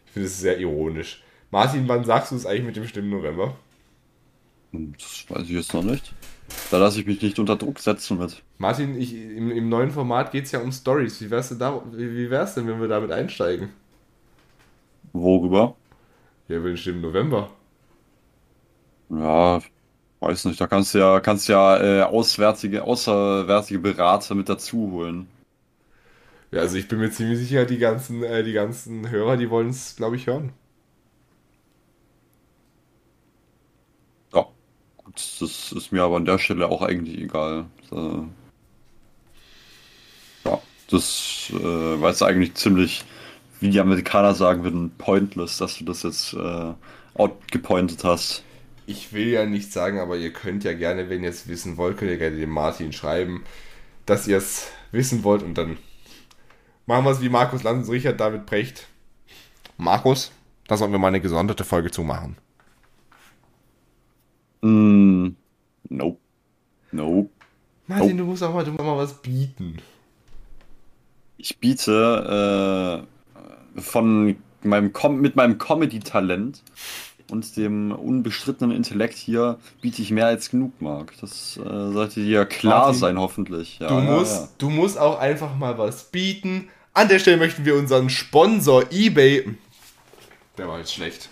[0.07, 1.23] Ich finde es sehr ironisch.
[1.51, 3.55] Martin, wann sagst du es eigentlich mit dem Stimmen November?
[4.73, 6.15] Das weiß ich jetzt noch nicht.
[6.71, 8.43] Da lasse ich mich nicht unter Druck setzen mit.
[8.59, 11.21] Martin, ich, im, im neuen Format geht es ja um Stories.
[11.21, 13.71] Wie wär's denn da, wie, wie wär's denn, wenn wir damit einsteigen?
[15.13, 15.77] Worüber?
[16.49, 17.51] Ja, über den Stimmen November.
[19.11, 19.61] Ja,
[20.21, 20.61] weiß nicht.
[20.61, 25.29] Da kannst du ja, kannst ja äh, auswärtige, außerwärtige Berater mit dazu holen.
[26.51, 29.71] Ja, also ich bin mir ziemlich sicher, die ganzen, äh, die ganzen Hörer, die wollen
[29.71, 30.53] es, glaube ich, hören.
[34.33, 34.47] Ja,
[34.97, 37.67] gut, das ist mir aber an der Stelle auch eigentlich egal.
[37.93, 38.23] Äh,
[40.45, 43.05] ja, das äh, war jetzt eigentlich ziemlich,
[43.61, 46.75] wie die Amerikaner sagen würden, pointless, dass du das jetzt äh,
[47.15, 48.45] outgepointet hast.
[48.87, 51.99] Ich will ja nicht sagen, aber ihr könnt ja gerne, wenn ihr es wissen wollt,
[51.99, 53.45] könnt ihr gerne dem Martin schreiben,
[54.07, 55.79] dass ihr es wissen wollt und dann
[56.89, 58.89] machen wir es wie Markus Lanz und Richard David Brecht.
[59.77, 60.33] Markus,
[60.67, 62.37] da sollten wir mal eine gesonderte Folge zu machen.
[64.63, 65.29] Mm,
[65.91, 66.19] nope.
[66.91, 67.31] Nope.
[67.87, 68.19] Martin, nope.
[68.19, 69.77] du musst auch mal, du musst mal was bieten.
[71.37, 73.07] Ich biete
[73.77, 76.63] äh, von meinem Com mit meinem Comedy-Talent
[77.31, 81.13] und dem unbestrittenen Intellekt hier biete ich mehr als genug, Marc.
[81.21, 83.79] Das äh, sollte dir klar Martin, sein, hoffentlich.
[83.79, 84.49] Ja, du, ja, musst, ja.
[84.57, 89.57] du musst auch einfach mal was bieten, An der Stelle möchten wir unseren Sponsor eBay.
[90.57, 91.29] Der war jetzt schlecht.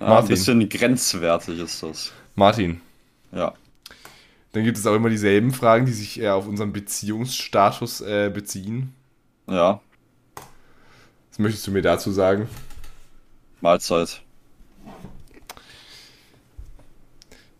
[0.00, 2.12] Ah, ein bisschen grenzwertig ist das.
[2.34, 2.80] Martin.
[3.32, 3.54] Ja.
[4.52, 8.94] Dann gibt es auch immer dieselben Fragen, die sich eher auf unseren Beziehungsstatus äh, beziehen.
[9.46, 9.80] Ja.
[11.28, 12.48] Was möchtest du mir dazu sagen?
[13.60, 14.22] Mahlzeit.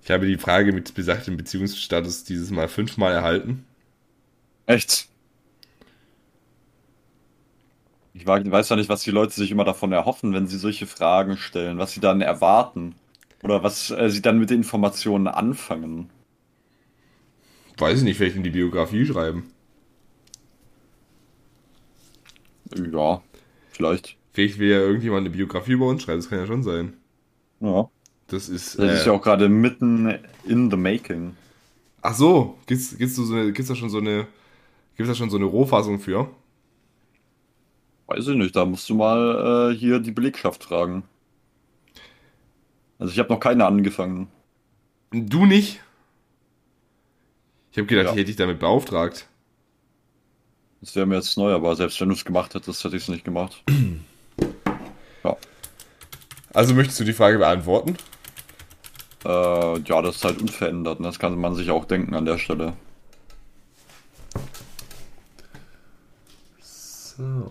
[0.02, 3.64] Ich habe die Frage mit besagtem Beziehungsstatus dieses Mal fünfmal erhalten.
[4.66, 5.09] Echt?
[8.12, 11.36] Ich weiß ja nicht, was die Leute sich immer davon erhoffen, wenn sie solche Fragen
[11.36, 12.94] stellen, was sie dann erwarten.
[13.42, 16.10] Oder was äh, sie dann mit den Informationen anfangen.
[17.78, 19.50] Weiß ich nicht, vielleicht in die Biografie schreiben.
[22.74, 23.22] Ja,
[23.70, 24.16] vielleicht.
[24.32, 26.94] Vielleicht will ja irgendjemand eine Biografie über uns schreiben, das kann ja schon sein.
[27.60, 27.88] Ja.
[28.26, 28.78] Das ist.
[28.78, 31.36] Das äh, ist ja auch gerade mitten in the making.
[32.02, 34.26] Ach so, gibt's, gibt's, so eine, gibt's da schon so eine.
[34.96, 36.30] Gibt's da schon so eine Rohfassung für?
[38.10, 41.04] Weiß ich nicht, da musst du mal äh, hier die Belegschaft fragen.
[42.98, 44.26] Also ich habe noch keine angefangen.
[45.12, 45.80] Du nicht?
[47.70, 48.10] Ich habe gedacht, ja.
[48.10, 49.28] ich hätte dich damit beauftragt.
[50.80, 53.08] Das wäre mir jetzt neu, aber selbst wenn du es gemacht hättest, hätte ich es
[53.08, 53.62] nicht gemacht.
[55.24, 55.36] ja.
[56.52, 57.96] Also möchtest du die Frage beantworten?
[59.24, 60.98] Äh, ja, das ist halt unverändert.
[60.98, 61.06] Ne?
[61.06, 62.72] Das kann man sich auch denken an der Stelle.
[66.60, 67.46] So.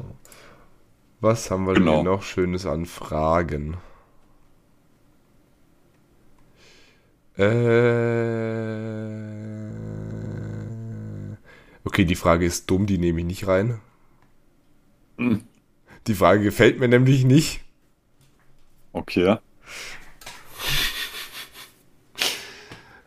[1.22, 1.98] Was haben wir genau.
[1.98, 3.78] denn noch Schönes an Fragen?
[7.38, 7.80] Äh.
[11.84, 13.82] Okay, die Frage ist dumm, die nehme ich nicht rein.
[15.18, 15.44] Hm.
[16.08, 17.62] Die Frage gefällt mir nämlich nicht.
[18.94, 19.38] Okay.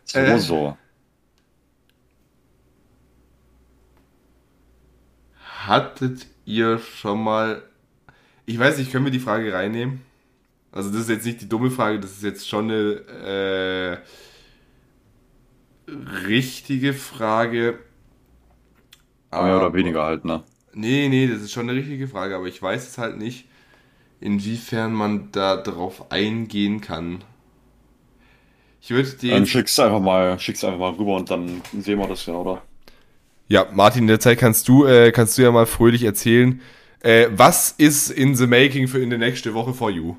[0.05, 0.77] So, äh, so.
[5.65, 7.63] Hattet ihr schon mal.
[8.45, 10.01] Ich weiß nicht, können wir die Frage reinnehmen?
[10.71, 14.01] Also, das ist jetzt nicht die dumme Frage, das ist jetzt schon eine
[15.87, 15.97] äh,
[16.27, 17.79] richtige Frage.
[19.31, 20.43] Mehr oder weniger halt, ne?
[20.73, 23.45] Nee, nee, das ist schon eine richtige Frage, aber ich weiß es halt nicht,
[24.19, 27.23] inwiefern man da drauf eingehen kann.
[28.81, 29.33] Ich würde dir.
[29.33, 32.61] Dann schick's einfach mal, schick's einfach mal rüber und dann sehen wir das ja, oder?
[33.47, 36.61] Ja, Martin, in der Zeit kannst du, äh, kannst du ja mal fröhlich erzählen,
[37.03, 40.15] äh, was ist in the making für in der nächste Woche for you?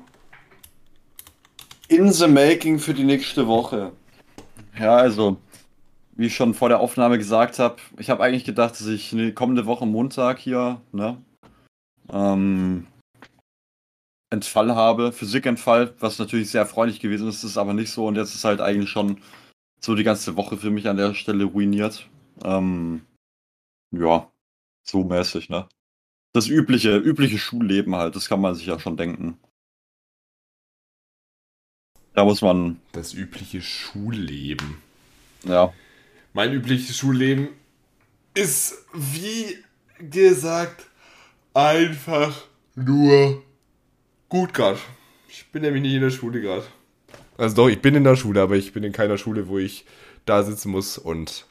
[1.87, 3.91] In the making für die nächste Woche.
[4.79, 5.37] Ja, also,
[6.15, 9.33] wie ich schon vor der Aufnahme gesagt habe, ich habe eigentlich gedacht, dass ich eine
[9.33, 11.21] kommende Woche Montag hier, ne,
[12.11, 12.87] ähm,
[14.31, 18.35] Entfall habe, Physikentfall, was natürlich sehr erfreulich gewesen ist, ist aber nicht so und jetzt
[18.35, 19.21] ist halt eigentlich schon
[19.79, 22.09] so die ganze Woche für mich an der Stelle ruiniert.
[22.43, 23.05] Ähm,
[23.91, 24.29] ja,
[24.83, 25.67] so mäßig, ne?
[26.35, 29.37] Das übliche, übliche Schulleben halt, das kann man sich ja schon denken.
[32.13, 32.81] Da muss man.
[32.91, 34.79] Das übliche Schulleben.
[35.45, 35.73] Ja.
[36.33, 37.47] Mein übliches Schulleben
[38.33, 39.63] ist, wie
[40.09, 40.87] gesagt,
[41.53, 42.35] einfach
[42.75, 43.41] nur
[44.27, 44.79] gut gerade.
[45.29, 46.65] Ich bin nämlich nicht in der Schule gerade.
[47.37, 49.85] Also doch, ich bin in der Schule, aber ich bin in keiner Schule, wo ich
[50.25, 51.45] da sitzen muss und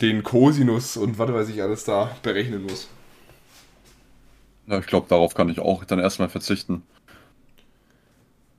[0.00, 2.88] den Cosinus und was weiß ich alles da berechnen muss.
[4.66, 6.82] Ja, ich glaube, darauf kann ich auch dann erstmal verzichten.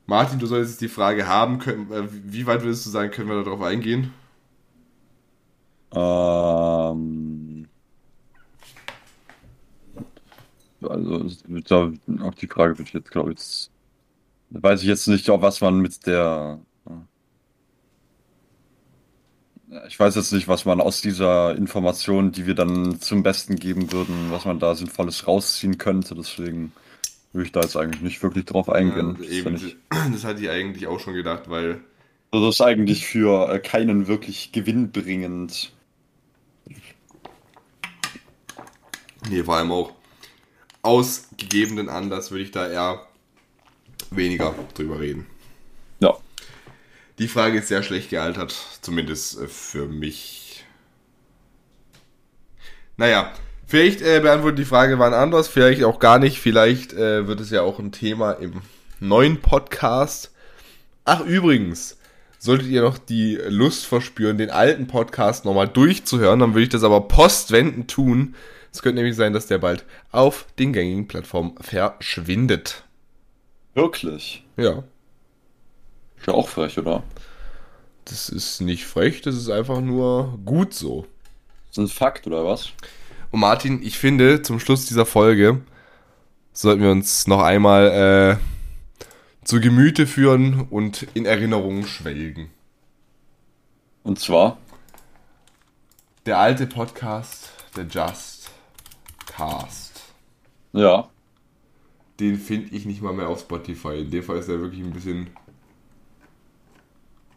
[0.06, 3.30] Martin, du solltest jetzt die Frage haben, können, äh, wie weit würdest du sagen, können
[3.30, 4.14] wir darauf eingehen?
[5.96, 7.68] Ähm,
[10.82, 11.26] also
[12.22, 13.70] auf die Frage würde ich jetzt, glaube ich,
[14.50, 16.60] weiß ich jetzt nicht, was man mit der.
[19.88, 23.92] Ich weiß jetzt nicht, was man aus dieser Information, die wir dann zum Besten geben
[23.92, 26.16] würden, was man da Sinnvolles rausziehen könnte.
[26.16, 26.74] Deswegen
[27.32, 29.18] würde ich da jetzt eigentlich nicht wirklich drauf eingehen.
[29.22, 31.82] Ja, eben, das, das hatte ich eigentlich auch schon gedacht, weil.
[32.32, 35.72] Also das ist eigentlich für äh, keinen wirklich gewinnbringend.
[39.30, 39.94] Nee, vor allem auch
[40.82, 43.08] aus gegebenen Anlass würde ich da eher
[44.12, 45.26] weniger drüber reden.
[47.20, 50.66] Die Frage ist sehr schlecht gealtert, zumindest äh, für mich.
[52.98, 53.32] Naja,
[53.68, 56.40] vielleicht äh, beantwortet die Frage wann anders, vielleicht auch gar nicht.
[56.40, 58.62] Vielleicht äh, wird es ja auch ein Thema im
[59.00, 60.32] neuen Podcast.
[61.06, 61.98] Ach, übrigens,
[62.40, 66.84] solltet ihr noch die Lust verspüren, den alten Podcast nochmal durchzuhören, dann würde ich das
[66.84, 68.36] aber postwendend tun.
[68.72, 72.84] Es könnte nämlich sein, dass der bald auf den gängigen Plattformen verschwindet.
[73.76, 74.44] Wirklich?
[74.58, 74.84] Ja.
[76.24, 77.04] Ist ja auch frech, oder?
[78.06, 81.06] Das ist nicht frech, das ist einfach nur gut so.
[81.68, 82.70] Das ist ein Fakt, oder was?
[83.32, 85.64] Und Martin, ich finde, zum Schluss dieser Folge
[86.54, 89.06] sollten wir uns noch einmal äh,
[89.46, 92.50] zu Gemüte führen und in Erinnerungen schwelgen.
[94.04, 94.58] Und zwar?
[96.26, 98.50] Der alte Podcast, der Just
[99.26, 100.00] Cast.
[100.72, 101.10] Ja.
[102.22, 104.00] Den finde ich nicht mal mehr auf Spotify.
[104.00, 105.28] In dem Fall ist er wirklich ein bisschen.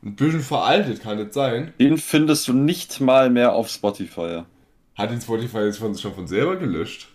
[0.07, 1.75] Ein bisschen veraltet, kann das sein?
[1.81, 4.45] Den findest du nicht mal mehr auf Spotify.
[4.95, 7.09] Hat den Spotify jetzt von, schon von selber gelöscht?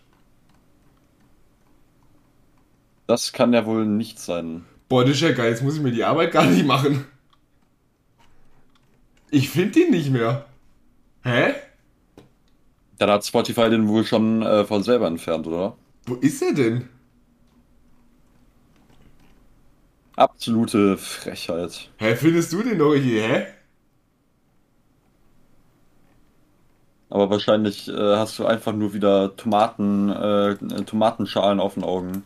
[3.07, 4.65] Das kann ja wohl nicht sein.
[4.89, 5.51] Boah, das ist ja geil.
[5.51, 7.05] Jetzt muss ich mir die Arbeit gar nicht machen.
[9.29, 10.45] Ich finde ihn nicht mehr.
[11.23, 11.53] Hä?
[12.97, 15.77] Dann hat Spotify den wohl schon äh, von selber entfernt, oder?
[16.07, 16.89] Wo ist er denn?
[20.15, 21.89] Absolute Frechheit.
[21.97, 23.47] Hä, findest du den noch hier, hä?
[27.09, 30.55] Aber wahrscheinlich äh, hast du einfach nur wieder Tomaten, äh,
[30.85, 32.23] Tomatenschalen auf den Augen.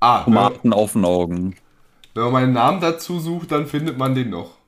[0.00, 1.56] Ah, Tomaten auf den Augen.
[2.14, 4.58] Wenn man meinen Namen dazu sucht, dann findet man den noch.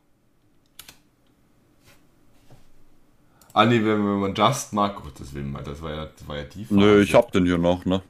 [3.53, 6.65] Ah nee, wenn, man Just mag, Gottes Willen, das war ja, das war ja die
[6.65, 6.79] Phase.
[6.79, 8.03] Nö, ich hab den hier noch, ne?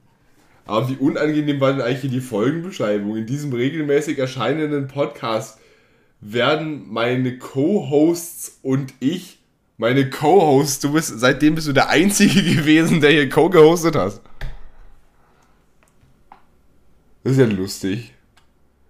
[0.66, 3.16] Aber wie unangenehm war denn eigentlich hier die Folgenbeschreibung?
[3.16, 5.60] In diesem regelmäßig erscheinenden Podcast
[6.20, 9.38] werden meine Co-Hosts und ich,
[9.78, 14.20] meine Co-Hosts, du bist, seitdem bist du der Einzige gewesen, der hier co-gehostet hast.
[17.22, 18.12] Das ist ja lustig.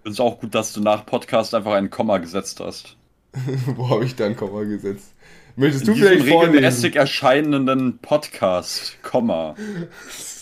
[0.03, 2.95] Es ist auch gut, dass du nach Podcast einfach ein Komma gesetzt hast.
[3.75, 5.13] Wo habe ich da ein Komma gesetzt?
[5.55, 9.55] Möchtest In du vielleicht regelmäßig erscheinenden Podcast, Komma.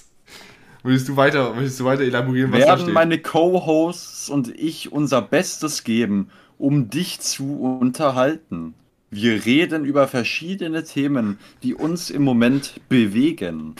[0.85, 2.93] Möchtest du weiter, möchtest du weiter elaborieren, was Werden da steht?
[2.93, 6.29] meine Co-Hosts und ich unser Bestes geben,
[6.59, 8.75] um dich zu unterhalten.
[9.09, 13.73] Wir reden über verschiedene Themen, die uns im Moment bewegen.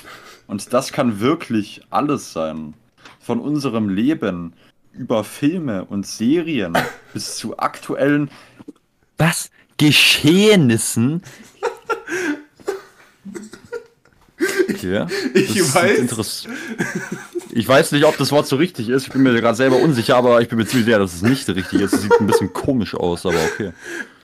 [0.48, 2.74] Und das kann wirklich alles sein.
[3.20, 4.54] Von unserem Leben
[4.92, 6.76] über Filme und Serien
[7.14, 8.32] bis zu aktuellen
[9.20, 11.22] was Geschehnissen
[14.82, 16.48] Ja, ich weiß.
[17.52, 19.08] Ich weiß nicht, ob das Wort so richtig ist.
[19.08, 21.48] Ich bin mir gerade selber unsicher, aber ich bin mir ziemlich sicher, dass es nicht
[21.48, 21.94] richtig ist.
[21.94, 23.72] Es sieht ein bisschen komisch aus, aber okay.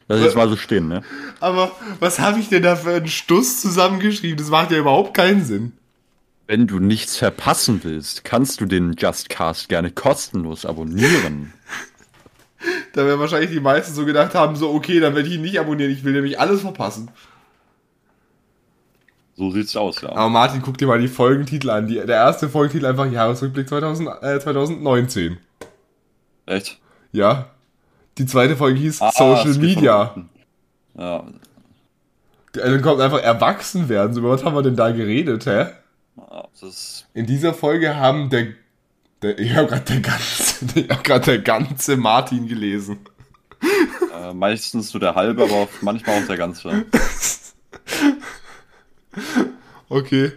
[0.07, 1.03] Lass ich jetzt mal so stehen, ne?
[1.39, 4.37] Aber was habe ich denn da für einen Stuss zusammengeschrieben?
[4.37, 5.71] Das macht ja überhaupt keinen Sinn.
[6.47, 11.53] Wenn du nichts verpassen willst, kannst du den Justcast gerne kostenlos abonnieren.
[12.93, 15.61] da werden wahrscheinlich die meisten so gedacht haben, so okay, dann werde ich ihn nicht
[15.61, 17.09] abonnieren, ich will nämlich alles verpassen.
[19.35, 20.09] So sieht's aus, ja.
[20.09, 21.87] Aber Martin, guck dir mal die Folgentitel an.
[21.87, 25.37] Die, der erste Folgentitel einfach Jahresrückblick 2000, äh, 2019.
[26.45, 26.79] Echt?
[27.11, 27.47] Ja.
[28.17, 30.15] Die zweite Folge hieß ah, Social Media.
[30.97, 31.23] Ja.
[32.53, 34.13] Dann kommt einfach erwachsen werden.
[34.13, 35.67] So, über was haben wir denn da geredet, hä?
[37.13, 38.47] In dieser Folge haben der,
[39.21, 42.99] der ich habe gerade der ganze, ich habe gerade der ganze Martin gelesen.
[44.15, 46.85] Äh, meistens nur der halbe, aber manchmal auch der ganze.
[49.89, 50.31] Okay.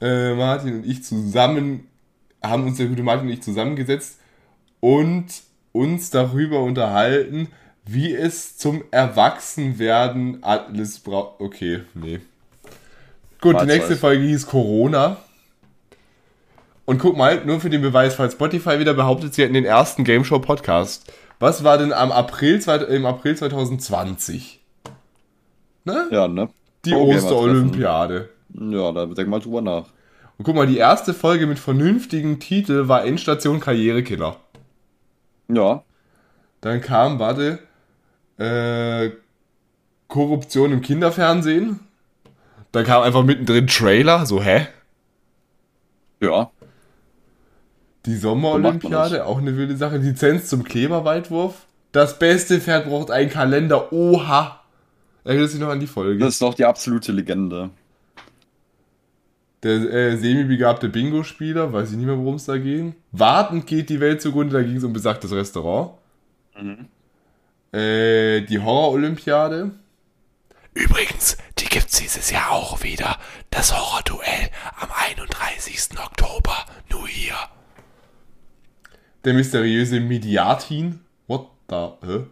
[0.00, 1.86] Äh, Martin und ich zusammen
[2.42, 4.18] haben uns der gute Martin und ich zusammengesetzt
[4.80, 5.26] und
[5.70, 7.48] uns darüber unterhalten,
[7.84, 11.40] wie es zum Erwachsenwerden alles braucht.
[11.40, 12.20] Okay, nee.
[13.40, 14.00] Gut, die nächste weiß.
[14.00, 15.18] Folge hieß Corona.
[16.84, 20.04] Und guck mal, nur für den Beweis, falls Spotify wieder behauptet, sie hätten den ersten
[20.04, 21.12] Game Show Podcast.
[21.38, 24.60] Was war denn am April, im April 2020?
[25.84, 26.08] Ne?
[26.10, 26.48] Ja, ne?
[26.84, 28.28] Die oh, Osterolympiade.
[28.54, 29.86] Ja, da denk mal drüber nach.
[30.38, 34.36] Und guck mal, die erste Folge mit vernünftigen Titel war Endstation Karrierekiller.
[35.48, 35.82] Ja.
[36.60, 37.58] Dann kam, warte,
[38.38, 39.10] äh,
[40.06, 41.80] Korruption im Kinderfernsehen.
[42.72, 44.68] Dann kam einfach mittendrin Trailer, so, hä?
[46.20, 46.50] Ja.
[48.06, 49.96] Die Sommerolympiade, auch eine wilde Sache.
[49.98, 51.66] Lizenz zum Kleberweitwurf.
[51.92, 53.92] Das beste Pferd braucht einen Kalender.
[53.92, 54.57] Oha.
[55.28, 56.24] Erinnerst du dich noch an die Folge?
[56.24, 57.68] Das ist doch die absolute Legende.
[59.62, 62.94] Der äh, semi-begabte Bingo-Spieler, weiß ich nicht mehr, worum es da ging.
[63.12, 65.98] Wartend geht die Welt zugrunde, da ging es um besagtes Restaurant.
[66.58, 66.88] Mhm.
[67.78, 69.72] Äh, die Horror-Olympiade.
[70.72, 73.18] Übrigens, die gibt's dieses Jahr auch wieder.
[73.50, 74.48] Das Horror-Duell
[74.80, 75.98] am 31.
[76.02, 76.56] Oktober.
[76.90, 77.34] Nur hier.
[79.26, 81.00] Der mysteriöse Mediatin.
[81.26, 81.88] What the?
[82.02, 82.24] Hä?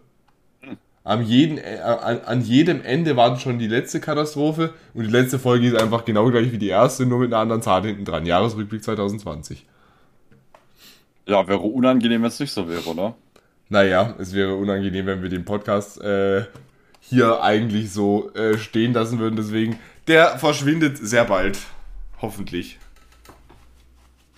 [1.06, 5.38] Am jeden, äh, an, an, jedem Ende war schon die letzte Katastrophe und die letzte
[5.38, 8.26] Folge ist einfach genau gleich wie die erste, nur mit einer anderen Zahl hinten dran.
[8.26, 9.64] Jahresrückblick 2020.
[11.26, 13.14] Ja, wäre unangenehm, wenn es nicht so wäre, oder?
[13.68, 16.46] Naja, es wäre unangenehm, wenn wir den Podcast äh,
[16.98, 19.36] hier eigentlich so äh, stehen lassen würden.
[19.36, 19.78] Deswegen
[20.08, 21.60] der verschwindet sehr bald.
[22.20, 22.80] Hoffentlich.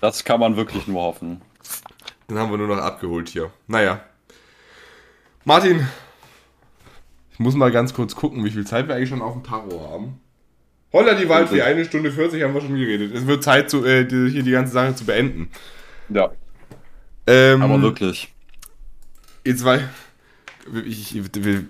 [0.02, 1.40] Das kann man wirklich nur hoffen.
[2.26, 3.50] Dann haben wir nur noch abgeholt hier.
[3.68, 4.02] Naja.
[5.46, 5.88] Martin,
[7.39, 9.89] ich muss mal ganz kurz gucken, wie viel Zeit wir eigentlich schon auf dem Taro
[9.93, 10.20] haben.
[10.93, 13.15] Holla die Waldfee, eine Stunde 40 haben wir schon geredet.
[13.15, 15.48] Es wird Zeit, zu, äh, hier die ganze Sache zu beenden.
[16.09, 16.32] Ja.
[17.28, 18.35] Ähm, Aber wirklich.
[19.44, 19.78] Jetzt war.
[20.85, 21.65] Ich, ich, ich,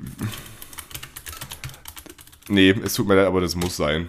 [2.49, 4.09] nee, es tut mir leid, aber das muss sein.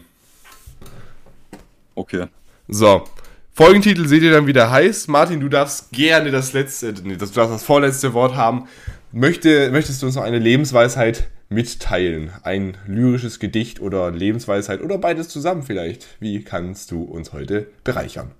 [1.94, 2.27] Okay.
[2.69, 3.03] So.
[3.52, 5.10] Folgentitel seht ihr dann wieder heiß.
[5.10, 8.69] Martin, du darfst gerne das letzte, nee, das, du darfst das vorletzte Wort haben.
[9.11, 12.31] Möchte, möchtest du uns noch eine Lebensweisheit mitteilen?
[12.43, 16.07] Ein lyrisches Gedicht oder Lebensweisheit oder beides zusammen vielleicht?
[16.19, 18.31] Wie kannst du uns heute bereichern?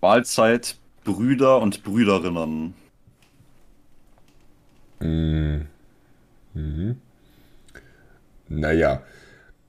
[0.00, 2.74] Wahlzeit, Brüder und Brüderinnen.
[5.00, 5.66] Mhm.
[6.54, 6.96] Mhm.
[8.48, 9.02] Naja,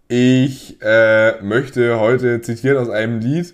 [0.08, 3.54] ich äh, möchte heute zitieren aus einem Lied,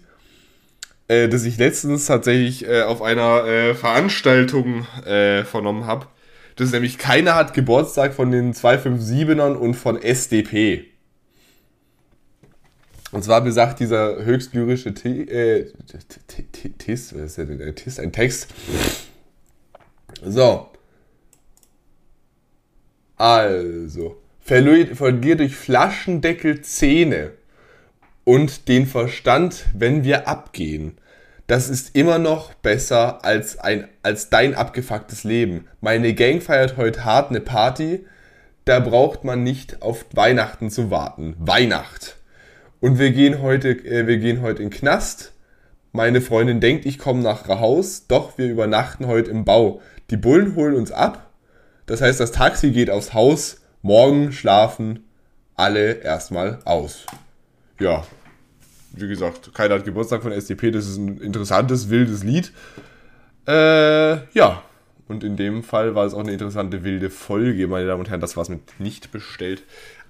[1.07, 6.07] äh, das ich letztens tatsächlich äh, auf einer äh, Veranstaltung äh, vernommen habe.
[6.61, 10.85] Das ist nämlich Keiner hat Geburtstag von den 257ern und von SDP.
[13.11, 15.71] Und zwar besagt dieser höchst lyrische äh,
[16.77, 17.97] Tis, was ist denn der Tis?
[17.97, 18.49] Ein Text.
[20.23, 20.69] So.
[23.17, 24.21] Also.
[24.39, 27.31] Verlier durch Flaschendeckel Zähne
[28.23, 31.00] und den Verstand, wenn wir abgehen
[31.51, 35.67] das ist immer noch besser als, ein, als dein abgefucktes Leben.
[35.81, 38.05] Meine Gang feiert heute hart eine Party,
[38.63, 41.35] da braucht man nicht auf Weihnachten zu warten.
[41.39, 42.15] Weihnacht.
[42.79, 45.33] Und wir gehen heute, äh, wir gehen heute in den Knast.
[45.91, 49.81] Meine Freundin denkt, ich komme nach Haus, doch wir übernachten heute im Bau.
[50.09, 51.31] Die Bullen holen uns ab.
[51.85, 53.57] Das heißt, das Taxi geht aufs Haus.
[53.81, 55.03] Morgen schlafen
[55.57, 57.05] alle erstmal aus.
[57.77, 58.05] Ja,
[58.93, 62.51] wie gesagt, keiner hat Geburtstag von SDP, das ist ein interessantes, wildes Lied.
[63.47, 64.63] Äh, ja.
[65.07, 68.21] Und in dem Fall war es auch eine interessante, wilde Folge, meine Damen und Herren.
[68.21, 69.63] Das war es mit nicht bestellt,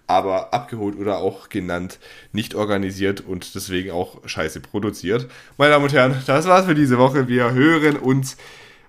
[0.06, 1.98] aber abgeholt oder auch genannt,
[2.34, 5.28] nicht organisiert und deswegen auch scheiße produziert.
[5.58, 7.28] Meine Damen und Herren, das war's für diese Woche.
[7.28, 8.38] Wir hören uns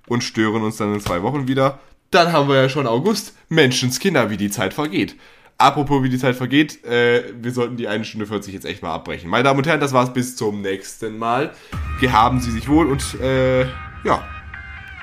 [0.06, 1.80] und stören uns dann in zwei Wochen wieder.
[2.10, 3.34] Dann haben wir ja schon August.
[3.48, 5.16] Menschenskinder, wie die Zeit vergeht.
[5.58, 8.92] Apropos, wie die Zeit vergeht, äh, wir sollten die 1 Stunde 40 jetzt echt mal
[8.92, 9.30] abbrechen.
[9.30, 11.52] Meine Damen und Herren, das war's bis zum nächsten Mal.
[12.00, 13.62] Gehaben Sie sich wohl und äh,
[14.04, 14.24] ja,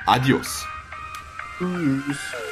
[0.06, 0.66] adios.
[1.58, 2.49] Tschüss.